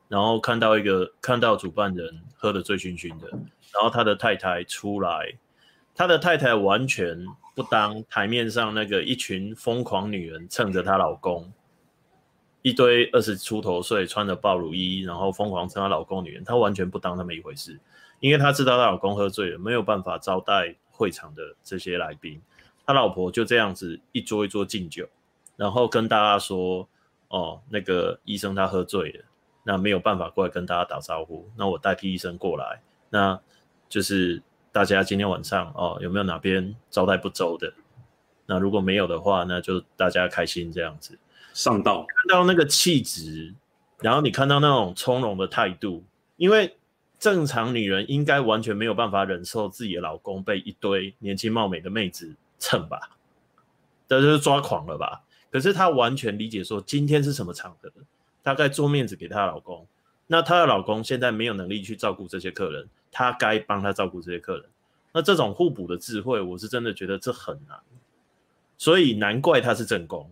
[0.07, 5.38] 然后看到一个看到主办人喝得醉醺醺的，然后他的太太出来，
[5.94, 7.26] 他的太太完全。
[7.56, 11.49] 不当台面上那个一群疯狂女人蹭着她老公，
[12.66, 17.80] 一堆二十出头岁穿着暴露衣，然后疯狂称她老公女人，她完全不当那么一回事，
[18.20, 22.42] 因为她知道她老公喝醉了，没有办法招待会场的这些来宾，
[22.84, 25.08] 她老婆就这样子一桌一桌敬酒，
[25.56, 26.90] 然后跟大家说
[27.30, 29.24] ：“哦，那个医生他喝醉了，
[29.64, 32.82] 那没有办法过来跟大家打招呼，那我代替医生过来，
[33.12, 33.40] 那
[33.88, 34.42] 就是。”
[34.76, 37.74] 大家今天晚上哦，有没有哪边招待不周的？
[38.46, 41.18] 那如果没有的话，那就大家开心这样子。
[41.56, 43.56] 上道看到那个气质，
[44.02, 46.03] 然后你看到那种从容的态度，
[46.36, 46.76] 因为
[47.18, 52.99] 正常女人应该完全没有办法忍受自己的老公被一堆年轻貌美的妹子蹭吧，
[54.06, 55.23] 这就是抓狂了吧？
[55.49, 57.90] 可是她完全理解说今天是什么场合，
[58.44, 59.88] 大概做面子给她的老公。
[60.27, 62.90] 那她的老公现在没有能力去照顾这些客人。
[63.11, 64.65] 她该帮他照顾这些客人，
[65.14, 67.80] 那这种互补的智慧，我是真的觉得这很难，
[68.77, 70.30] 所以难怪她是正宫，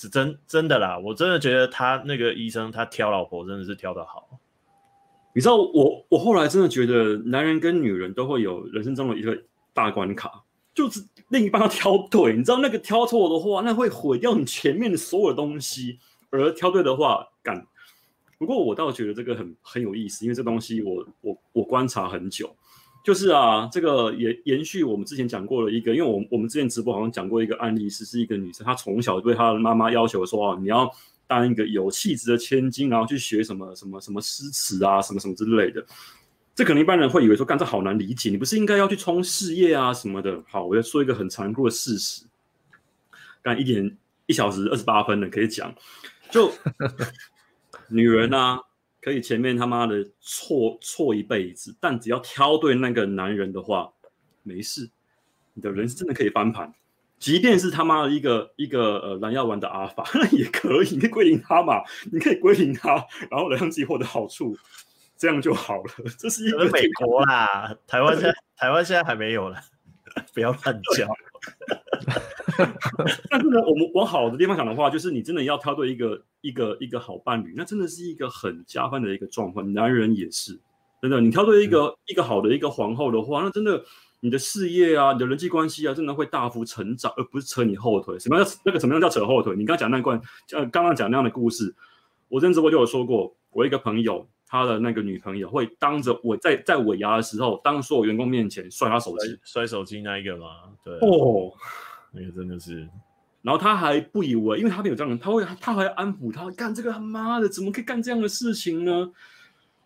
[0.00, 4.26] 是真真的啦，我真的觉得他那个医生他挑老婆真的是挑的好。
[5.34, 9.36] 你知道我我后来真的觉得，男人跟女人都会有人生中的一个
[9.74, 10.42] 大关卡，
[10.74, 15.98] 就是另一半要挑对，你知道那个挑错的话，那会毁掉你前面的所有东西，
[16.30, 17.66] 而挑对的话，干。
[18.38, 22.56] 不过我倒觉得这个很很有意思，因为这东西我我我观察很久，
[23.02, 30.90] 就是啊，这个也延续我们之前讲过的一个，因为我我们之前直播好像讲过一个案例，是是一个女生，她从小对她的妈妈要求说啊，你要
[31.26, 35.84] 当一个有气质的千金，然后去学什么什么什么诗词啊，什么什么之类的。
[36.54, 40.42] 这可能一般人会以为说，干这好难理解，你不是应该要去冲事业啊什么的。
[40.46, 42.24] 好，我要说一个很残酷的事实，
[43.42, 43.96] 干一点
[44.26, 45.74] 一小时二十八分的可以讲，
[46.30, 46.52] 就。
[47.92, 48.60] 女人啊，
[49.00, 53.92] 可以前面他妈的错错一辈子，但只要挑对那个男人的话，
[54.42, 54.90] 没事，
[55.54, 56.72] 你的人是真的可以翻盘。
[57.18, 62.94] 即便是他妈的一个一个呃蓝药丸的阿法，那 也可以，你可以归零他嘛，你可以归零他，
[63.30, 64.56] 然后让自己获得好处，
[65.18, 65.92] 这样就好了。
[66.18, 69.60] 这是一个美国啦，台湾现在台湾现在还没有了，
[70.32, 71.08] 不要乱讲。
[73.30, 79.72] 但是呢，我们往好的地方想的话，就是你真的要挑对一个一个一个好伴侣，那真的是一个很加分的一个状况。
[79.72, 80.58] 男人也是，
[81.00, 83.82] 真的，你挑对一个、嗯、一个好的一个皇后的话，那真的
[84.20, 88.18] 你的事业啊，你的人际关系啊，真的会大幅成长，而不是扯你后腿。
[88.18, 89.56] 什么叫那个什么样叫扯后腿？
[89.56, 90.20] 你刚刚讲那段，
[90.52, 91.74] 呃，刚刚讲那样的故事，
[92.28, 94.26] 我之前我就有说过，我一个朋友。
[94.52, 100.46] 他的那个女朋友会当着我在在尾牙的时候，当所有员工面前摔他手机，摔手机那一个吗？
[100.84, 101.52] 对，哦，
[102.12, 102.88] 那个真的是，
[103.42, 109.10] 然后他还不以为，因为他没有这样，他会他还安抚他，干这个他妈的怎么可以干这样的事情呢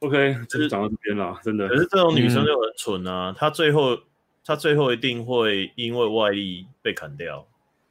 [0.01, 1.69] ？OK，就讲到这边了，真的。
[1.69, 3.99] 可是这种女生就很蠢啊，嗯、她最后
[4.45, 7.47] 她最后一定会因为外力被砍掉，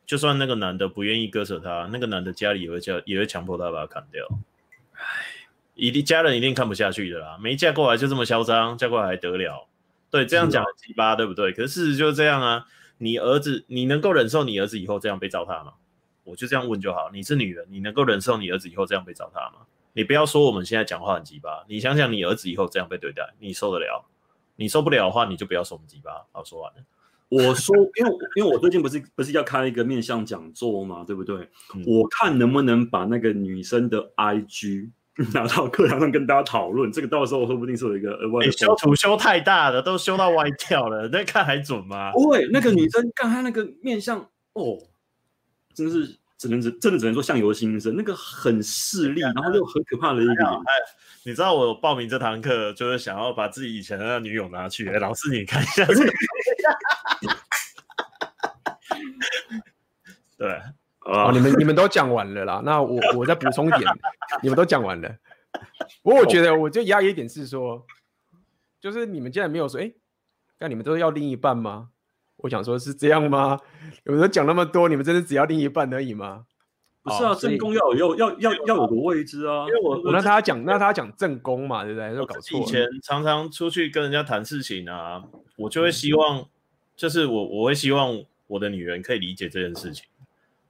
[0.06, 4.28] 就算那个男的不愿意割舍她，那个男的家里也会叫也会强迫她把她砍掉。
[5.76, 9.68] 一定家人一定看不下去的啦，没嫁过来就这么嚣张，嫁过来还得了？
[10.12, 11.52] 对，这样讲很鸡巴，对不对？
[11.52, 12.66] 可是事实就是这样啊。
[13.04, 15.74] 你儿子，你能够忍受你儿子以后这样被糟蹋吗？
[16.24, 17.10] 我就这样问就好。
[17.12, 19.66] 你是女人，你能够忍受你儿子以后这样被糟蹋吗？
[19.92, 24.06] 你不要说我们现在讲话很鸡巴，你想想你儿子以后这样被对待，你受得了？
[24.56, 26.26] 你受不了的话，你就不要说我们鸡巴。
[26.32, 26.84] 好，说完了。
[27.28, 31.50] 我说，因为因为我最近不是不是要开一个面向讲座嘛，对不对？
[31.76, 34.92] 嗯、我看能不能把那个女生的 IG。
[35.34, 36.92] 拿到课堂上跟大家讨论。
[36.92, 38.52] 这个到时候说不定是有一个额外的。
[38.52, 42.12] 修图修太大了，都修到歪掉了，那看还准吗？
[42.14, 44.20] 不会，那个女生刚才那个面相
[44.54, 44.80] 哦，
[45.76, 50.48] 真是只能只真的只能说相由心生，那个很势利，然后又很可怕的一个人。
[51.26, 55.86] 你知道我报名这堂课就是想要把自己以前的女友拿去，老师你看一下。
[60.36, 60.60] 对，
[61.12, 63.82] 哦，你们 你们都讲完了啦，那我我再补充一点，
[64.42, 65.16] 你们都讲完了。
[66.02, 67.86] 不过我觉得我就压抑一点是说，
[68.80, 69.96] 就是你们竟然没有说，哎、欸，
[70.60, 71.90] 那你们都要另一半吗？
[72.38, 73.60] 我想说，是这样吗？
[74.06, 76.46] 你们都讲那么多，你们真的只要另一半而已吗？
[77.04, 79.66] 不是啊，正宫要有要要要有个位置啊。
[79.68, 82.16] 因为我我让他讲，那他讲正宫嘛，对不对？
[82.16, 82.60] 就搞错。
[82.60, 85.22] 以前常常出去跟人家谈事情啊，
[85.58, 86.46] 我就会希望，嗯、
[86.96, 90.06] 就是我我会希望我的女人可以理解这件事情。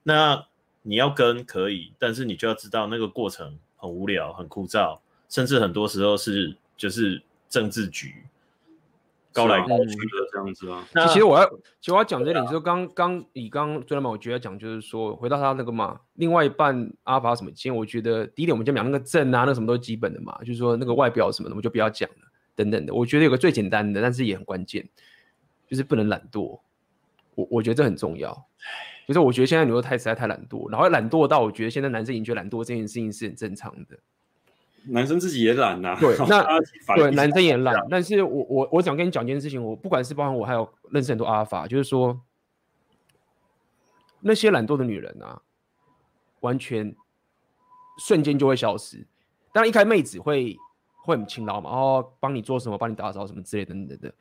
[0.04, 0.46] 那
[0.82, 5.00] 你要跟可以，但是你就要知道那个过程很无聊、很枯燥，
[5.30, 8.16] 甚至很多时候是就是政治局。
[9.32, 10.88] 高来高去的这样子啊。
[10.94, 11.50] 那其实我要，
[11.82, 22.94] 其实我要讲这点，就是刚刚以刚刚最起码我觉得讲就是说，回到他那个嘛，另外一半阿法什么，其实我觉得第一点我们就讲那个正啊，那什么都是基本的嘛，就是说那个外表什么的，我们就不要讲了，等等的。
[22.94, 24.88] 我觉得有个最简单的，但是也很关键，
[25.68, 26.60] 就是不能懒惰。
[27.34, 28.46] 我我觉得这很重要。
[29.08, 33.98] 就是我觉得现在女的太实在太懒惰，然后懒惰到我觉得现在男生已经觉得懒惰这件事情是很正常的。
[34.86, 36.62] 男生自己也懒呐、 啊，对，那
[36.96, 42.20] 对男生也懒，但是我我我想跟你讲一件事情，我不管是包含我还有认识很多阿法，就是说
[44.20, 45.42] 那些懒惰的女人啊，
[46.42, 46.94] 完全
[47.98, 49.06] 瞬间就会消失。
[49.54, 50.58] 当然一开妹子会
[51.04, 54.14] 会很勤劳嘛，然后，帮你做什么，帮你打扫什么之类等等的。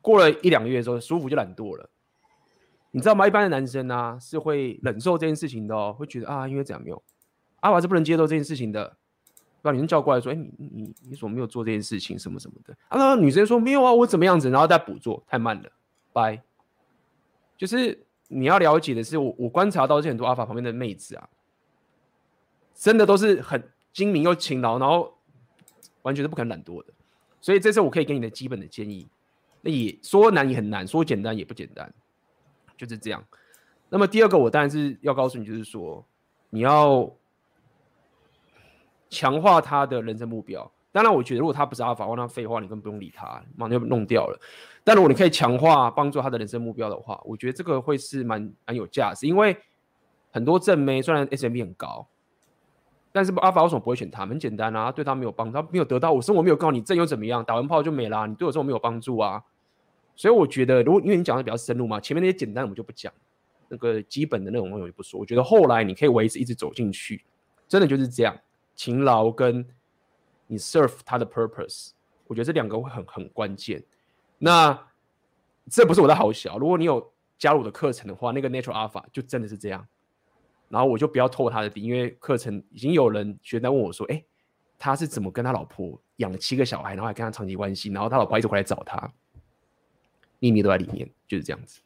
[0.00, 1.90] 过了一两个月之后，舒服就懒惰了，
[2.90, 3.26] 你知道吗？
[3.26, 7.02] 一般的男生啊是会忍受这件事情的哦，会觉得啊，因为怎样没有，
[7.60, 8.96] 阿法是不能接受这件事情的。
[9.60, 12.16] 把女生叫过来说：“哎、欸，你你你怎么没有做这件事情？
[12.16, 15.70] 什么什么的？”啊，那女生说：“没有啊，我怎么样子？”然后再补做，太慢了，
[16.12, 16.40] 拜。
[17.56, 21.28] 就是你要了解的是，我我观察到这很多阿法旁边的妹子啊，
[22.72, 23.60] 真的都是很
[23.92, 25.12] 精明又勤劳，然后
[26.02, 26.92] 完全是不肯懒惰的。
[27.40, 29.08] 所以这是我可以给你的基本的建议。
[29.60, 31.92] 那也说难也很难，说简单也不简单，
[32.78, 33.22] 就是这样。
[33.90, 36.02] 那么第二个，我当然是要告诉你，就是说
[36.48, 37.12] 你要。
[39.10, 40.70] 强化他的人生目标。
[40.92, 44.38] 当然，我觉得如果他不是阿法，那废话，你根本不用理他，马上就弄掉了。
[44.84, 49.26] 但如果你可以强化帮助他的人生目标的话，我觉得这个会是蛮蛮有价值。
[49.26, 49.56] 因为
[50.30, 52.06] 很多正妹虽然 SMB 很高，
[53.12, 54.26] 但是阿法为什么不会选他？
[54.26, 57.42] 很简单啊，对他没有帮，他没有得到，我生活没有告你正又怎么样？
[57.42, 59.42] 打完炮就没啦，你对我生活没有帮助啊。
[60.18, 63.12] 所以我觉得，如果因为你讲的比较深入嘛，前面那些简单我们就不讲，
[63.68, 65.20] 那个基本的那种内容就不说。
[65.20, 67.24] 我觉得后来你可以维持一直走进去，
[67.68, 68.36] 真的就是这样。
[68.74, 69.64] 勤劳跟
[70.48, 71.90] 你 serve 他的 purpose，
[72.26, 73.80] 我觉得这两个会很很关键。
[74.38, 74.76] 那
[75.70, 79.86] 这不是我的好小，如果你有加入我的课程的话，那个 Natural Alpha 就真的是这样。
[80.68, 84.20] 然后我就不要透他的底，因为课程已经有人学生问我说：“哎，
[84.78, 89.12] 他是怎么跟他老婆养了七个小孩，然后还跟他长期关系，然后他老婆一直回来找他，
[90.38, 91.80] 秘密都在里面，就是这样子。”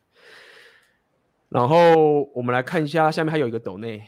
[1.48, 4.02] 然后我们来看一下，下面还有一个斗内。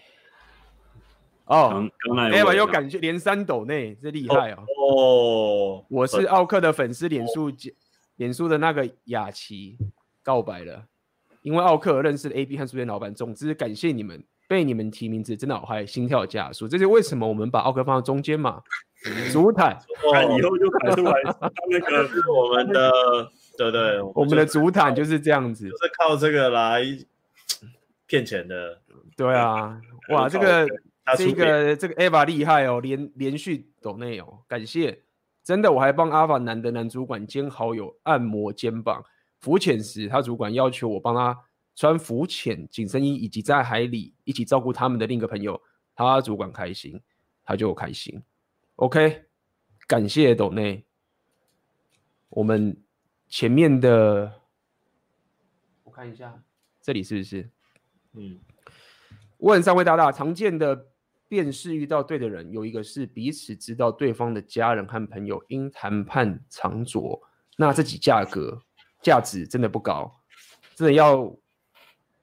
[1.46, 1.86] 哦，
[2.32, 4.64] 哎，我又感谢连三斗内，这厉害哦！
[4.78, 7.52] 哦，我是奥克的粉丝，脸书
[8.16, 9.76] 脸书的那个雅琪
[10.22, 10.86] 告白了，
[11.42, 13.14] 因为奥克认识了 AB 和书店老板。
[13.14, 16.66] 总之，感谢你们，被你们提名字真的好嗨，心跳加速。
[16.66, 18.62] 这是为什么我们把奥克放在中间嘛？
[19.30, 19.78] 足坛，
[20.38, 21.12] 以后就排出来
[21.68, 22.90] 那个是我们的，
[23.56, 26.82] 对对，我们的主坦就是这样子，就是靠这个来
[28.06, 28.80] 骗钱的。
[29.16, 30.66] 对啊，哇，这个。
[31.18, 35.02] 这个这个 Eva 厉害哦，连连续抖内哦，感谢，
[35.42, 39.04] 真的我还帮阿法男的男主管兼好友按摩肩膀，
[39.38, 41.38] 浮潜时他主管要求我帮他
[41.76, 45.60] 穿浮潜紧身衣，以及在海里一起照顾他们的另一个朋友，
[45.94, 46.98] 他主管开心，
[47.44, 48.22] 他就开心
[48.76, 49.26] ，OK，
[49.86, 50.86] 感谢抖内，
[52.30, 52.74] 我们
[53.34, 54.32] 前面的
[55.82, 56.40] 我看一下，
[56.80, 57.50] 这里是不是？
[58.12, 58.38] 嗯，
[59.38, 60.86] 问三位大大常见的。
[61.26, 67.20] 便是遇到对的人，有一个是彼此知道对方的家人和朋友因谈判长拙，
[67.56, 68.62] 那自己价格
[69.02, 70.14] 价值真的不高，
[70.76, 71.36] 真的要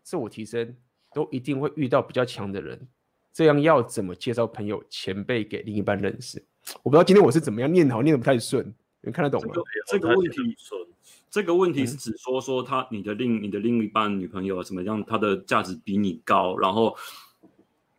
[0.04, 0.78] 自我提升，
[1.14, 2.88] 都一定会遇到比较强的人。
[3.34, 6.42] 这样要怎么介绍朋友前辈给另一半认识？
[6.82, 9.54] 我不知道今天我是怎么样念好念的不太顺，你看得懂吗？
[9.88, 10.56] 这个问题，
[11.30, 16.96] 这个问题是指说说他你的另你的另一半女朋友怎么样，她的价值比你高，然后。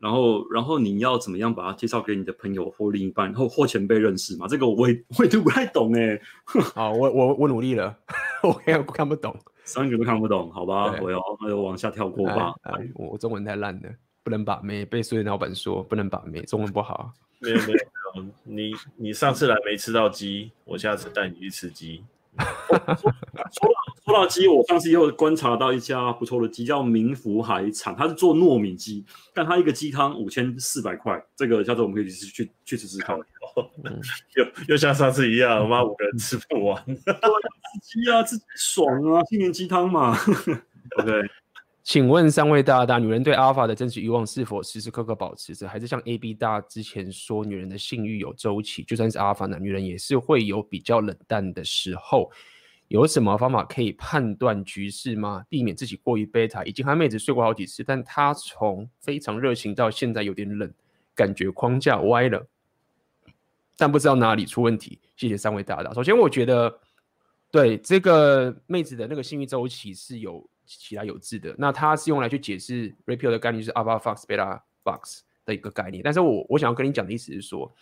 [0.02, 4.48] 然后，然后你要怎么样把她介绍给你的朋友或另一半或或前辈认识嘛？
[4.48, 6.20] 这个我也我也都不太懂哎。
[6.74, 7.96] 好， 我我我努力了，
[8.42, 12.52] 我看看不懂，三个都看不懂，好吧，我要我要往下跳过吧。
[12.62, 13.88] 哎哎、我中文太烂了，
[14.24, 14.84] 不能把妹。
[14.84, 17.12] 被所有老板说不能把妹，中文不好。
[17.38, 17.74] 没有没有没
[18.16, 22.02] 有，你你上次来没吃到鸡，我下次带你去吃鸡。
[22.38, 29.04] 说到说到鸡，我上次又观察到一家不错的鸡，叫明福海产，它是做糯米鸡，
[29.34, 33.14] 但它一个鸡汤五千四百块，这个下次我们可以去去去吃吃看。
[33.84, 34.00] 嗯、
[34.36, 36.82] 又又像上次一样，我妈五个人吃不完。
[36.86, 36.94] 吃
[37.82, 40.16] 鸡啊，吃爽啊，新年鸡汤嘛。
[40.98, 41.12] OK。
[41.84, 52.30] 请问三位大大，女人对阿尔法的真实欲望是否时时刻刻保持着，还是像 AB 大之前说，女人的性欲有周期，就算是阿尔法男，女人也是会有比较冷淡的时候？
[52.86, 55.44] 有什么方法可以判断局势吗？
[55.48, 56.62] 避免自己过于贝塔？
[56.62, 60.72] 已经和妹子睡过好几次，但她从非常热情到现在有点冷，
[61.16, 62.46] 感觉框架歪了，
[63.76, 65.00] 但不知道哪里出问题。
[65.16, 65.92] 谢谢三位大大。
[65.92, 66.78] 首先，我觉得
[67.50, 70.48] 对这个妹子的那个性欲周期是有。
[70.64, 76.02] 其他有致的，那它是用来去解释 Rapio 的概念，是 Alpha Fox Beta Fox 的一个概念。
[76.02, 77.72] 但是我我想要跟你讲的意思是说，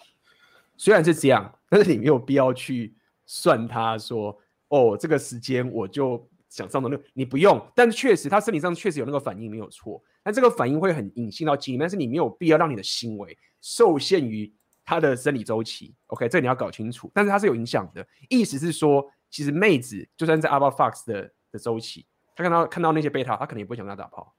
[0.76, 2.94] 虽然是这样，但是你没有必要去
[3.26, 4.36] 算它说，
[4.68, 7.60] 哦，这个时间我就想上的那个，你不用。
[7.74, 14.52] 但是确实，他生理上确实有那个反应没有错，但这个反应会很隐性到基因，但是你没有必要让你的行为受限于
[14.84, 15.94] 它的生理周期。
[16.06, 17.10] OK，这你要搞清楚。
[17.14, 22.06] 但是它是有影响的，意思是说，其实妹子就算在 Alpha Fox 的的周期。
[22.40, 24.34] 他看到看到那些贝塔，他可能也不想跟他打炮。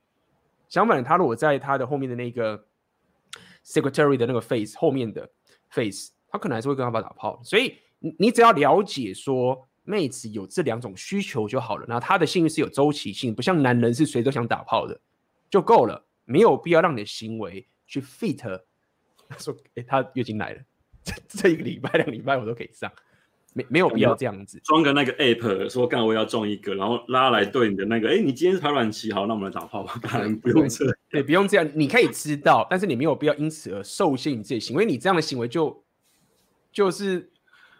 [0.67, 2.65] 相反，他如果在他的后面的那个
[3.63, 5.29] secretary 的那个 face 后面的
[5.69, 7.39] face，他可能还是会跟他爸打炮。
[7.43, 11.85] 所以你你只要了解说妹子有这两种需求就好了。
[11.87, 14.99] 那他的性欲是有周期性，不像男人是谁都想打炮的，
[15.49, 18.61] 就够了，没有必要让你的行为去 fit。
[19.29, 20.61] 他说：“哎，他月经来了，
[21.03, 22.91] 这这一个礼拜两礼拜我都可以上。”
[23.53, 29.99] 没没有必要这样子，装个那个 app 说干我要中一个，然后拉来对你的那个，哎，你今天是排卵期，好，那我们来打炮吧。
[30.01, 35.83] 当然不用这样，对，不用这样，你可以知道，但是你没有必要因此而受限你自己行为你这样的行为就
[36.71, 37.29] 就是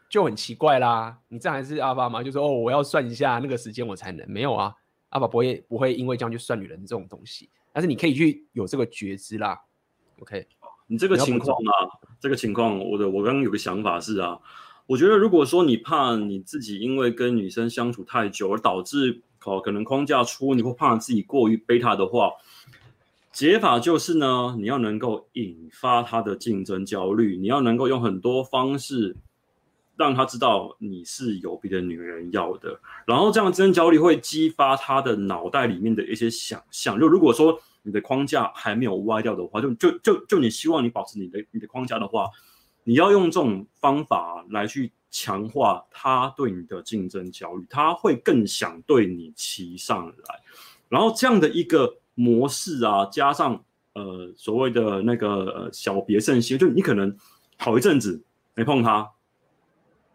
[0.10, 1.20] 就很奇怪啦。
[1.30, 2.22] 你这样还是阿爸吗？
[2.22, 4.74] 就说哦，我要算一下那个时间我才能，没有啊，
[5.10, 9.58] 阿爸不会不会因为这样去算女人这种东西，但是你可以去有这个觉知啦。
[10.20, 10.46] OK，
[10.88, 11.88] 你这个情况啊，
[12.20, 14.38] 这个情况，我的我刚刚有个想法是啊。
[14.92, 22.30] 我觉得，如果说你怕你自己因为跟女生相处太久而导致哦可能框架出，你会怕自己过于贝塔的话，
[23.32, 29.16] 解法就是呢，你要能够引发他的竞争焦虑，你要能够用很多方式
[29.96, 37.00] 让他知道你是有别的女人要的，然后这样竞争焦虑会激发他的脑袋里面的一些想象。
[37.00, 42.30] 就如果说你的框架还没有歪掉的话，就就就就你希望你保持你的你的框架的话。
[42.84, 50.42] 你要用这种方法来去强化他对你的竞争焦虑，他会更想对你骑上来。
[50.90, 53.64] 然后这样的一个模式啊，加上
[53.94, 57.16] 呃所谓的那个小别胜新，就你可能
[57.58, 58.24] 好一阵子
[58.56, 59.10] 没碰他，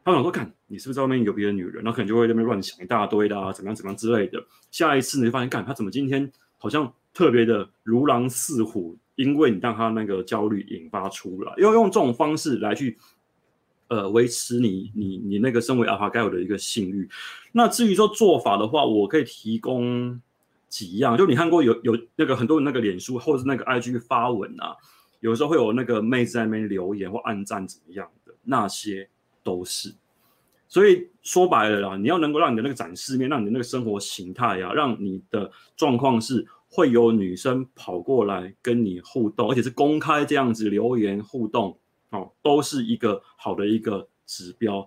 [0.05, 4.45] 他想说看你是不是在外面有别的女人，然后可能就会在那边乱想一大堆的啊，怎么样怎么样之类的。
[4.71, 8.99] 下一次你就发现，看他怎么今天好像特别的如狼似虎。
[9.17, 12.99] 因为你让他那个焦虑引发出来，要用这种方式来去，
[13.89, 17.09] 呃，维持你你你那个身为阿法盖尔的一个信誉。
[17.53, 20.21] 那至于说做法的话，我可以提供
[20.69, 21.17] 几样。
[21.17, 24.77] 就你看过有有那个很多人那个脸书或者是那个 IG 发文啊，
[25.21, 29.09] 有时候会有那个妹子在那边留言或暗赞怎么样的，那些
[29.43, 29.95] 都是。
[30.69, 36.47] 所以说白了啦，你要能够让你的那个展示面，让你的那个生活形态啊，让你的状况是。
[36.69, 41.79] 会有女生跑过来跟你互动，而且是公开这样子留言互动，
[42.11, 44.87] 哦，都是一个好的一个指标。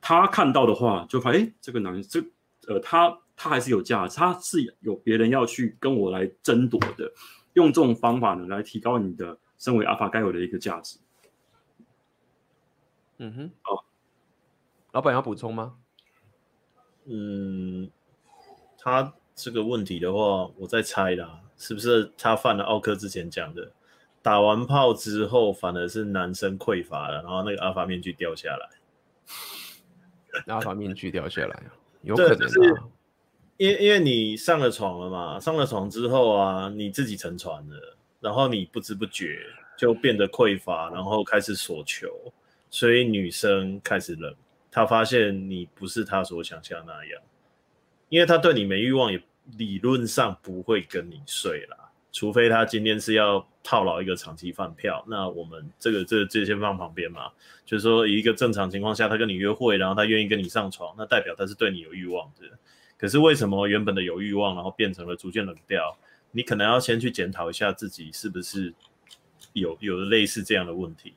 [0.00, 2.30] 他看到的话，就发现，哎，这个男生，
[2.60, 7.10] 这呃，他他还是有价值，他是有别人要去跟我来争夺的。
[7.54, 10.98] 用这种方法呢，来提高你的身为阿法该有的一个价值。
[13.16, 13.86] 嗯哼，好，
[14.92, 15.76] 老板要补充吗？
[17.06, 17.90] 嗯，
[18.78, 19.14] 他。
[19.34, 23.70] 这个问题的话，我在猜啦，是不是他犯了奥克之前讲的，
[24.22, 28.68] 打完炮之后反而是男生匮乏了，然后那个阿法面具掉下来，
[30.46, 31.62] 阿法面具掉下来，
[32.02, 32.76] 有可能啊，就是、
[33.56, 39.40] 因为因为你上了床了嘛，上了床之后啊，你自己沉船了，然后你不知不觉
[39.76, 42.08] 就变得匮乏，然后开始索求，
[42.70, 44.32] 所以女生开始冷，
[44.70, 47.20] 她发现你不是她所想象那样。
[48.08, 49.20] 因为他对你没欲望，也
[49.56, 51.76] 理论上不会跟你睡啦，
[52.12, 57.30] 除非他今天是要套牢一个长期饭票，那我们这个这个这先放旁边嘛。
[57.66, 62.46] 就是说，一个正常情况下，他跟你约会，然后他愿意跟你上床，那代表他是对你有欲望的。
[62.96, 65.96] 可是为什么原本的有欲望，然后变成了逐渐冷掉？
[66.30, 68.74] 你可能要先去检讨一下自己是不是
[69.52, 71.14] 有有类似这样的问题。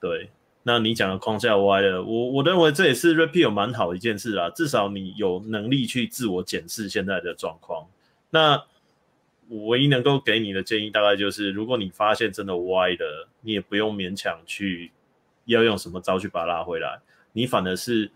[0.00, 0.30] 对，
[0.64, 7.86] 那你讲的框架歪了，我我认为这也是 Red Pill 蛮好的一件事啊，至少你有能力去自我检视现在的状况。
[8.30, 8.62] 那
[9.48, 14.90] 我唯一能够给你的建议，大概就是，如果你发现真的歪的，你也不用勉强去
[15.46, 17.00] 要用什么招去把它拉回来，
[17.32, 18.10] 你反而是。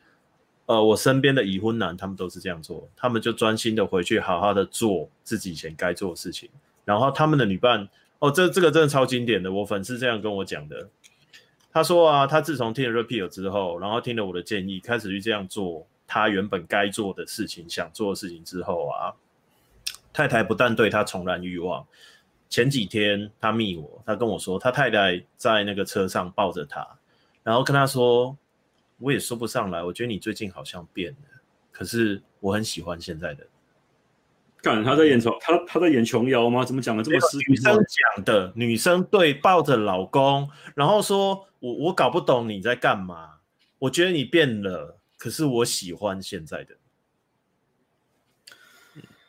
[0.68, 6.50] 呃，我身边的已婚男，他们都是这样做，他们就专心的回去，好好的做自己以前该做的事情。
[6.84, 10.88] 然后他们的女伴，哦，这这个真的超经典的，我粉丝这样跟我讲的。
[11.76, 19.12] 他说啊，他自从听了 Red Pill 之后，然后听了我的建议，开始去这样做他原本该做的事情、想做的事情之后啊，
[20.10, 21.86] 太太不但对他重燃欲望，
[22.48, 26.88] 前几天他密我，他跟我说，他太太在那个车上抱着他，
[27.42, 28.34] 然后跟他说。
[28.98, 31.40] 我也说不上来，我觉得你最近好像变了，
[31.70, 33.46] 可是我很喜欢现在的。
[34.66, 36.64] 干，他在演琼，他他在演琼瑶吗？
[36.64, 37.38] 怎么讲的这么私？
[37.48, 37.72] 女生
[38.16, 43.34] 讲的，女生对抱着老公，然后说我我搞不懂你在干嘛，
[43.78, 46.74] 我觉得你变了，可是我喜欢现在的。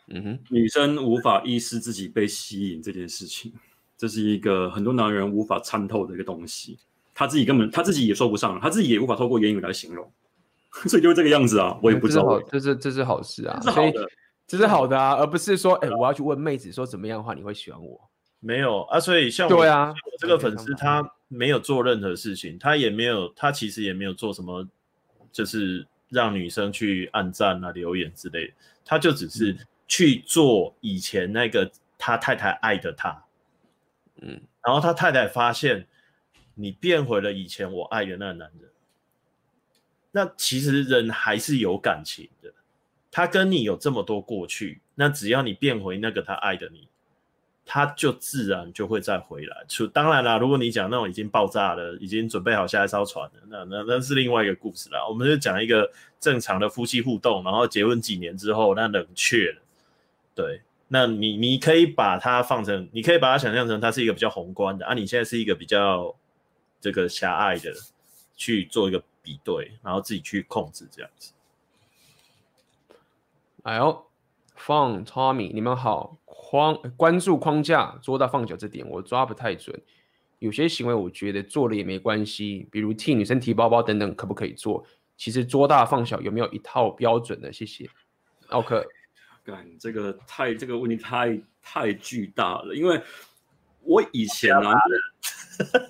[0.07, 3.53] 嗯哼，女生无法意识自己被吸引这件事情，
[3.95, 6.79] 这是一个很多男人无法参透的一个东西。
[7.13, 10.11] 他自己根本他自己也说不上，他自己也无法透过言语来形容，
[10.89, 12.41] 所以就是这个样子啊，我也不知道。
[12.49, 14.09] 这是这是好事啊，这是好的，
[14.47, 18.09] 这是好的啊，而不是说，哎、欸，我要去问妹子说怎么样的话，你会喜欢我？
[18.39, 24.67] 没有啊，所以像我，对啊，我这个粉丝他没有做任何事情，他也没有，他其实也没有做什么，
[25.31, 28.53] 就是让女生去按赞啊、留言之类的，
[28.85, 29.55] 他就只是
[29.87, 33.23] 去做以前那个他太太爱的他，
[34.21, 35.85] 嗯，然后他太太发现。
[36.59, 38.71] 你变回了以前我爱的那个男人，
[40.09, 42.51] 那其实人还是有感情的。
[43.11, 46.87] 他跟你有这么多过去，那只要你变回那个他爱的你，
[47.65, 49.65] 他就自然就会再回来。
[49.67, 55.05] 就当然啦，如果你讲那种已经爆炸了，已经准备好下一艘船了，那那那是另外一个故事啦。
[55.07, 59.61] 我们就讲一个正常的夫妻互动，然后结婚几年之后，那冷却了。
[60.35, 64.93] 对，那你你可以把它放成，你可以把它想象成它是一个比较宏观的啊。
[64.93, 66.15] 你现在是一个比较。
[66.79, 67.73] 这个狭隘的
[68.35, 71.33] 去做一个比对，然后自己去控制这样子。
[73.67, 74.05] 哎呦
[74.57, 79.77] ，Fun Tommy，你们好，框关注框架捉到放脚这点我抓不太准，
[80.39, 84.85] 有些行为我觉得做了也没关系，比如替女生提包包等等，可不可以做？
[85.17, 87.51] 其实捉大放小有没有一套标准的？
[87.51, 87.89] 谢谢。
[88.51, 88.81] OK，
[89.43, 93.01] 干这个太这个问题太太巨大了，因为
[93.81, 94.71] 我以前啊。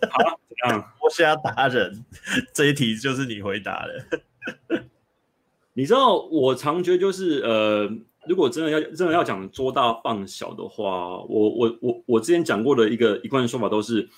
[0.10, 2.04] 好， 怎样剥虾达人
[2.56, 4.88] 这一题就是你回答的。
[5.78, 7.88] 你知道，我常觉得就是，呃，
[8.28, 14.10] 如果真的要真的要讲捉大放小的话，我我我我之前讲过的一个一贯说法都是，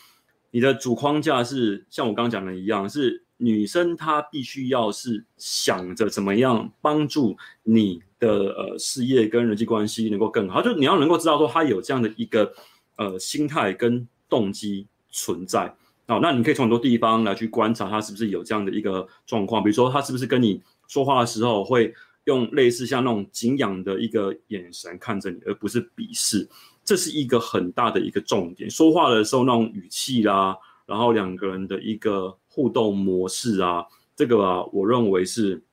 [0.52, 12.54] 你的主框架是像我刚刚讲的一样，是女生她必须要是想着怎么样帮助你的呃事业跟人际关系能够更好，就你要能够知道说她有这样的一个
[12.96, 14.88] 呃心态跟动机。
[15.12, 15.76] 存在
[16.06, 21.94] 哦，那你可以从很多地方来去观察他是不是有这样的一个状况，比如说他是不是跟你说话的时候会
[22.26, 26.46] 用类似像那种敬仰的一个眼神看着你，而不是鄙视，
[26.84, 28.70] 这是一个很大的一个重点。
[28.70, 33.86] 说话的时候那种语气啦，然后两个人的一个互动模式啊，
[34.16, 35.64] 这个啊，我认为是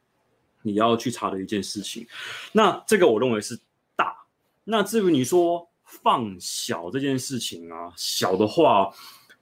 [0.63, 2.07] 你要去查的一件事情。
[2.53, 3.59] 那这个我认为是
[3.97, 4.15] 大。
[4.63, 8.93] 那至于你说放小这件事情啊，小的话。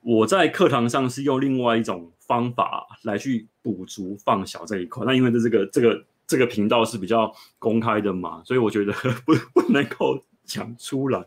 [0.07, 5.05] 我在课堂上是用另外一种方法来去补足放小这一块。
[5.07, 8.93] 那因为这这个这个这个频道是比较公开的嘛，所以我觉得
[9.25, 11.25] 不不能够讲出来，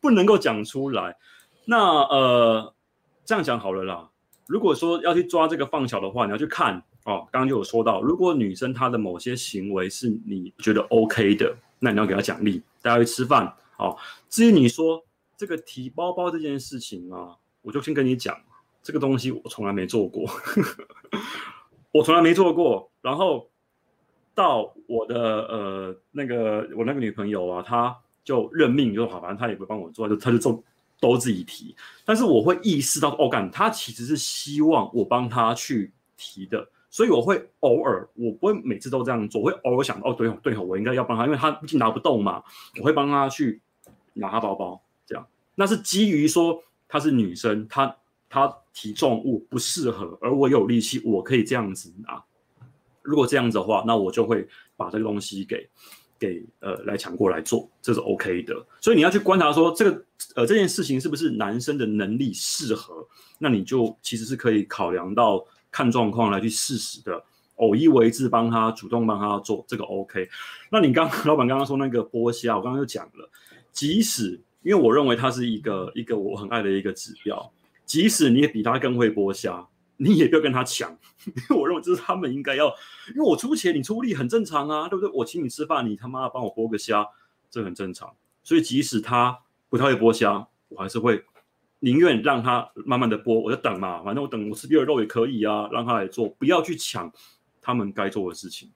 [0.00, 1.16] 不能够讲出来。
[1.64, 2.74] 那呃，
[3.24, 4.08] 这样讲好了啦。
[4.46, 7.26] 如果说要去抓这个放小的话，你要去看哦。
[7.30, 13.96] 刚刚就有说到，如果女生她的某些行为是你觉得 OK 的，那你要给她奖励，带她去吃饭哦。
[14.28, 15.04] 至于你说
[15.36, 17.36] 这个提包包这件事情啊。
[17.60, 18.34] 我就先跟你讲，
[18.88, 20.24] 这个东西我从来没做过，
[21.92, 22.90] 我从来没做过。
[23.02, 23.46] 然后
[24.34, 27.94] 到我的呃那个我那个女朋友啊，她
[28.24, 30.64] 就认命就好，反正她也不帮我做，就她就做
[30.98, 31.76] 都自己提。
[32.02, 42.42] 但是我会意识到，哦，干，她其实是希望我帮她去提的，所以我会偶尔，我不会每次都这样做，我会偶尔想到，哦，对对，我应该要帮她，因为她毕竟拿不动嘛，
[42.80, 43.60] 我会帮她去
[44.14, 44.80] 拿她包包。
[45.04, 47.94] 这样，那是基于说她是女生，她
[48.28, 52.22] 他体重物不适合，而我有力气，我可以这样子拿。
[53.02, 54.46] 如果这样子的话，那我就会
[54.76, 55.68] 把这个东西给
[56.18, 58.54] 给呃来抢过来做，这是 OK 的。
[58.80, 60.04] 所以你要去观察说这个
[60.36, 63.06] 呃这件事情是不是男生的能力适合，
[63.38, 67.24] 那你就其实是可以考量到看状况来去适时的
[67.56, 70.28] 偶一为之帮他主动帮他做这个 OK。
[70.70, 73.30] 那你刚老板刚刚说那个剥虾，我刚刚就讲了，
[73.72, 77.50] 即使因为我认为它是一个一个我很爱的一个指标，
[77.88, 79.66] 即使你也比他更会剥虾。
[80.00, 80.88] 你也不要跟他抢，
[81.26, 82.68] 因 为我认为这是他们应该要，
[83.16, 85.10] 因为我出钱，你出力很正常啊，对不对？
[85.12, 87.04] 我请你吃饭，你他妈帮我剥个虾，
[87.50, 88.14] 这很正常。
[88.44, 89.36] 所以即使他
[89.68, 91.24] 不太会剥虾，我还是会
[91.80, 97.12] 宁愿让他慢慢的剥，我就等嘛，反正我等我吃别的肉也可以啊，让他来做，不要去抢
[97.60, 98.70] 他们该做的事情。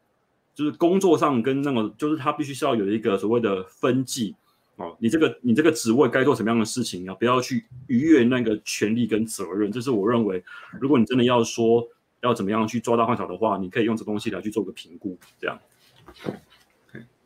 [0.56, 4.34] 就是工作上跟那个，就是他必须是要有一个所谓的分际。
[4.76, 7.14] 哦，你这个你这个职位该做什么样的事情啊？
[7.14, 10.42] 不要去逾越那个权利跟责任，这是我认为，
[10.80, 11.86] 如果你真的要说
[12.20, 15.60] 要怎么样去抓大放小的话，你可以用这东西来去做个评估，这样。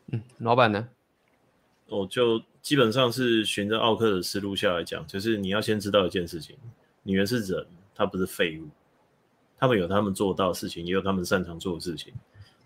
[0.07, 0.87] 嗯，老板呢？
[1.87, 6.55] 我就基本上是循着奥克的思路下来讲，就是你要先知道一件事情：
[7.03, 7.65] 女人是人，
[7.95, 8.67] 她不是废物，
[9.57, 12.13] 他们有他们做到的事情，也有他们擅长做的事情。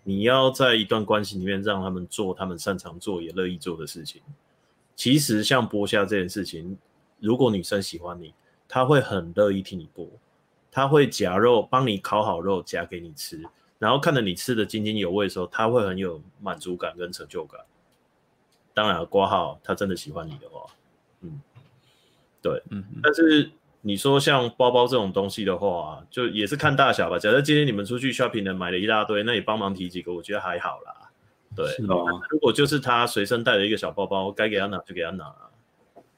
[0.02, 4.20] 你要在一段关系里面让他们做他们擅长做也乐意做的事情。
[4.94, 6.76] 其实像剥虾这件事情，
[7.18, 8.34] 如果女生喜欢你，
[8.68, 10.08] 她会很乐意替你剥，
[10.70, 13.42] 她会夹肉帮你烤好肉夹给你吃，
[13.78, 17.60] 然后看着你吃的津津有味的时候，她会很有满足感跟成就感。
[18.74, 20.66] 当然，挂号她真的喜欢你的话，
[21.20, 21.40] 嗯，
[22.40, 23.50] 对，嗯哼，但是
[23.80, 27.18] 你说像包包这种东西的话，就也是看大小吧。
[27.18, 31.01] 假设今天你们出去 shopping 的买了一大堆，那你帮忙提几个，我觉得还好啦。
[31.54, 35.50] 对，哦、如果就是他随身带着一个小包包，该给他拿就给他拿，啊。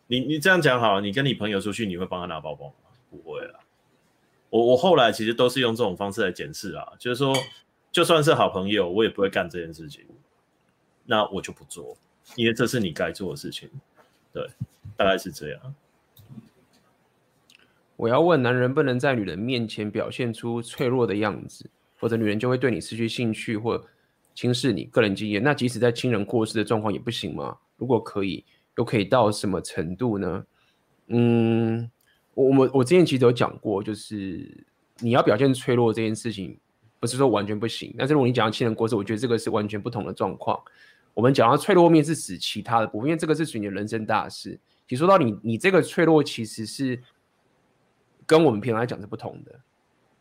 [0.06, 2.74] 你你这样讲好，你跟你朋友出去，你会帮他拿包包吗？
[3.10, 3.60] 不会啊。
[4.50, 7.34] 我我后来其实都是用这种方式来检视啊，就是说，
[7.90, 10.04] 就算是好朋友，我也不会干这件事情。
[11.04, 11.96] 那我就不做，
[12.36, 13.68] 因为这是你该做的事情。
[14.32, 14.48] 对，
[14.96, 15.74] 大概是这样。
[17.96, 23.84] 我要问，男人不能在女人面前表现出脆弱的样子，或者女人就会对你失去兴趣，或
[24.34, 27.56] 轻视你个人经验，那即使在亲人过世的状况也不行吗？
[27.76, 28.44] 如果可以，
[28.76, 30.44] 又可以到什么程度呢？
[31.06, 31.90] 嗯，
[32.34, 34.66] 我我我之前其实有讲过，就是
[34.98, 36.58] 你要表现脆弱这件事情，
[36.98, 37.94] 不是说完全不行。
[37.96, 40.60] 但是如果你讲到亲人过世，我觉得这个是完全不同的状况。
[41.12, 44.58] 我们讲到脆弱面是指其他的部分，因为这个是属于你的人生大事。
[44.88, 47.00] 其实说到你，你这个脆弱其实是
[48.26, 49.60] 跟我们平常来讲是不同的。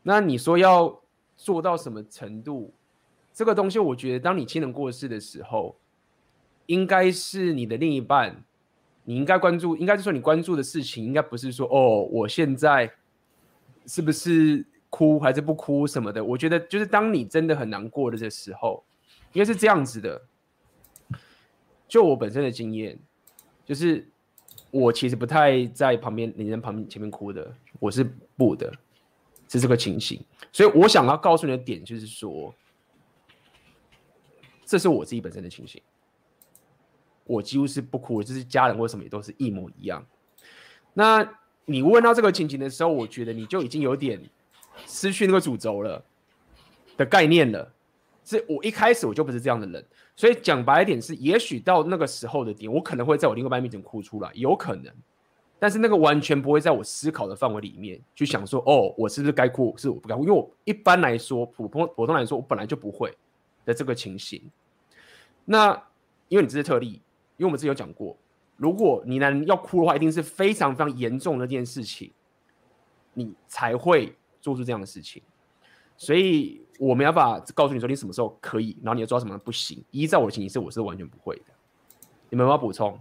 [0.03, 1.01] 那你说要
[1.35, 2.71] 做到什么程度？
[3.33, 5.75] 这个东西，我觉得，当你亲人过世的时候，
[6.67, 8.43] 应该是你的另一半，
[9.05, 12.93] 你应该关注，应该是说你关注的事情，应该不是说哦，我现在
[13.87, 16.23] 是不是哭还是不哭什么的。
[16.23, 18.83] 我觉得，就是当你真的很难过的这时候，
[19.33, 20.21] 应该是这样子的。
[21.87, 22.97] 就我本身的经验，
[23.65, 24.07] 就是
[24.69, 28.03] 我其实不太在旁边，你人旁边前面哭的，我是
[28.37, 28.71] 不的，
[29.49, 30.23] 是这个情形。
[30.51, 32.53] 所以我想要告诉你的点就是说。
[34.65, 35.81] 这是我自己本身的情形，
[37.25, 40.05] 我几乎是不哭，就是家人为什么也都是一模一样。
[40.93, 41.27] 那
[41.65, 44.21] 你问到这个情形的时候，我觉得你就已经有点
[44.85, 46.03] 失去那个主轴了
[46.97, 47.71] 的概念了。
[48.25, 49.85] 是我一开始我就不是这样的人，
[50.15, 54.93] 所以讲白一点是，也许到那个时候的点，我可能会在我另外一半面前哭出来，有可能，
[55.59, 63.13] 但是那个完全不会在我思考的范围里面去想说，哦，我是不是该哭，是我不该哭，因为我一般来说，普通普通来说，我本来就不会
[63.65, 64.41] 的这个情形。
[65.45, 65.71] 那
[66.29, 66.87] 因为你这是特例，
[67.37, 68.17] 因为我们之前有讲过，
[68.57, 72.11] 如果你男人要哭的话，一定是非常非常严重的一件事情，
[73.13, 75.21] 你才会做出这样的事情。
[75.95, 79.83] 所以我没有办法告诉你说你什么时候可以，然后你要做什么不行。
[79.91, 81.45] 依照我的情形是，我是完全不会的。
[82.29, 82.99] 你们有没有补充？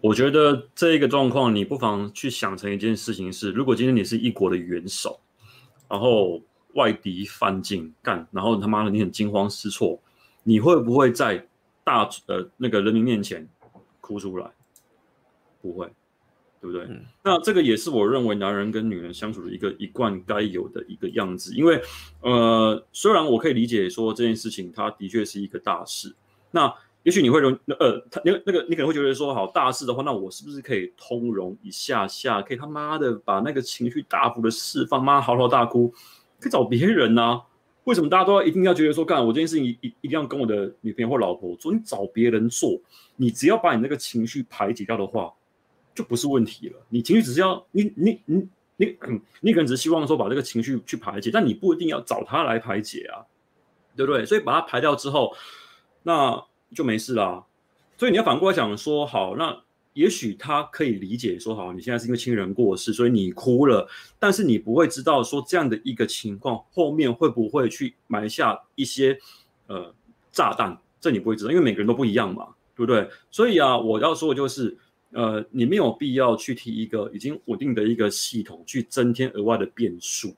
[0.00, 5.20] 我觉得这一个状况，你不妨去想成一件事情是：如果今天你是一国的元首，
[5.88, 6.40] 然后
[6.74, 10.00] 外敌犯境干，然后他妈的你很惊慌失措，
[10.42, 11.46] 你会不会在？
[11.84, 13.44] 大呃，那个人民面前
[14.00, 14.48] 哭出来，
[15.60, 15.84] 不会，
[16.60, 16.84] 对不对？
[16.84, 21.52] 嗯、那这个也是我认为男人跟女人相处的一个一贯该有的一个样子。
[21.56, 21.82] 因为
[22.20, 26.14] 呃，虽然我可以理解说这件事情它的确是一个大事，
[26.52, 26.72] 那
[27.02, 27.50] 也许你会容
[27.80, 35.92] 呃，他那个那个你可能会觉得说，好大事的话，那我是不是可以通融一下下，可以他妈的把那个情绪大幅的释放，妈嚎啕大哭，
[36.42, 37.42] 可以找别人呐、啊？
[37.84, 41.72] 为什么大家都要一定要觉得说，干我这件事情一一一定要跟我的女朋友或老婆做？
[41.72, 42.80] 你找别人做，
[43.16, 45.32] 你只要把你那个情绪排解掉的话，
[45.94, 46.76] 就不是问题了。
[46.90, 48.96] 你情绪只是要你你你你
[49.40, 53.26] 你可能只是希望说把这个情绪去排解，但你不一定要找他来排解啊，
[53.96, 54.24] 对不对？
[54.24, 55.34] 所以把它排掉之后，
[56.04, 56.40] 那
[56.74, 57.44] 就没事啦。
[57.98, 59.60] 所以你要反过来想说，好，那
[59.94, 63.88] 也许他可以理解说，好，你现在是因为亲人过世，所以你哭了，
[64.18, 69.18] 但是你不会知道说这样的一个情况后面会不会去埋下一些
[69.66, 69.94] 呃
[70.30, 72.48] 炸弹，这你不会知道，因为每个人都不一样嘛。
[72.74, 73.06] 对不对？
[73.30, 74.74] 所以啊，我要说的就是，
[75.10, 80.34] 呃，你没有必要去提一个已经稳定的一个系统去增添额外的变数。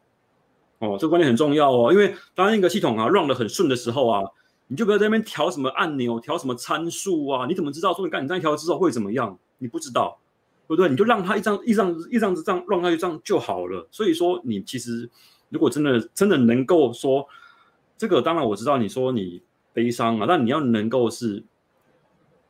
[0.81, 1.93] 哦，这个观念很重要哦。
[1.93, 4.23] 因为当一个系统啊 run 得很顺的时候啊，
[4.69, 7.47] 你就不要在那边调什么按钮、调什么参数啊。
[7.47, 9.39] 你怎么知道说你干你这样调之后会怎么样？
[9.59, 10.19] 你不知道，
[10.67, 10.89] 对不对？
[10.89, 13.89] 你就让它一张一张一张子这样 run 下去，这样就好了。
[13.91, 15.09] 所以说，你其实
[15.49, 17.27] 如果真的真的能够说
[17.97, 19.43] 这个，当然我知道你说你
[19.73, 21.45] 悲伤啊，但你要能够是。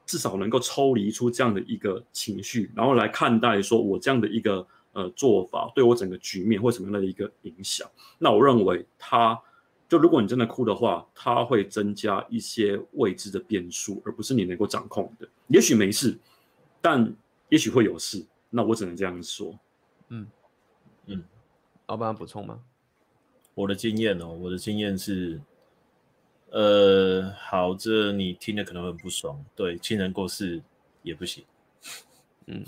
[0.07, 7.89] 至少能够抽离出这样的一个情绪，然后来看待说我这样的一个呃做法对我整个局面或什么样的一个影响。
[8.19, 9.41] 那我认为他，
[9.95, 15.29] 就如果你真的哭的话，它会增加一些未知的变数，而不是你能够掌控的。
[15.47, 16.19] 也许没事，
[16.81, 17.15] 但
[17.49, 18.27] 也许会有事。
[18.51, 19.57] 那我只能这样说。
[20.09, 20.27] 嗯
[21.07, 21.23] 嗯，
[21.87, 22.61] 老板补充吗？
[23.55, 25.41] 我的经验哦，我的经验是。
[26.51, 30.61] 呃，好，这你听了可能很不爽，对，亲人过世
[31.03, 31.45] 也不行，
[32.47, 32.65] 嗯，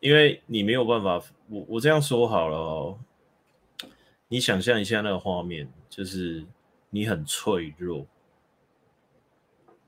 [0.00, 2.98] 因为你没有办法，我我这样说好了哦，
[4.28, 6.44] 你想象一下那个画面，就是
[6.90, 8.04] 你很脆弱，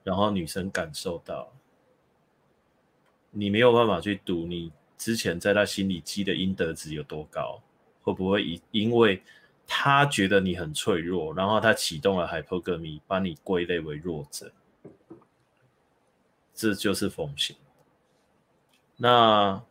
[0.03, 1.53] 然后女生感受到，
[3.31, 7.61] 你没有办法去赌你之前在她心里积的阴德值有多高，
[8.03, 9.23] 会不会因因为。
[9.71, 14.51] 他觉得你很脆弱，然后他启动了 hypergamy，把你归类为弱者，
[16.55, 17.55] 这就是风险。
[18.97, 19.63] 那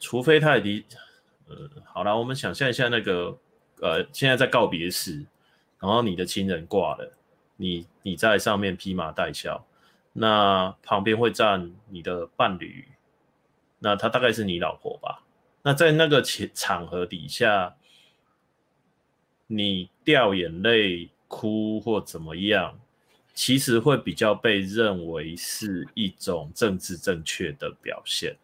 [0.00, 0.84] 除非他已经，
[1.46, 3.38] 呃，好了，我们想象一下那个，
[3.80, 5.24] 呃，现在在告别式，
[5.80, 7.12] 然后你的亲人挂了，
[7.56, 9.66] 你你在上面披麻戴孝，
[10.12, 12.86] 那旁边会站你的伴侣，
[13.78, 15.22] 那他大概是你老婆吧？
[15.62, 17.74] 那在那个场场合底下。
[19.50, 22.78] 你掉眼泪、哭或怎么样，
[23.32, 28.36] 其实会比较被认为是一种政治正确的表现。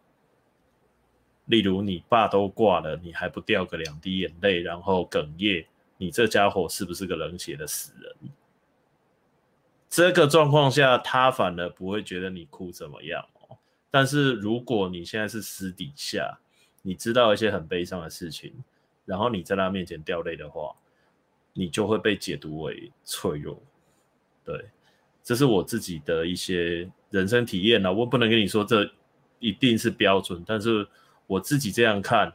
[1.45, 8.15] 例如，你爸都挂了，你还不掉个两滴眼泪，然后哽咽，你这家伙是不是个冷血的死人？
[9.89, 13.57] 这个状况下，他反而不会觉得你哭怎么样哦。
[13.89, 16.37] 但是如果你现在是私底下，
[16.81, 18.53] 你知道一些很悲伤的事情，
[19.05, 20.75] 然后你在他面前掉泪的话，
[21.53, 23.61] 你就会被解读为脆弱，
[24.43, 24.69] 对，
[25.23, 27.93] 这是我自己的一些人生体验了。
[27.93, 28.91] 我不能跟你说这
[29.39, 30.85] 一定是标准，但是
[31.25, 32.33] 我自己这样看，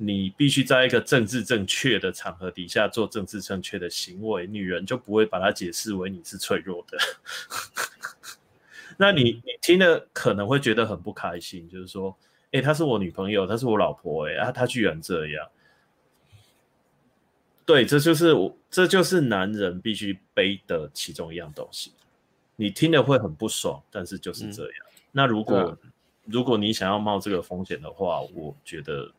[0.00, 6.96] 你必须在一个政治正确的场合底下做政治正确的行为，女人就不会把它解释为你是脆弱的。
[8.96, 12.16] 那你你听了可能会觉得很不开心，就是说，
[12.52, 15.48] 诶，她是我女朋友，她是我老婆，哎，啊，她居然这样。
[17.66, 21.92] 对，这就是我，这就是男人必须背的其中一样东西。
[22.56, 24.86] 你听了会很不爽，但是就是这样。
[24.94, 25.76] 嗯、那如果、啊、
[26.24, 29.12] 如果你想要冒这个风险的话，我觉得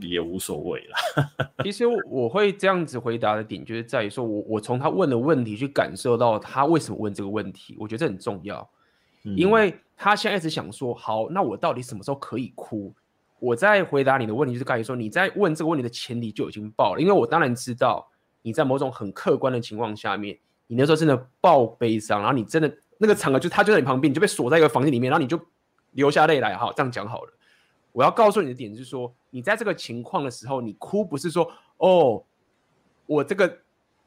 [0.00, 0.96] 也无所谓了。
[1.64, 8.68] 其实我会这样子回答的点，就是在于说我我从他问的问题去感受到他为什么问这个问题，我觉得这很重要。
[9.24, 12.92] 嗯、因为他现在一直想说，好，那我到底什么时候可以哭？
[13.38, 18.06] 我在回答你的问题，就是刚才说你在问这个问题的前提就已经爆了，因为我当然知道
[18.42, 25.40] 你在某种很客观的情况下面，你那时候真的爆悲伤，然后你真的那个场合就他就在你旁边，你就被锁在一个房间里面，然后你就
[25.92, 26.56] 流下泪来。
[26.56, 27.32] 哈，这样讲好了。
[27.94, 32.24] 我要告诉你的点是说，你在这个情况的时候，你哭不是说哦，
[33.06, 33.60] 我这个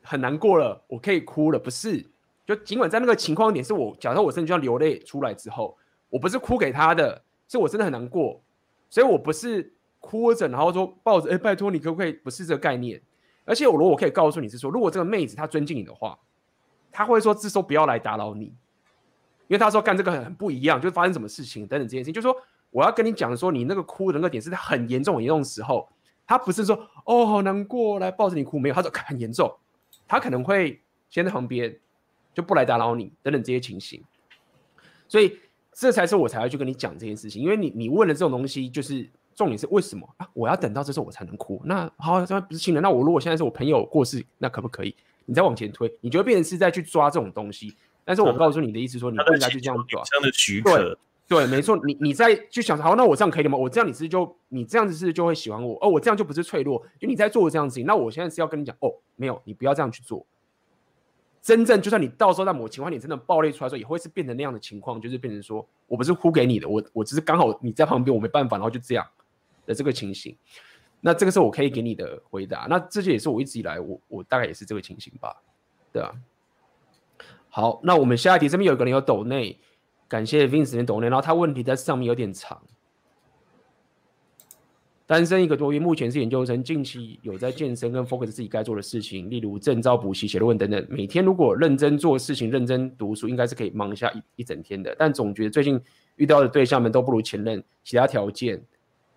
[0.04, 2.06] 很难过了，我可以哭了，不是。
[2.46, 5.78] 就尽管在那个情况点是我假设我真的就要流泪出来之后，
[6.10, 8.42] 我不是哭给他的，是我真的很难过。
[8.90, 12.12] 所以我不是哭着，然后说抱着，哎，拜托你可不可以？
[12.12, 13.02] 不是这个概念。
[13.46, 16.20] 而且我如果我可以告诉你是说，如果这个妹子她尊敬你的话，
[16.92, 18.56] 她会说这时候不要来打扰你，因
[19.50, 22.36] 为她说干这个很很不一样，就是发生什么事情等等这件事情，就是说
[22.72, 25.88] 我要跟你讲说，你那个哭的那个点是在很严重很严重的时候，
[26.26, 29.54] 他不是说哦好难过来抱着你哭，没有，他说很严重，
[30.08, 31.78] 他可能会先在旁边
[32.34, 34.04] 就不来打扰你等等这些情形，
[35.08, 35.40] 所以。
[35.80, 40.28] 这才是我才要去跟你讲这件事情，因为你你问了这种东西，就是重点是为什么啊？
[40.34, 41.62] 我要等到这时候我才能哭？
[41.66, 42.82] 那好，这不是亲人。
[42.82, 44.96] 那我如果现在是我朋友过世，那可不可以？
[45.26, 47.76] 你再往前推，你就会变成是在去抓这种东西。
[48.04, 50.02] 但是我告诉你的意思说，你不应该去这样抓。
[50.04, 50.98] 这样的许可，
[51.28, 53.58] 对，没错，你你在就想好，那我这样可以了吗？
[53.58, 60.26] 我这样你是就你这样子是就会喜欢我哦，我这样就不是脆弱，就你在做这样子，那我现在是要跟你讲哦，没有，你不要这样去做。
[61.42, 69.06] 真正就算你到时候在某情况你真的爆裂出来的时候，也会是变成那样的情况，就是变成说我不是呼给你的，我我只是刚好你在旁边，我没办法，然后就这样
[69.66, 70.34] 的这个情形。
[71.02, 72.68] 那这个是我可以给你的回答。
[72.70, 75.36] 那这些也是我一直以来我我大概也是这个情形吧，
[75.92, 76.12] 对啊。
[77.50, 79.60] 好，那我们下一题这边有一个人有抖内。
[80.08, 82.62] 感谢 Vince 的懂内，然后他问题在上面有点长。
[85.06, 90.86] 单身一个多月，目前是研究生，近期有在健身跟 focus 自己该做的事情，例如证照补习、写论文等等。
[90.90, 94.94] 每天如果认真做事情、认真读书，应该是可以忙下一一整天的。
[95.00, 95.80] 但总觉得最近
[96.18, 98.62] 遇到的对象们都不如前任，其他条件，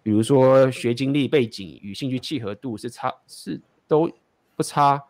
[0.00, 4.08] 比如说学经历、背景与兴趣契合度是差，是都
[4.54, 5.02] 不差，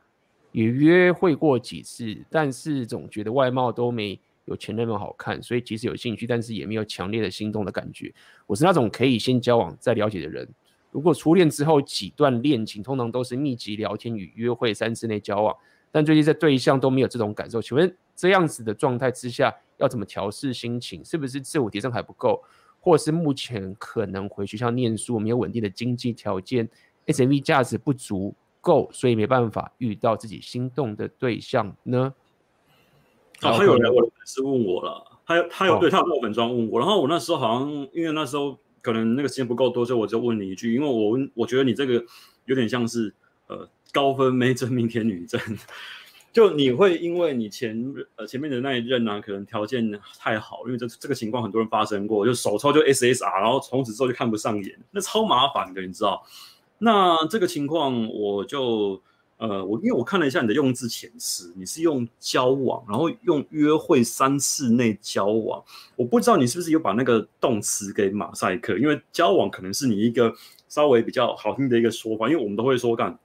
[0.52, 4.18] 也约会过几次，但是总觉得外貌都没。
[4.50, 8.12] 有前任们好看，所以即使有兴趣，但是也没有强烈的心动的感觉。
[8.48, 10.46] 我是那种可以先交往再了解的人。
[10.90, 15.56] 如果初恋之后几段恋情，通常都是密集聊天与约会三次内交往，
[15.92, 17.62] 但最近这对象都没有这种感受。
[17.62, 21.04] 请问这样子的状态之下，要怎么调试心情？
[21.04, 22.42] 是不是自我提升还不够，
[22.80, 26.68] 或是目前可能回学校念书，没有稳定的经济条件
[27.06, 32.12] ，SMV 价值不足够，所以没办法遇到自己心动的对象呢？
[33.40, 42.04] 啊，他有来我的粉丝问我了，他有他有对他有粉专问我，然后我那时候好像因为那时候可能那个时间不够多，所以我就问你一句，因为我我觉得你这个
[42.44, 43.14] 有点像是
[43.46, 45.40] 呃高分没真命天女症，
[46.32, 56.22] 就你会因为你前呃前面的那一任呢、啊，可能条件太好，因为这这个情况很多人发生过，就手抽就 SSR，然后从此之后就看不上眼，那超麻烦的，你知道？
[56.78, 59.02] 那这个情况我就。
[59.40, 65.64] 呃，我因为我看了一下你的用字遣词，你是用交往，然后用约会三次内交往，
[65.96, 70.30] 我不知道你是不是有把那个动词给马赛克，因为交往可能是你一个
[70.68, 73.18] 稍微比较好听的一个说法，因为我们都会说干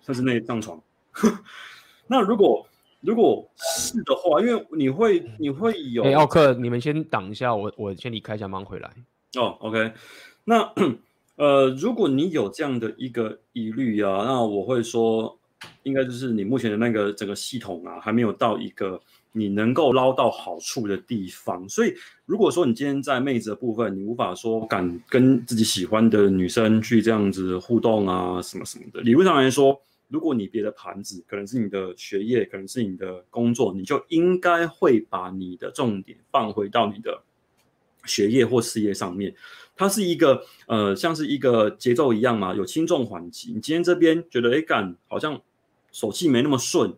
[0.00, 0.80] 三次内上床。
[2.08, 2.66] 那如果
[3.02, 8.90] 如果是的话，因为你会你会有，哎，奥克，你们先等一下，我我先离开一下，忙回来。
[9.36, 9.92] 哦，OK，
[10.44, 10.72] 那
[11.36, 15.37] 呃，如果你有这样的一个疑虑啊，那我会说。
[15.82, 19.00] 应该就是你目前的那个整个系统啊，还没有到一个
[19.32, 21.68] 你能够捞到好处的地方。
[21.68, 21.94] 所以，
[22.26, 29.00] 如果说你今天在妹子的部分，你无法说敢跟自己喜欢的女生去这样子互动啊，什么什么的。
[29.00, 37.22] 理论上来说，如果你别的盘子可能是你的学业，可能是你的工作，你就应该会把你的重点放回到你的
[38.04, 39.34] 学业或事业上面。
[39.74, 43.52] 它是一个呃，像是一个节奏一样嘛，有轻重缓急。
[43.52, 45.40] 你今天这边觉得哎，干好像。
[45.92, 46.92] 手气没那么顺，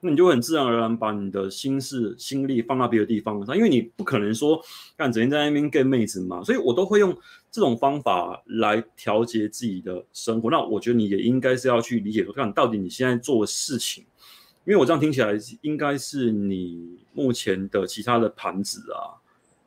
[0.00, 3.44] 那你就会很自然而然把你的心事、心力放到别的地方。
[3.56, 4.62] 因为你不可能说
[4.96, 7.16] 干整天在那边跟妹子嘛，所以我都会用
[7.50, 10.50] 这种方法来调节自己的生活。
[10.50, 14.04] 那我觉得你也应该是要去理解说，看到底你现在做的事情，
[14.64, 15.32] 因为我这样听起来
[15.62, 19.16] 应该是你目前的其他的盘子啊，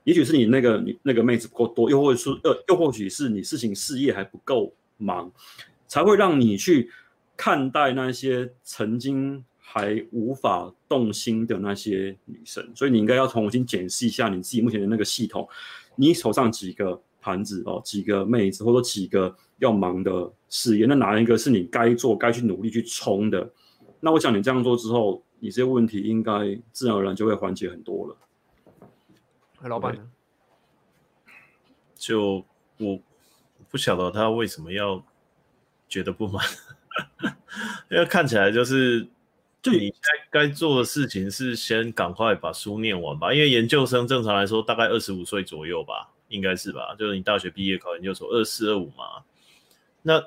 [0.03, 5.31] 也许是你那个你那个妹子不够多，又或者说呃，又或许是你事情事业还不够忙，
[5.88, 6.89] 才会让你去。
[7.40, 15.48] 看待那些曾经还无法动心的那些女生，所以你应该要重新检视一下你自己目前的那个系统，
[15.95, 23.49] 你手上几个盘子哦，几个妹子或者几个要忙的事业，那哪一个是你该做、该去努力去冲的？
[24.02, 28.18] 那我想你这样做之后，你这些问题应该自然而然就会缓解很多了。
[29.61, 29.98] 老板，
[31.95, 32.44] 就
[32.80, 32.99] 我
[33.70, 35.02] 不晓得他为什么要
[35.88, 36.45] 觉得不满。
[37.90, 39.08] 因为看起来就是，
[39.62, 39.90] 就你
[40.32, 43.34] 该该做的事情是先赶快把书念完吧。
[43.34, 46.96] 因为研究生正常来说大概二十五岁左右吧，应该是吧？
[46.98, 49.24] 就是你大学毕业考研究所二四二五嘛。
[50.02, 50.24] 那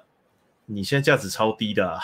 [0.66, 2.00] 你现在价值超低的啊，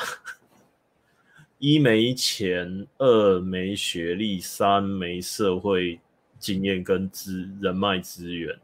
[1.58, 6.00] 一没钱，二没学历，三没社会
[6.38, 8.58] 经验跟资人脉资源，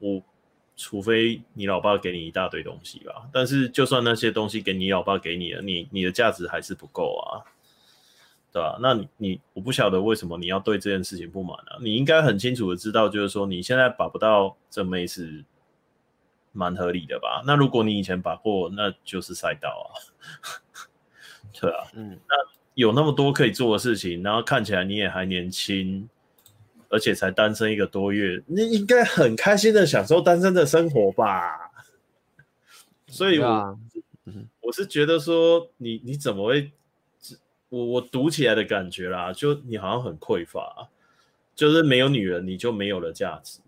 [0.00, 0.22] 五。
[0.84, 7.46] 除非你老爸给你一大堆东西吧，但是就算那些东西给你老爸给你了，你你的价值还是不够啊，
[8.52, 8.76] 对吧？
[8.82, 11.78] 那你你我不晓得为什么你要对这件事情不满啊？
[11.80, 15.44] 你应该很清楚的知道，就是说你现在把不到这妹是
[16.50, 17.44] 蛮合理的吧？
[17.46, 19.94] 那如果你以前把过，那就是赛道啊，
[21.60, 22.34] 对啊，嗯，那
[22.74, 26.08] 有那么多可以做的事情，然后看起来你也还年轻。
[26.92, 31.72] 而且才单身一个多月，你应该很开心的享受单身的生活吧？
[33.06, 33.78] 所以我，我
[34.60, 36.70] 我是觉得说你，你你怎么会？
[37.70, 40.90] 我我读起来的感觉啦，就你好像很匮乏，
[41.54, 43.60] 就是没有女人，你就没有了价值。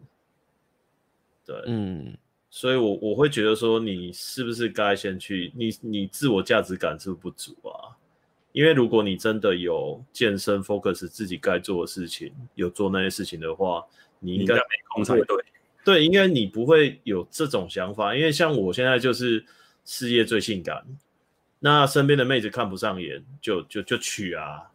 [1.46, 2.14] 对，嗯，
[2.50, 7.96] 所以我我会觉得说，你是不是该先去你你自我价值感是不是不足啊？
[8.54, 13.84] 因为如果你真的有健身 focus 自己该做的事情，有做那些事情的话，
[14.20, 14.62] 你应该没
[14.94, 15.44] 空才对。
[15.84, 19.44] 对，应该你不会有这种想法，因为像我现在就是
[19.84, 20.86] 事业最性感，
[21.58, 24.70] 那身边的妹子看不上眼，就就就娶啊，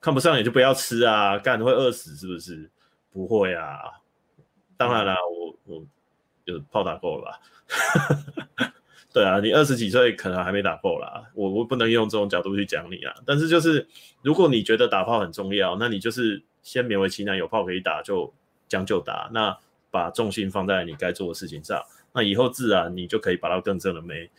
[0.00, 2.70] 看不上眼就不要吃啊，干会饿死是不是？
[3.12, 4.00] 不会啊，
[4.76, 5.84] 当然啦，我我
[6.46, 7.40] 就炮打够了吧？
[9.12, 13.86] 对啊，你二十几岁可能还没打够啦，我我不能用这种角度去讲你啊，但是就是
[14.22, 18.32] 如果你觉得打炮很重要，那你就是先勉为其难，有炮可以打就
[18.68, 19.56] 将就打，那。
[19.92, 21.82] 把重心放在你该做的事情上，
[22.12, 24.30] 那以后自然你就可以把到更正的妹，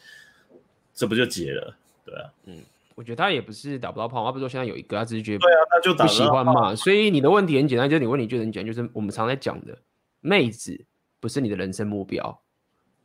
[0.94, 1.76] 这不就结了？
[2.06, 2.60] 对啊，嗯，
[2.96, 6.74] 我觉得他也不是打不到炮，他不是说现在有一个，他只是觉得对啊，他就不喜欢嘛。
[6.74, 9.78] 所以你的问题很简单，就是你问题就很简单，就是我们常在讲的，
[10.22, 10.86] 妹子
[11.20, 12.42] 不是你的人生目标，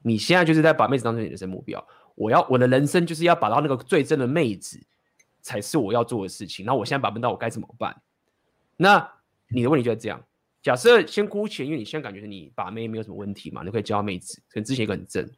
[0.03, 1.85] 你现在就是在把妹子当成你人生目标。
[2.15, 4.81] 我要我的人生就是要把到那个最正的妹子，
[5.43, 6.65] 才是我要做的事情。
[6.65, 8.01] 那我现在把不到，我该怎么办？
[8.77, 9.13] 那
[9.49, 10.25] 你的问题就在这样。
[10.63, 15.31] 假设先姑且，因为你现在感觉你把妹没有什么问题嘛，你可以交妹子，跟之前一个很正。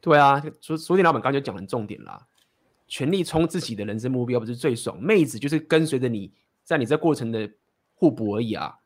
[0.00, 2.26] 对啊，书书店老板刚才就讲很重点啦，
[2.88, 6.32] 全力冲自己的人生目标不是最爽，妹子就是跟随着你
[6.64, 7.48] 在你这过程的
[7.94, 8.78] 互补而已啊，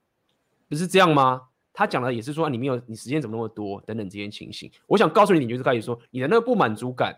[0.68, 1.48] 不是这样吗？
[1.78, 4.70] 他讲的也是说你没有你时间怎么那么多等等这些情形。
[4.86, 7.14] 我想告诉你，你就是开始说你的那个不满足感，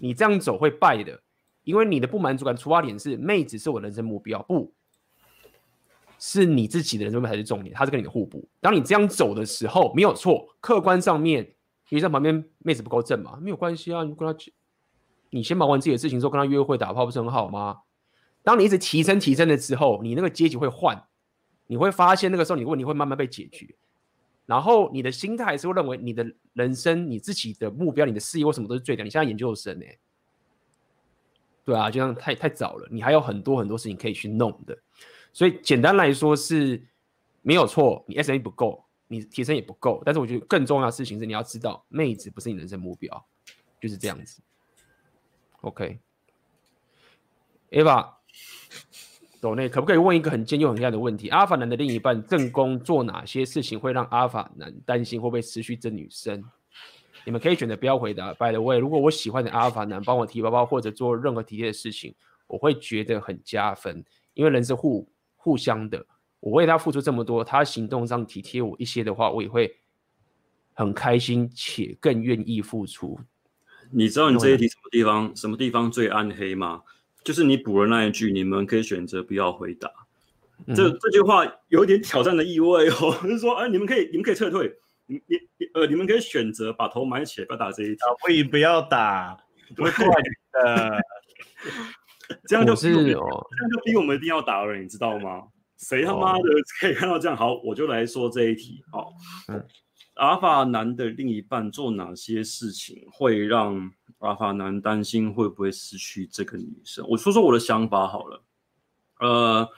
[0.00, 1.22] 你这样走会败的，
[1.62, 4.72] 因为你的不满足感出发点是妹子是我人生目标，不。
[6.24, 8.48] 是你自己的人生才是重点，他是跟你的互补。
[8.60, 11.44] 当你这样走的时候，没有错，客观上面，
[11.88, 14.04] 因为在旁边妹子不够正嘛，没有关系啊。
[14.04, 14.52] 你跟他，
[15.30, 17.78] 你先忙完自己的事情之后，跟他约会打炮不是很好吗？
[18.44, 21.04] 当你一直提升提升的时候，你那个阶级会换，
[21.66, 23.74] 你会发现那个时候你问题会慢慢被解决，
[24.46, 29.04] 然后你的心态是会认为你的人生、你自己的目标、你的事业为什么都是最的。
[29.04, 29.86] 你现在研究生呢？
[31.64, 34.76] 对啊，就这样太太早了，你还有很多很多事情可以去弄的。
[35.32, 36.84] 所以简单来说是
[37.40, 40.02] 没有错，你 SA 不够，你提升也不够。
[40.04, 43.24] 但是我觉得更重要的事情是你要知道，妹子不是你人生目标，
[43.80, 44.42] 就是这样子。
[45.60, 46.00] OK，Eva，
[49.42, 51.28] 斗内可不可以问一个很尖又很黑暗的问题？
[51.30, 56.40] 阿尔法男的另一半正宫做哪些事情会让阿尔法男担心会不会失去这女生？
[57.24, 58.32] 你们可以选择不要回答。
[58.34, 62.14] By the way，如果我喜欢的阿尔法男帮我提包包或者做任何体贴的事情，
[62.46, 64.04] 我会觉得很加分，
[64.34, 65.10] 因为人是互。
[65.44, 66.06] 互相的，
[66.38, 69.74] 我为他付出这么多，他行动上体贴我一些的话，我也会
[70.72, 73.18] 很开心且更愿意付出。
[73.90, 76.82] 你知道你这一题什么地方什么地方最暗黑吗？
[77.24, 79.90] 就是你补了那一句，你们可以选择不要回答。
[80.66, 84.72] 嗯、这这句话有点挑战的意味哦， 就是说，哎，你们可以你们可以撤退，
[85.06, 85.36] 你你
[85.74, 87.96] 呃，你们可以选择把头埋起来不要打这一题。
[88.24, 89.36] 可以不要打，
[89.76, 91.00] 不会怪你的。
[92.46, 95.42] 这样就是哦，这样就逼我们一定要打了，你知道吗？
[95.78, 96.42] 谁他妈的
[96.80, 97.36] 可以看到这样？
[97.36, 98.82] 好，我就来说这一题。
[98.92, 99.12] 好，
[99.48, 99.66] 嗯，
[100.22, 107.04] 阿法男的另一半做哪些事情会让阿法男担心会不会失去这个女生？
[107.08, 108.40] 我说说我的想法好了。
[109.18, 109.68] 呃，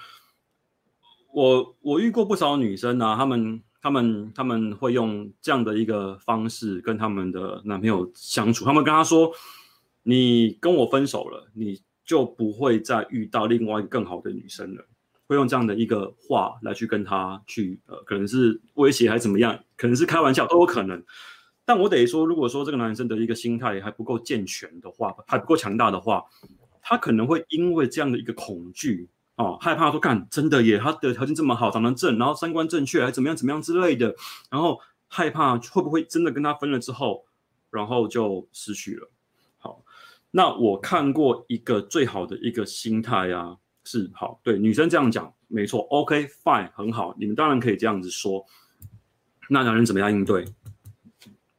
[1.32, 8.66] 我我遇过不少女生啊，她们她们她们会用这样的一个方式跟他们的男朋友相处。
[8.66, 9.32] 他们跟他说
[10.04, 14.86] ：“你跟我分手了，你。”就不会再遇到另外一个更好的女生了，
[15.34, 21.02] 会用这样的一个话来去跟他去，呃，可能是威胁还是怎么样，可能是开玩笑都有可能。
[21.64, 26.22] 但我得说，如果说这个男生的一个心态还不够健全的话，还不够强大的话，
[26.82, 34.14] 他可能会因为这样的一个恐惧啊，害怕说，干真的耶，他的条件这么好，长得正，然后三观正确，还怎么样怎么样之类的，
[34.50, 34.78] 然后
[35.08, 37.24] 害怕会不会真的跟他分了之后，
[37.70, 39.10] 然后就失去了。
[39.58, 39.82] 好
[40.30, 48.44] 那我看过一个最好的一个心态啊，是好，对女生这样讲没错，OK fine 很好，你们当然可以这样子说。
[49.48, 50.44] 那男人怎么样应对？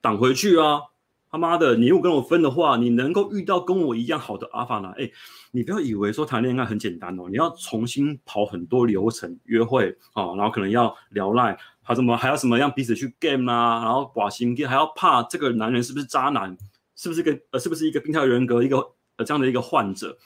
[0.01, 0.81] 挡回去啊！
[1.29, 5.09] 他妈的，你又跟我分的话，你能够遇到跟我一样好的阿法男，哎，
[5.51, 16.57] 你不要以为说谈恋爱很简单哦，你要重新跑很多流程，约会啊，然后可能要聊赖，还什么还要什么样彼此去 game 啊，然后寡心还要怕这个男人是不是渣男。
[16.97, 18.77] 是不是个呃，是不是一个病态人格，一个
[19.17, 20.17] 呃这样的一个患者，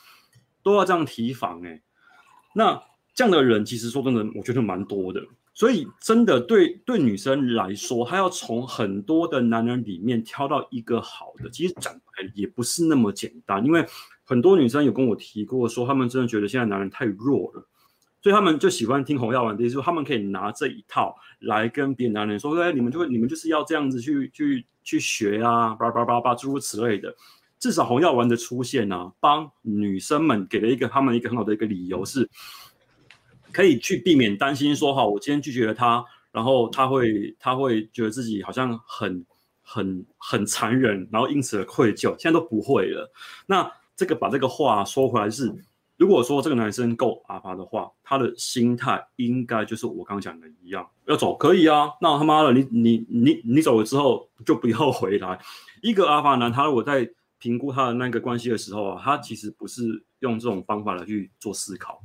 [0.61, 1.81] 都要这样提防哎。
[2.59, 2.83] 那
[3.13, 5.23] 这样的人其实说真的，我觉得蛮多的。
[5.53, 11.93] 所以真的对对女生来说，她要从很多的男人里面挑到一个好的，其实讲
[12.33, 13.65] 也不是那么简单。
[13.65, 13.85] 因为
[14.25, 17.65] 很多女生有跟我提过说，她们真的觉得现在男人太弱了，
[18.21, 27.15] 所以他们就喜欢听红药丸的意思，说他们可以拿这一套来跟别的男人说，哎，你们就，你们就是要这样子去去去学啊，叭叭叭叭诸如此类的。
[27.59, 32.29] 至少红药丸的出现呢、帮女生们给了一个他们一个很好的一个理由，是
[33.51, 39.25] 可以去避免担心说，哈，我今天拒绝了他，然后他会他会觉得自己好像很
[39.61, 42.15] 很很残忍，然后因此而愧疚。
[42.17, 43.11] 现在都不会了。
[43.45, 45.53] 那这个把这个话说回来是。
[45.97, 55.37] 如果说这个男生够阿法的话，他的心态应该就是我刚讲的一样，要走可以啊，那他妈的你你你你走了之后就不要回来。
[55.81, 57.05] 一个阿法男，他如果在
[57.39, 61.99] 评估他的那个关系的时候啊，他其实不是用这种方法来去做思考，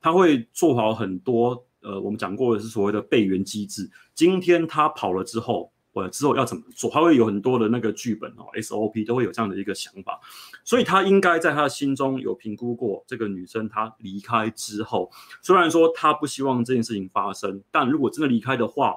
[0.00, 3.90] 他会做好很多呃，我们讲过的是所谓的备援机制。
[4.14, 5.70] 今天他跑了之后。
[5.94, 6.90] 我之后要怎么做？
[6.90, 10.18] 他会有很多的那个剧本哦，SOP 都会有这样的一个想法，
[10.64, 15.08] 所以他应该在他的心中有评估过这个女生她离开之后，
[15.40, 18.96] 虽然说他不希望这件事情发生，但如果真的离开的话，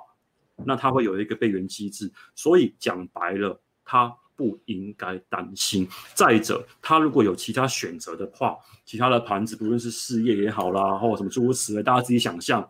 [0.65, 2.11] 那他会有一个备援机制。
[2.33, 5.85] 所以讲白了，他不应该担心。
[6.13, 8.55] 再者，他如果有其他选择的话，
[8.85, 12.69] 其他的盘子，不论是事业也好啦，或者什么诸如此类，大家自己想象，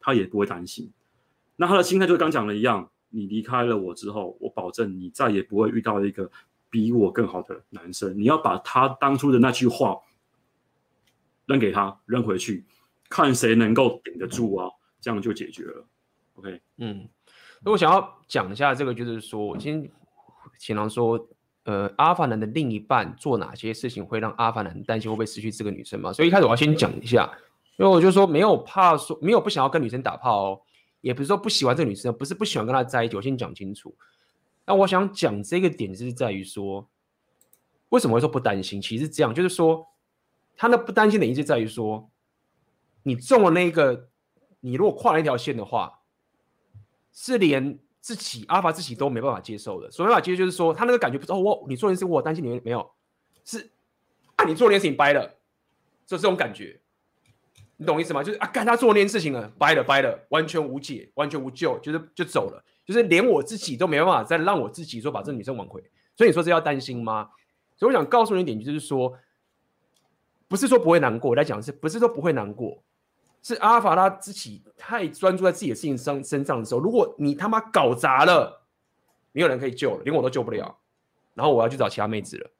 [0.00, 0.90] 他也不会担心。
[1.54, 2.88] 那他的心态就跟刚讲的一样。
[3.14, 6.30] 你离开了我之后，我保证你再也不会遇到一个
[6.70, 8.18] 比我更好的男生。
[8.18, 9.98] 你要把他当初的那句话
[11.44, 12.64] 扔给他，扔回去，
[13.10, 14.66] 看谁能够顶得住啊，
[14.98, 15.84] 这样就解决了。
[16.36, 17.06] OK，嗯，
[17.62, 19.90] 那我想要讲一下这个，就是说我今天
[20.62, 21.28] 前郎说，
[21.64, 26.12] 呃，阿凡男的另一半做哪些事情会让阿凡男担心会不会失去这个女生嘛？
[26.12, 27.28] 所以一开始我要先讲一下，
[27.78, 30.60] 因为我就说没有怕说没有不想要跟女生打炮哦。
[31.00, 33.16] 也不是说不喜欢这个女生，不是不喜欢跟她在一起。
[33.16, 33.92] 我先讲清楚。
[34.64, 36.88] 那我想讲这个点是在于说，
[37.88, 38.80] 为什么会说不担心？
[38.80, 39.84] 其实是这样，就是说，
[40.56, 42.08] 他那不担心的意思在于说，
[43.02, 44.10] 你中了那个，
[44.60, 46.02] 你如果跨了那条线的话，
[47.12, 49.90] 是连自己阿法自己都没办法接受的。
[49.90, 52.90] 所以没办法接受就是说，他那个感觉不是哦，我你做件事我担心你没有，
[53.44, 53.70] 是
[54.36, 55.26] 啊，你做那件事情掰了，
[56.04, 56.78] 就这种感觉。
[57.78, 58.22] 你懂意思吗？
[58.22, 65.82] 就是啊，干他做那件事情了，掰了掰了，完全无解，完全无救，就是就走了，就是连我自己都没办法再让我自己说把这女生挽回。
[66.14, 67.30] 所以你说这要担心吗？
[67.76, 69.16] 所以我想告诉你一点，就是说，
[70.46, 72.82] 不是说不会难过，我来讲是不是说不会难过？
[73.42, 78.62] 是阿法他自己太专注在自己的事情上身上的时候，如果你他妈搞砸了，
[79.32, 80.78] 没有人可以救了，连我都救不了，
[81.34, 82.50] 然后我要去找其他妹子了，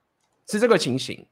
[0.46, 1.26] 是这个情形。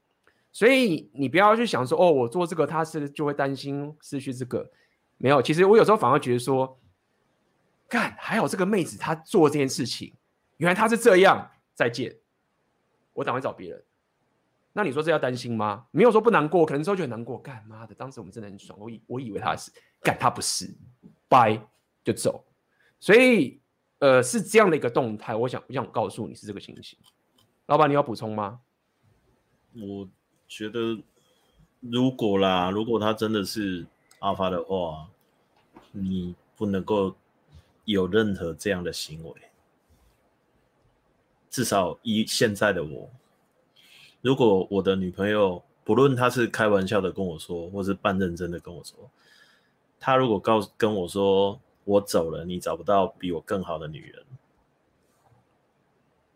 [0.53, 4.69] 所以你不要去想说哦，我做这个他是就会担心失去这个，
[5.17, 5.41] 没有。
[5.41, 6.79] 其实我有时候反而觉得说，
[7.87, 10.13] 干还好这个妹子她做这件事情，
[10.57, 11.51] 原来她是这样。
[11.73, 12.15] 再见，
[13.13, 13.83] 我赶快找别人。
[14.73, 15.85] 那你说这要担心吗？
[15.91, 17.37] 没有说不难过，可能之后就很难过。
[17.39, 19.71] 干妈的，当时我们真的很爽，我以我以为他是
[20.01, 20.73] 干他不是，
[21.27, 21.61] 掰
[22.03, 22.43] 就走。
[22.99, 23.61] 所以
[23.99, 26.97] 呃是这样的一个动态，我想我想告诉你是这个情形。
[27.67, 28.59] 老板你要补充吗？
[29.73, 30.07] 我。
[30.53, 31.01] 觉得
[31.79, 33.85] 如果啦，如果他真的是
[34.19, 35.07] 阿发的话，
[35.93, 37.15] 你不能够
[37.85, 39.33] 有任何这样的行为。
[41.49, 43.09] 至少以现在的我，
[44.21, 49.09] 如果我的女朋友不论她是开玩笑的跟我说，或是半认真的跟我说，
[49.99, 54.23] 她如果告跟我说我走了，你找不到比我更好的女人，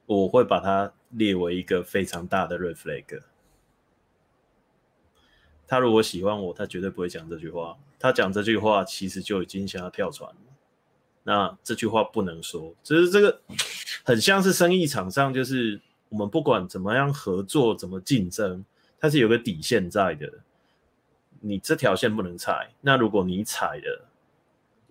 [0.06, 3.22] 我会把她列为一个非常大的 red flag。
[5.68, 7.76] 他如果喜欢我，他绝对不会讲这句话。
[7.98, 10.38] 他讲这句话，其实就已经想要跳船了。
[11.24, 13.42] 那这句话不能说，只是这个
[14.04, 15.82] 很像是生意场上，就是
[16.16, 18.64] 我们不管怎么样合作，怎么竞争，
[18.98, 20.32] 它是有个底线在的。
[21.42, 22.70] 你这条线不能踩。
[22.80, 24.08] 那如果你踩了，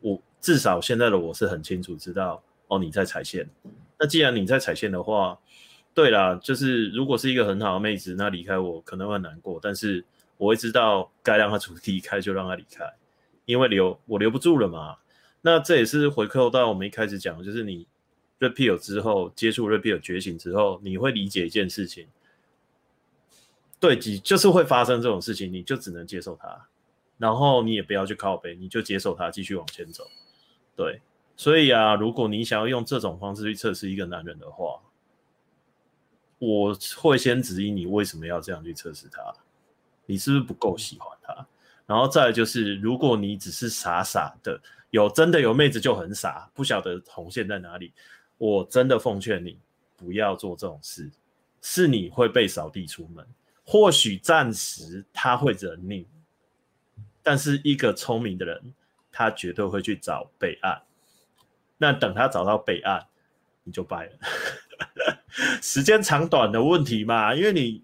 [0.03, 3.49] 我至少现在的我是很清楚知道，哦，你在踩线。
[3.99, 5.39] 那既然你在踩线的话，
[5.95, 10.05] 对啦，就是如果是一个很好的妹子，那离开我可能会难过，但是。
[10.37, 12.85] 我会知道该让他主离开就让她离开，
[13.45, 14.97] 因为留我留不住了嘛。
[15.43, 17.87] 那这也是回扣到我们一开始讲，就是你
[18.45, 22.07] Red Pill 之后接触 Red Pill 觉醒之后，你会理解一件事情，
[23.81, 26.67] 对，你就是会发生这种事情，你就只能接受它，
[27.19, 30.05] 然后你也不要去靠背，你就接受它，继续往前走。
[30.77, 31.01] 对，
[31.37, 34.81] 所以啊，如果你想要用这种方式去测试一个男人的话，
[36.39, 39.23] 我会先质疑你为什么要这样去测试他。
[40.07, 41.47] 你是不是不够喜欢他？
[41.87, 44.61] 然后再就是，如果你只是傻傻的，
[44.91, 47.93] 有真的有妹子就很傻，不晓得红线在哪里。
[48.39, 49.59] 我真的奉劝你
[49.97, 51.11] 不要做这种事，
[51.63, 53.27] 是你会被扫地出门。
[53.65, 56.07] 或许暂时他会忍你，
[57.23, 58.75] 但是一个聪明的人，
[59.11, 60.83] 他绝对会去找备案。
[61.79, 63.07] 那等他找到备案，
[63.63, 64.19] 你就败了。
[65.63, 67.83] 时间长短的问题嘛，因为你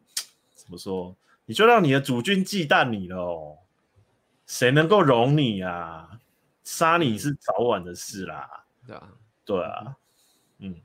[0.55, 1.17] 怎么说，
[1.47, 3.57] 你就让你的主君忌惮你了哦。
[4.47, 6.21] 谁能够容你啊？
[6.63, 8.65] 杀你是早晚的事啦。
[8.87, 9.09] 对啊，
[9.45, 9.97] 对啊，
[10.61, 10.77] 嗯。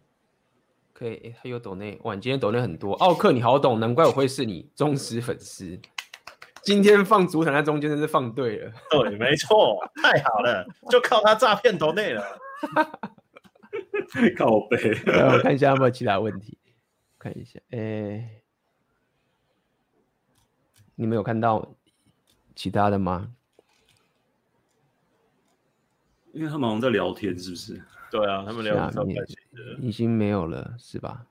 [0.94, 2.94] 可以，还有抖内，哇，你今天抖内很多。
[2.94, 5.78] 奥克你好懂，难怪我会是你忠实粉丝。
[6.64, 8.72] 今天放主场在中间，真是放对了。
[8.90, 12.24] 对，没错，太好了，就靠他诈骗抖内了。
[14.38, 14.78] 靠背。
[15.34, 16.58] 我看一下有没有其他问题，
[17.20, 18.42] 看一下，哎、欸，
[20.96, 21.76] 你们有看到
[22.56, 23.34] 其他的吗？
[26.32, 27.84] 因为他们好像在聊天，是不是？
[28.12, 29.16] 对啊，他们聊天
[29.82, 31.26] 已经没有了，是吧？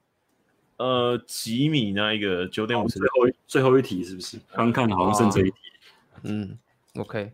[0.77, 4.39] 呃，吉米那一个九点五十，最后一最后一题是不是？
[4.53, 5.57] 刚看好像剩这一题。
[6.25, 6.59] 嗯
[6.97, 7.33] ，OK。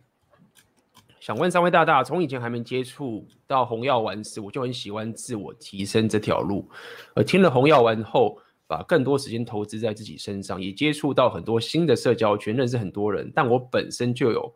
[1.20, 6.68] 想问三位大大，从以前还没接触到红药丸时，我就很喜欢自我提升这条路。
[7.14, 13.30] 而听了红药丸后，把更多时间投资在自己身上，也接触到很多新的社交圈，认识很多人。
[13.34, 14.54] 但我本身就有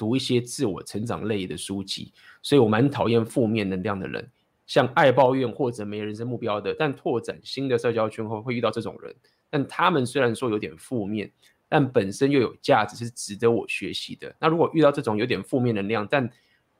[0.00, 2.10] 读一些自我成长类的书籍。
[2.40, 4.26] 所以我蛮讨厌负面能量的人，
[4.66, 6.74] 像爱抱怨或者没人生目标的。
[6.78, 9.14] 但拓展新的社交圈后会遇到这种人，
[9.50, 11.30] 但他们虽然说有点负面，
[11.68, 14.34] 但本身又有价值，是值得我学习的。
[14.40, 16.30] 那如果遇到这种有点负面能量，但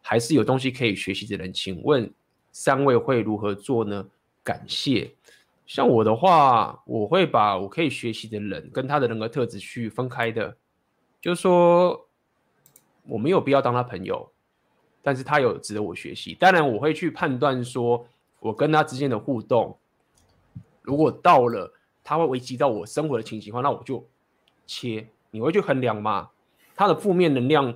[0.01, 2.11] 还是有东西可以学习的人，请问
[2.53, 4.09] 三位会如何做呢？
[4.43, 5.13] 感谢。
[5.67, 10.57] 像我的话，我会把我可以学习的人跟他的人格特质去分开的，
[11.21, 12.09] 就是说
[13.11, 14.31] 我没有必要当他朋友。
[15.03, 18.07] 但是他有值得我学习，当然我会去判断说，
[18.39, 19.77] 我跟他之间的互动，
[20.83, 21.73] 如果到了
[22.05, 24.07] 他会危及到我生活的情形话，那我就
[24.67, 25.09] 切。
[25.31, 26.29] 你会去衡量吗？
[26.75, 27.75] 他的负面能量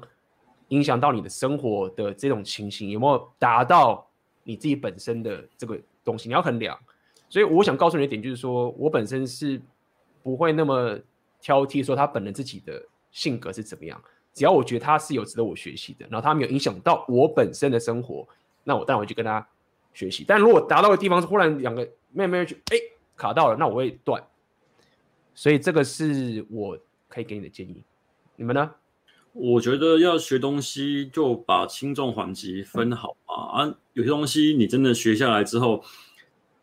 [0.68, 4.06] 影响到你的生活的这种情形，有没有达到
[4.42, 6.28] 你自己本身的这个东西？
[6.28, 6.78] 你要衡量。
[7.28, 9.62] 所以我想告诉你的点就是说，我本身是
[10.22, 10.98] 不会那么
[11.40, 14.02] 挑剔，说他本人自己的性格是怎么样。
[14.34, 18.28] 只要我觉得他是有值得我学习的，然后他没有影响到我本身的生活，
[18.64, 19.46] 那我当然会去跟他
[19.94, 20.24] 学习。
[20.28, 22.76] 但如果达到的地方是忽然两个妹妹去哎
[23.16, 24.22] 卡到了，那我会断。
[25.34, 26.78] 所以这个是我
[27.08, 27.82] 可以给你的建议。
[28.36, 28.70] 你们呢？
[29.32, 33.74] 我觉得要学东西就把轻重缓急分好啊啊！
[33.92, 35.82] 有些东西你真的学下来之后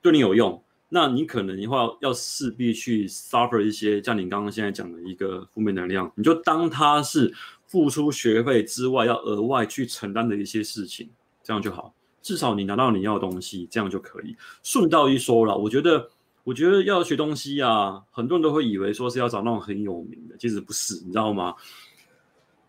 [0.02, 7.34] 对你有用，那你可能的话要势必去 suffer 一些，像你刚刚现在讲的一个负面能量，你就当它是。
[7.72, 11.10] 付出学费之外，要额外去承担的一些事情，
[11.42, 11.94] 这样就好。
[12.22, 14.36] 至少你拿到你要的东西，这样就可以。
[14.62, 16.10] 顺道一说了，我觉得，
[16.44, 21.56] 我觉得要学东西啊，很多人都会以为说是要找那种很有名的，其实不是，你知道吗？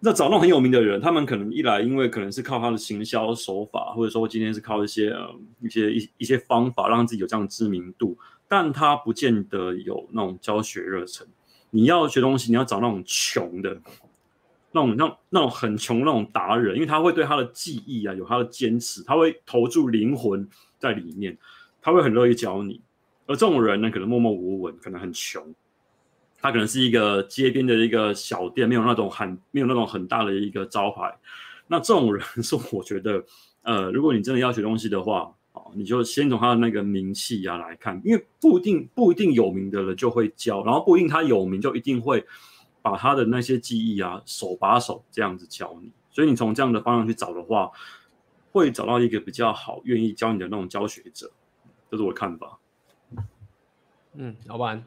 [0.04, 8.18] 那找那种很有名的人，他们可能一来，因为可能是靠他的行销手法，或者说今天是靠一些呃一些一一些方法让自己有这样知名度，
[8.48, 11.24] 但他不见得有那种教学热忱。
[11.70, 13.80] 你要学东西，你要找那种穷的。
[14.74, 20.48] 那种、那、那种很穷那种达人，因为他会对他的技艺啊有他的坚持，他会投注灵魂
[20.78, 21.36] 在里面，
[21.82, 22.80] 他会很乐意教你。
[23.26, 25.44] 而这种人呢，可能默默无闻，可能很穷，
[26.42, 31.16] 他可能是一个街边的一个小店，没有那种很没有那种很大的一个招牌。
[31.68, 33.24] 那这种人 是我觉得，
[33.62, 42.26] 呃，如果你真的要学东西的话，哦，你就先从他的那个名气啊来看，因为不一定不一定有名的人就会教，然后不一定他有名就一定会。
[42.84, 47.70] 把他的那些技艺啊，手把手这样子教你，所以你从这样的方向去找的话，
[48.50, 51.30] 会找到一个比较好、愿意教你的那种教学者，
[51.88, 52.58] 这是我的看法。
[54.14, 54.84] 嗯，老板，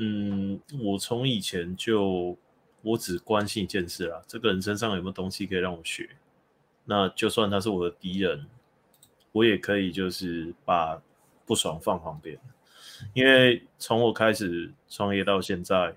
[0.00, 2.36] 嗯，我从以前就
[2.82, 6.08] 我只关心一件事啦，这个人身上有没有东西可以让我学？
[6.84, 8.46] 那就算他是我的敌人，
[9.32, 11.00] 我也可以就是把
[11.44, 12.38] 不爽放旁边，
[13.12, 15.94] 因为从我开始创业到现在。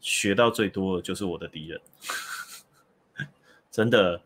[0.00, 1.80] 学到最多的就是我的敌人，
[3.68, 4.22] 真的，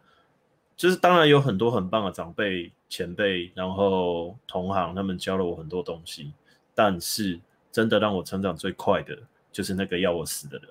[0.77, 6.35] 就是当然有很多很棒的长辈、前辈，然后同行，他们教了我很多东西，
[6.75, 7.41] 但是
[7.73, 9.19] 真的让我成长最快的
[9.51, 10.69] 就是那个要我死的人，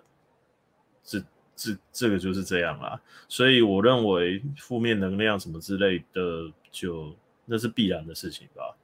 [1.04, 1.20] 这
[1.56, 3.02] 这这个就是这样啦。
[3.28, 7.14] 所以我认为负面能量什么之类的，就
[7.46, 8.76] 那是必然的事情吧，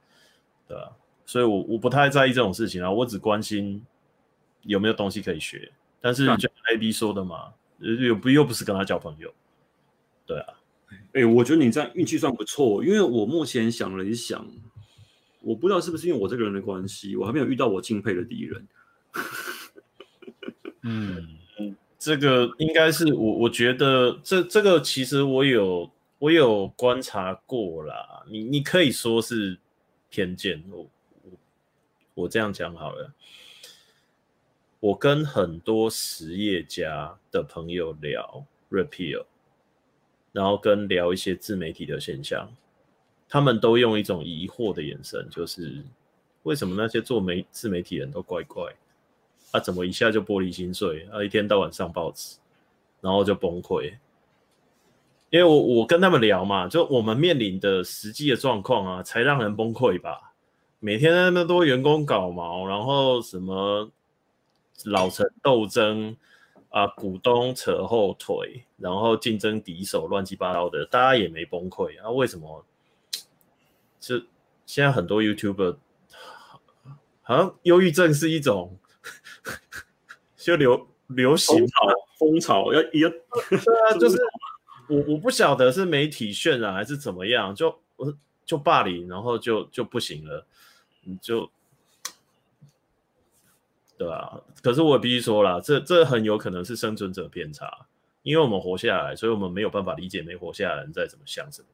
[0.66, 0.90] 对啊，
[1.24, 3.82] 所以我我不太在意这种事情啊，我只关心
[4.62, 5.72] 有没有东西可以学。
[6.00, 9.34] 但是就 A B 说的嘛，又不又不是跟他交朋友，
[10.24, 10.54] 对啊，
[11.12, 14.46] 哎、欸，我觉得你这样运气算不错，因为我目前想了一想，
[15.40, 18.68] 我不知道是不是因为我这个人的关系，我还没有遇到我敬佩的敌人。
[20.82, 21.38] 嗯，
[21.98, 29.58] 这个应该是我我觉得这这个其实我有我有观察过啦，你你可以说是
[30.10, 30.86] 偏见，我
[31.22, 31.30] 我
[32.14, 33.12] 我这样讲好了。
[34.80, 39.24] 我跟很多实业家的朋友聊 Repeal，
[40.30, 42.48] 然后跟聊一些自媒体的现象，
[43.28, 45.84] 他们都用一种疑惑的眼神，就是
[46.42, 48.74] 为什么那些做媒自媒体人都怪怪，
[49.50, 52.38] 啊，怎么一下就玻璃心碎，啊，一天到晚上报纸，
[53.00, 53.92] 然后就崩溃。
[55.30, 60.32] 因为我我跟他们聊嘛，就我们面临的实际的状况啊，才让人崩溃吧。
[60.80, 63.90] 每天那么多员工搞毛，然后什么。
[64.84, 66.16] 老陈斗争
[66.68, 72.08] 啊，股东扯后腿，然后竞争敌手乱七八糟的，大家也没崩溃啊？
[72.08, 72.64] 为什么？
[74.00, 74.22] 就
[74.66, 75.76] 现在很多 YouTuber
[77.22, 78.78] 好像忧郁症是一种
[80.36, 81.66] 就流流行
[82.18, 83.58] 风潮，要要对
[83.90, 84.18] 啊， 就是
[84.88, 88.14] 我我不晓得是媒体渲染还是怎么样，就我
[88.44, 90.46] 就霸凌，然后就就不行了，
[91.02, 91.50] 你就。
[93.98, 97.88] 对啊，可是我必须说了，这这很有可能是生存者偏差，
[98.22, 101.66] 因为我们活下来，所以我们没有办法理解没活下来的人在怎么想什么。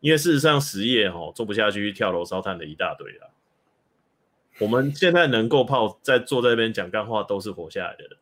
[0.00, 3.28] 因为事实上，实业哈做不下去，跳楼烧炭的一大堆啦。
[4.58, 8.18] 我们现在能够泡在坐在那边讲干话，都是活下来的人，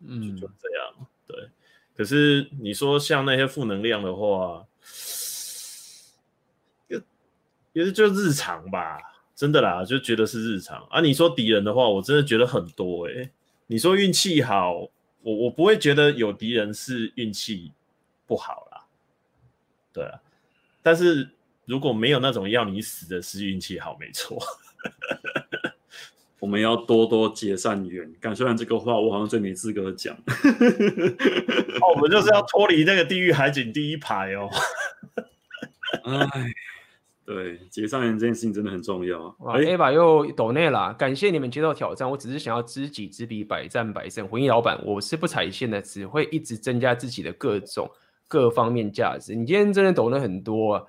[0.00, 1.06] 嗯，就这样。
[1.26, 1.48] 对，
[1.96, 4.66] 可是你说像那些负能量的话，
[6.88, 7.00] 也
[7.72, 8.98] 也是就日常吧。
[9.34, 11.00] 真的啦，就觉得是日常啊。
[11.00, 13.30] 你说敌人的话，我真的觉得很多诶、欸。
[13.68, 14.74] 你说运气好，
[15.22, 17.72] 我我不会觉得有敌人是运气
[18.26, 18.84] 不好啦。
[19.94, 20.20] 对啊，
[20.82, 21.30] 但是
[21.66, 24.38] 如果没有那种要你死的，是运气好，没错。
[26.40, 28.10] 我们要多多结善缘。
[28.20, 30.16] 敢虽然这个话我好像最没资格讲。
[30.24, 34.48] 哦，我们就是要脱离那个地狱海景第一排哦。
[36.04, 36.26] 哎。
[37.26, 39.28] 对，结善缘这件事情真的很重要。
[39.54, 42.10] 哎，Ava 又抖内了，感谢你们接受挑战。
[42.10, 44.26] 我只是想要知己知彼，百战百胜。
[44.26, 47.88] 回应老板，我是不踩线的，只会一直增加自己的各种
[48.30, 49.34] 各方面价值。
[49.34, 50.84] 你今天真的抖内很多啊，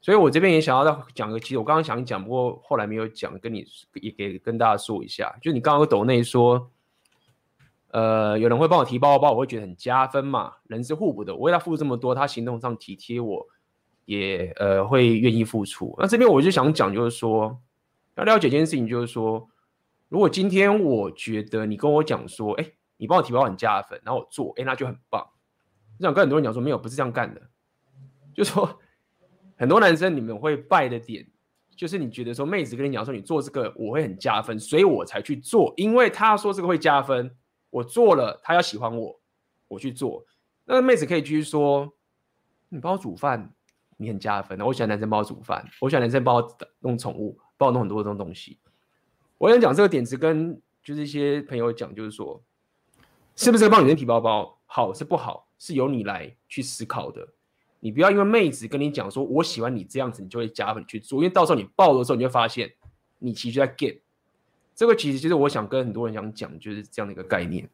[0.00, 6.70] 所以我这边也想要再讲个，其实我刚刚想讲，不过后来没有讲，跟你也给跟大家说一下，就你刚刚抖内说，
[7.90, 13.46] 呃，有人会帮我提包包，我会觉得很加分嘛，人是互补的，我为他付出这么多，他行动上体贴我。
[14.06, 15.96] 也呃会愿意付出。
[15.98, 17.58] 那这边我就想讲，就是说
[18.16, 19.48] 要了解一件事情，就是说，
[20.10, 25.26] 如果今天我觉得你跟我讲说，哎，你帮我提包很加分，然后我做，哎，那就很棒。
[25.98, 27.40] 我想跟很多人讲说，没有，不是这样干的。
[28.34, 28.78] 就说
[29.56, 31.26] 很多男生你们会败的点，
[31.76, 37.34] 就是你觉得说妹子跟你讲说你做这个我会很加分，所以我才去做，因为他说这个会加分，
[37.70, 39.20] 我做了，他要喜欢我，
[39.68, 40.24] 我去做。
[40.64, 41.92] 那妹子可以继续说，
[42.68, 43.52] 你帮我煮饭。
[43.96, 48.58] 你很加分，我喜欢男生帮我煮饭，我喜欢男生帮我弄宠物，帮我弄很多这种东西。
[49.38, 52.42] 我想讲这个点子，跟就是一些朋友讲，就是说，
[53.36, 57.26] 是不是帮女生提包包好是不好，是由你来去思考的。
[57.80, 62.70] 你不要因为妹子跟你讲说我喜欢你这样子，你就会加分去做，因为到时候你爆的时候，你会发现
[63.18, 64.00] 你其实就在 get。
[64.74, 67.68] 这个其实就是我想跟很多人想讲，就是这样的一个概念。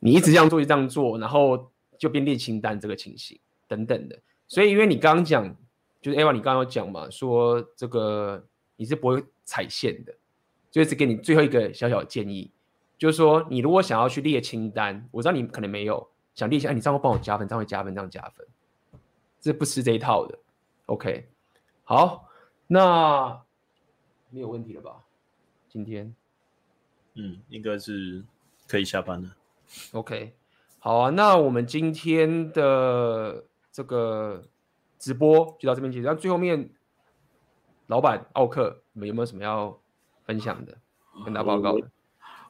[0.00, 4.18] 你一直这样做，就这样做，然后就变列清单这个情形等等的。
[4.48, 5.56] 所以，因为你刚刚讲，
[6.00, 8.44] 就是 Ava，你刚刚有讲嘛，说这个
[8.76, 10.12] 你是不会踩线的，
[10.70, 12.50] 所以只给你最后一个小小的建议，
[12.98, 18.46] 就是说，你如果想要去列清单，我知道你可能没有想列清单，哎，你这样会帮我加分，这样会加分，这样加分，
[19.40, 20.38] 这不吃这一套的。
[20.86, 21.28] OK，
[21.84, 22.28] 好，
[22.66, 23.42] 那
[24.30, 25.04] 没有问题了吧？
[25.68, 26.14] 今天，
[27.14, 28.24] 嗯，应该是
[28.68, 29.36] 可以下班了。
[29.92, 30.34] OK，
[30.78, 33.44] 好啊，那我们今天的。
[33.74, 34.42] 这个
[34.98, 36.06] 直播就到这边结束。
[36.06, 36.68] 那最后面，
[37.86, 39.80] 老板奥克，你们有没有什么要
[40.26, 40.76] 分享的，
[41.24, 41.80] 跟大家报告的？
[41.80, 41.86] 我，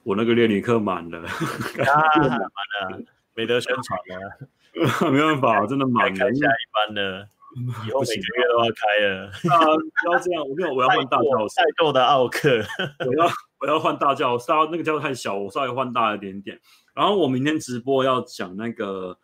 [0.03, 3.05] 我那个练女课满了，啊、满了，
[3.35, 6.19] 没得宣传了， 没办法，真的满了。
[6.19, 7.29] 开下一班了，
[7.87, 9.27] 以后每个月都要开了。
[9.55, 11.57] 啊，不要这样，我没有，我要换大教室。
[11.57, 12.63] 太逗的奥克，
[13.07, 13.31] 我要
[13.61, 16.59] 我要换大教室，那个教室太小，我稍微换大一点点。
[16.95, 19.19] 然后我明天直播要讲那个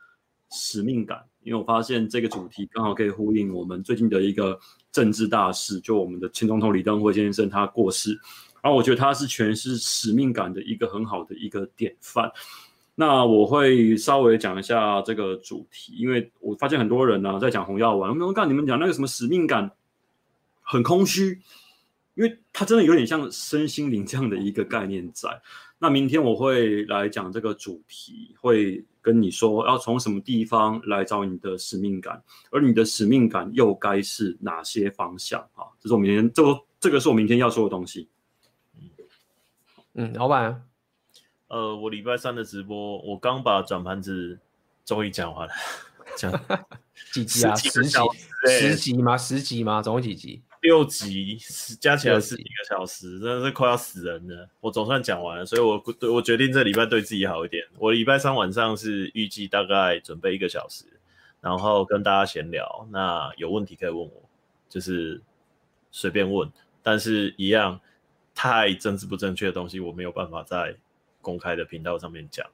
[0.50, 1.24] 使命感。
[1.44, 4.58] 因为我发现这个主题刚好可以呼应我们最近的一个
[4.92, 8.10] 政治大事，就我们的前总统李登辉先生他过世，
[8.60, 12.30] 然后我觉得他是诠释使命感的一个很好的一个典范。
[13.00, 19.70] 那我会稍微讲一下这个主题，因为我发现很多人呢、啊、在讲红药丸，我没有看你们讲那个什么使命感
[20.62, 21.40] 很空虚，
[22.16, 25.40] 因为它真的有点像身心灵这样的一个概念在。
[25.78, 32.20] 那明天我会来讲这个主题，会跟你说要从什么地方来找你的使命感，
[32.50, 35.62] 而你的使命感又该是哪些方向啊？
[35.78, 38.08] 这是我明天这个这个是我明天要说的东西。
[39.94, 40.67] 嗯，老板，
[41.48, 44.38] 呃，我礼拜三的直播，我刚把转盘子
[44.84, 45.54] 终于讲完了，
[46.16, 46.30] 讲
[47.12, 47.54] 几集啊？
[47.54, 47.98] 十集？
[48.46, 49.16] 十集吗？
[49.16, 49.82] 十集吗？
[49.82, 50.42] 总共几集？
[50.60, 51.38] 六集，
[51.80, 54.48] 加起来十几个小时，真的是快要死人了。
[54.60, 57.64] 我总算讲完了，所以我我决定这礼拜对自己好一点。
[57.78, 60.84] 我礼拜三晚上是预计大概准备一个小时，
[61.40, 62.86] 然后跟大家闲聊。
[62.90, 64.12] 那有问题可以问我，
[64.68, 65.22] 就是
[65.92, 66.50] 随便问，
[66.82, 67.80] 但是一样
[68.34, 70.76] 太政治不正确的东西，我没有办法在
[71.28, 72.46] 公开的频道上面讲。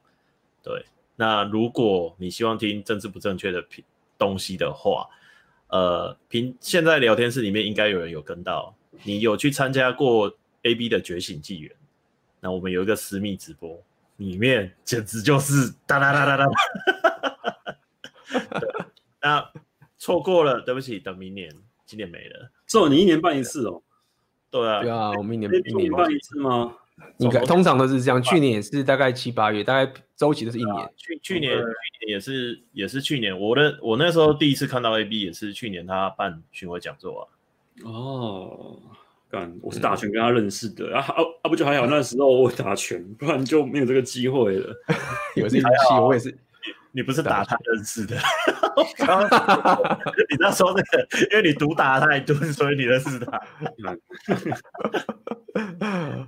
[0.61, 3.85] 对，那如果你希望听政治不正确的东
[4.19, 5.09] 东西的话，
[5.69, 11.70] 呃，平现在聊天室里面应该有人有跟到，你有去参加过 AB 的觉醒纪元？
[12.41, 13.81] 那我们有一个私密直播，
[14.17, 16.47] 里面简直就是哒哒哒哒哒。
[19.23, 19.53] 那
[19.99, 21.55] 错过了，对不起，等明年，
[21.86, 22.51] 今年没了。
[22.67, 23.81] 只有你一年办一次哦？
[24.51, 26.75] 对啊，对啊，我们一年一年办一次吗？
[27.19, 30.91] 应该通常都是这样，去年也是大概七八月，大概周期都是一年。
[30.97, 37.23] 去去年去年也是也是去年，我的我那时候第一次看到 AB 也是去年他办巡回讲座啊。
[37.85, 38.79] 哦，
[39.31, 41.49] 干，我是打拳跟他认识的、嗯、啊啊啊！
[41.49, 44.73] 不就还好，那时候我打拳，不然就没有这个机会了。
[45.35, 46.39] 有这个机会，我也是。
[46.95, 48.17] 你不是打他认识的，
[50.31, 53.43] 你那时候那个，因为你毒打太多，所以你认识他。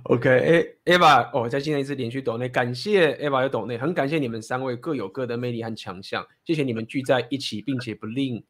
[0.03, 8.43] OK，哎，Eva，哦，在今天一次连续抖内，感谢 Eva 的抖内，很感谢你们三位各有各的魅力和强项，谢谢你们聚在一起，并且不吝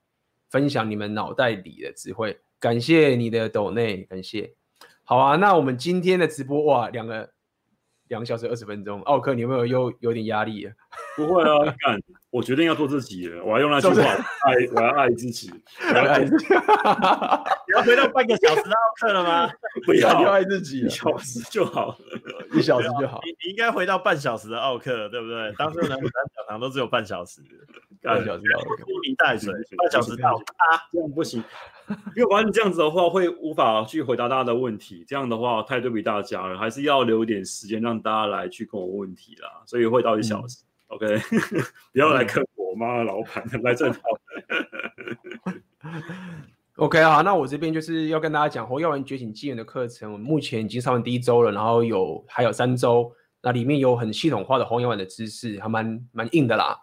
[0.49, 4.53] 分享你们脑袋里的智慧，感谢你的抖内，感谢。
[5.03, 7.29] 好啊，那我们今天的直播哇，两个。
[8.07, 10.71] 两小时二十分钟，奥克，你有没有又有点压力？
[11.17, 16.45] 不会啊， 干，我决定要做自己了，我要用那句话，爱，我要爱自己，我要爱自己。
[16.45, 19.49] 你要回到半个小时的奥克了吗？
[19.83, 21.97] 不要，要爱自己，一小时就好，
[22.53, 23.19] 一小时就好。
[23.25, 25.51] 你你应该回到半小时的奥克，对不对？
[25.57, 27.41] 当初南普三讲堂都只有半小时，
[28.03, 31.43] 半小时奥克，拖泥带水，半小时到啊，这样不行。
[32.15, 35.03] 因为我发现这样子的话，会无法去回答大家的问题。
[35.07, 39.63] 这样的话，太对不起大家了，还是要留一点时间让大家来去跟我问问题啦。
[39.65, 41.17] 所以会到一小时、嗯、，OK，
[41.93, 43.99] 不要来坑我妈的老板，来这套。
[46.77, 56.77] OK 啊，那我这边就是要跟大家讲《红药丸觉醒纪元》的课程，我们目前已经上完第一周了，然后有还有三周，那里面有很系统化的红药丸的知识，还蛮蛮硬的啦。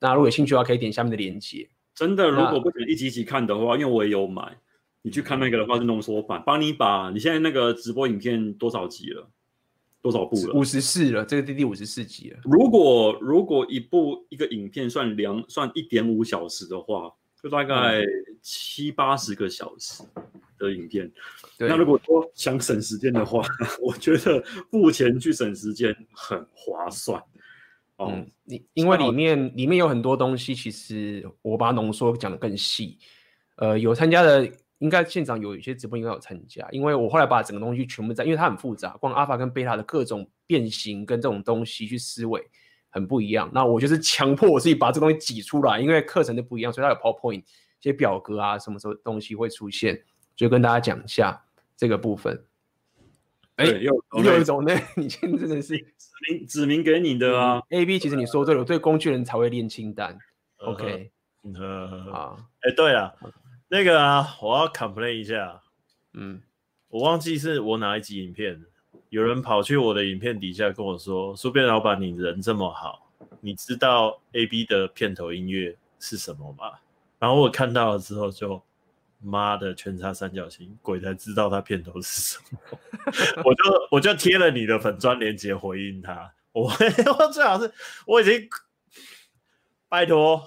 [0.00, 1.68] 那如果有兴趣的话，可以点下面的链接。
[1.94, 4.58] 真的，如果不想一集一集看的话，因为我也有买，
[5.02, 9.30] 你去看那个的话是浓缩版，帮你把你现在那个直播影片多少集了，
[10.06, 10.54] 多少部了？
[10.54, 12.38] 五十四了，这个第第五十四集了。
[12.44, 17.12] 如果如果一部一个影片算两算一点五小时的话，
[17.42, 18.04] 就大概
[18.40, 20.04] 七八十个小时
[20.58, 21.06] 的影片。
[21.58, 23.42] 嗯、那如果说想省时间的话，
[23.82, 27.20] 我觉得付钱去省时间很划算。
[27.98, 32.96] 嗯，你因为里面里面有很多东西，其实我把它浓缩讲的更细。
[33.56, 34.48] 呃，有参加的，
[34.78, 42.46] 应该现场有一些直播应该有参加，因为我后来把整个东西全部在，因为它很复杂，光阿法跟贝塔的各种变形跟这种东西去思维
[42.90, 43.50] 很不一样。
[43.54, 47.44] 那我就是强迫我自己把这东西挤出来，因为课程都不一样，所以它有 PowerPoint 一
[47.80, 50.02] 些表格啊，什么时候东西会出现，
[50.34, 51.44] 就跟大家讲一下
[51.76, 52.44] 这个部分。
[53.56, 54.74] 哎，又又一种呢？
[54.96, 55.84] 你现在真的是指
[56.28, 60.18] 明指明给你的啊？A B，其实你说对了，对工具人才会练清单。
[60.58, 61.10] OK，
[62.12, 62.38] 好。
[62.60, 63.14] 哎，对了，
[63.68, 65.62] 那个啊，我要 complain 一下。
[66.12, 66.42] 嗯，
[66.88, 68.64] 我忘记是我哪一集影片，
[69.10, 76.72] 有人跑去我的影片底下跟我说：“书店老板，你人这么好，你知道 A B 的片头音乐是什么吗？”
[77.18, 78.62] 然后我看到了之后就。
[79.18, 82.58] 妈的，全叉三角形，鬼才知道他片头是什么。
[83.42, 83.62] 我就
[83.92, 86.30] 我就贴了你的粉砖链接回应他。
[86.52, 86.70] 我
[87.18, 87.72] 我最好是
[88.06, 88.46] 我已经
[89.88, 90.46] 拜托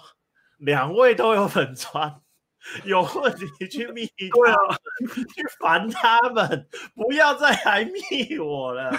[0.59, 2.22] 两位都有粉专，
[2.83, 4.57] 有问题去密对啊，
[5.33, 8.91] 去烦他们，不要再来密我了。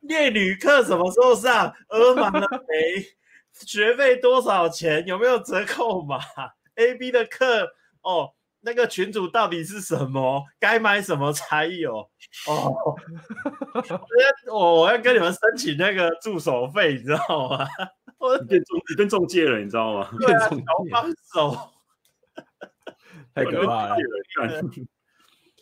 [0.00, 1.74] 恋旅课什么时候上？
[1.88, 3.04] 额满了没？
[3.66, 5.04] 学费多少钱？
[5.06, 6.18] 有没有折扣码
[6.76, 7.68] ？AB 的课
[8.02, 8.32] 哦。
[8.60, 10.44] 那个群主到底是什么？
[10.58, 12.10] 该买什么才有？
[12.48, 12.74] 哦，
[14.50, 17.66] 我我要跟你们申请那个助手费，你知道吗？
[18.18, 20.10] 我变中你变中介了，你知道吗？
[20.18, 20.50] 对啊，
[20.90, 21.70] 帮手，
[23.34, 23.96] 太可怕了。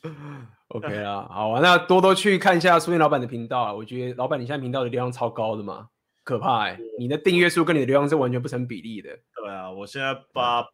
[0.69, 3.73] OK 啊，好啊，那多多去看一下书店老板的频道啊。
[3.73, 5.89] 我觉得老板你现在频道的流量超高的嘛，
[6.25, 6.81] 可怕哎、欸！
[6.99, 9.17] 你的订阅数跟你的流量是完全不成比例的。
[9.37, 10.69] 对啊，我现在八百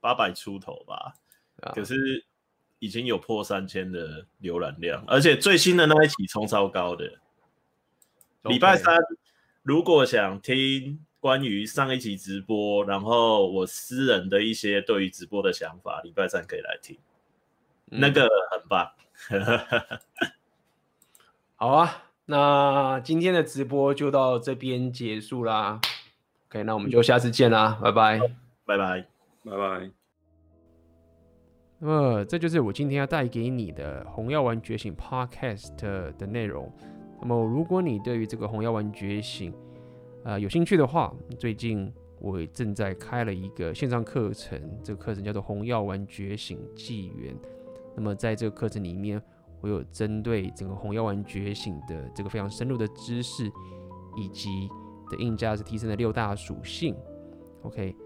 [0.00, 1.14] 八百出头吧，
[1.62, 2.24] 啊、可是
[2.78, 7.12] 已经有破三千的浏览量，而且最新的那一期冲超高的。
[8.44, 8.96] 礼拜三
[9.62, 16.96] 如果想听关于上一期直播，然后我私人的一些对于直播的想法，礼拜三可以来听。
[17.84, 18.90] 那个很棒，
[21.56, 25.80] 好啊，那今天的直播就到这边结束啦。
[26.48, 28.20] OK，那我们就下次见啦，拜拜，
[28.64, 29.06] 拜拜，
[29.44, 29.90] 拜拜。
[31.80, 35.74] 那么这就是我今天要带给你的《红药丸觉醒》Podcast
[36.16, 36.72] 的内容。
[37.20, 39.52] 那么如果你对于这个《红药丸觉醒》
[40.24, 47.34] 呃有兴趣的话，最近我正在开了一个线上课程，这个课程叫做《红药丸觉醒纪元》。
[47.96, 49.20] 那么在这个课程里面，
[49.60, 53.50] 我有针对整个红药丸觉醒的这个非常深入的知识，
[54.16, 54.68] 以及
[55.10, 56.94] 的硬价值提升的六大属性
[57.62, 57.96] ，OK，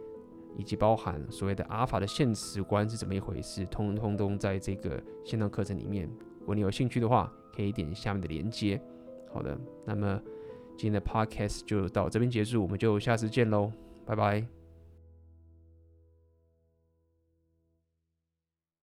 [0.57, 6.09] 以及包含所谓的阿尔法的现实观是怎么一回事，通通都在这个线上课程里面。
[6.41, 8.81] 如果你有兴趣的话，可以点下面的链接。
[9.33, 10.21] 好的，那么
[10.77, 13.73] 今天的 Podcast 就到这边结束，我们就下次见喽，
[14.05, 14.54] 拜拜。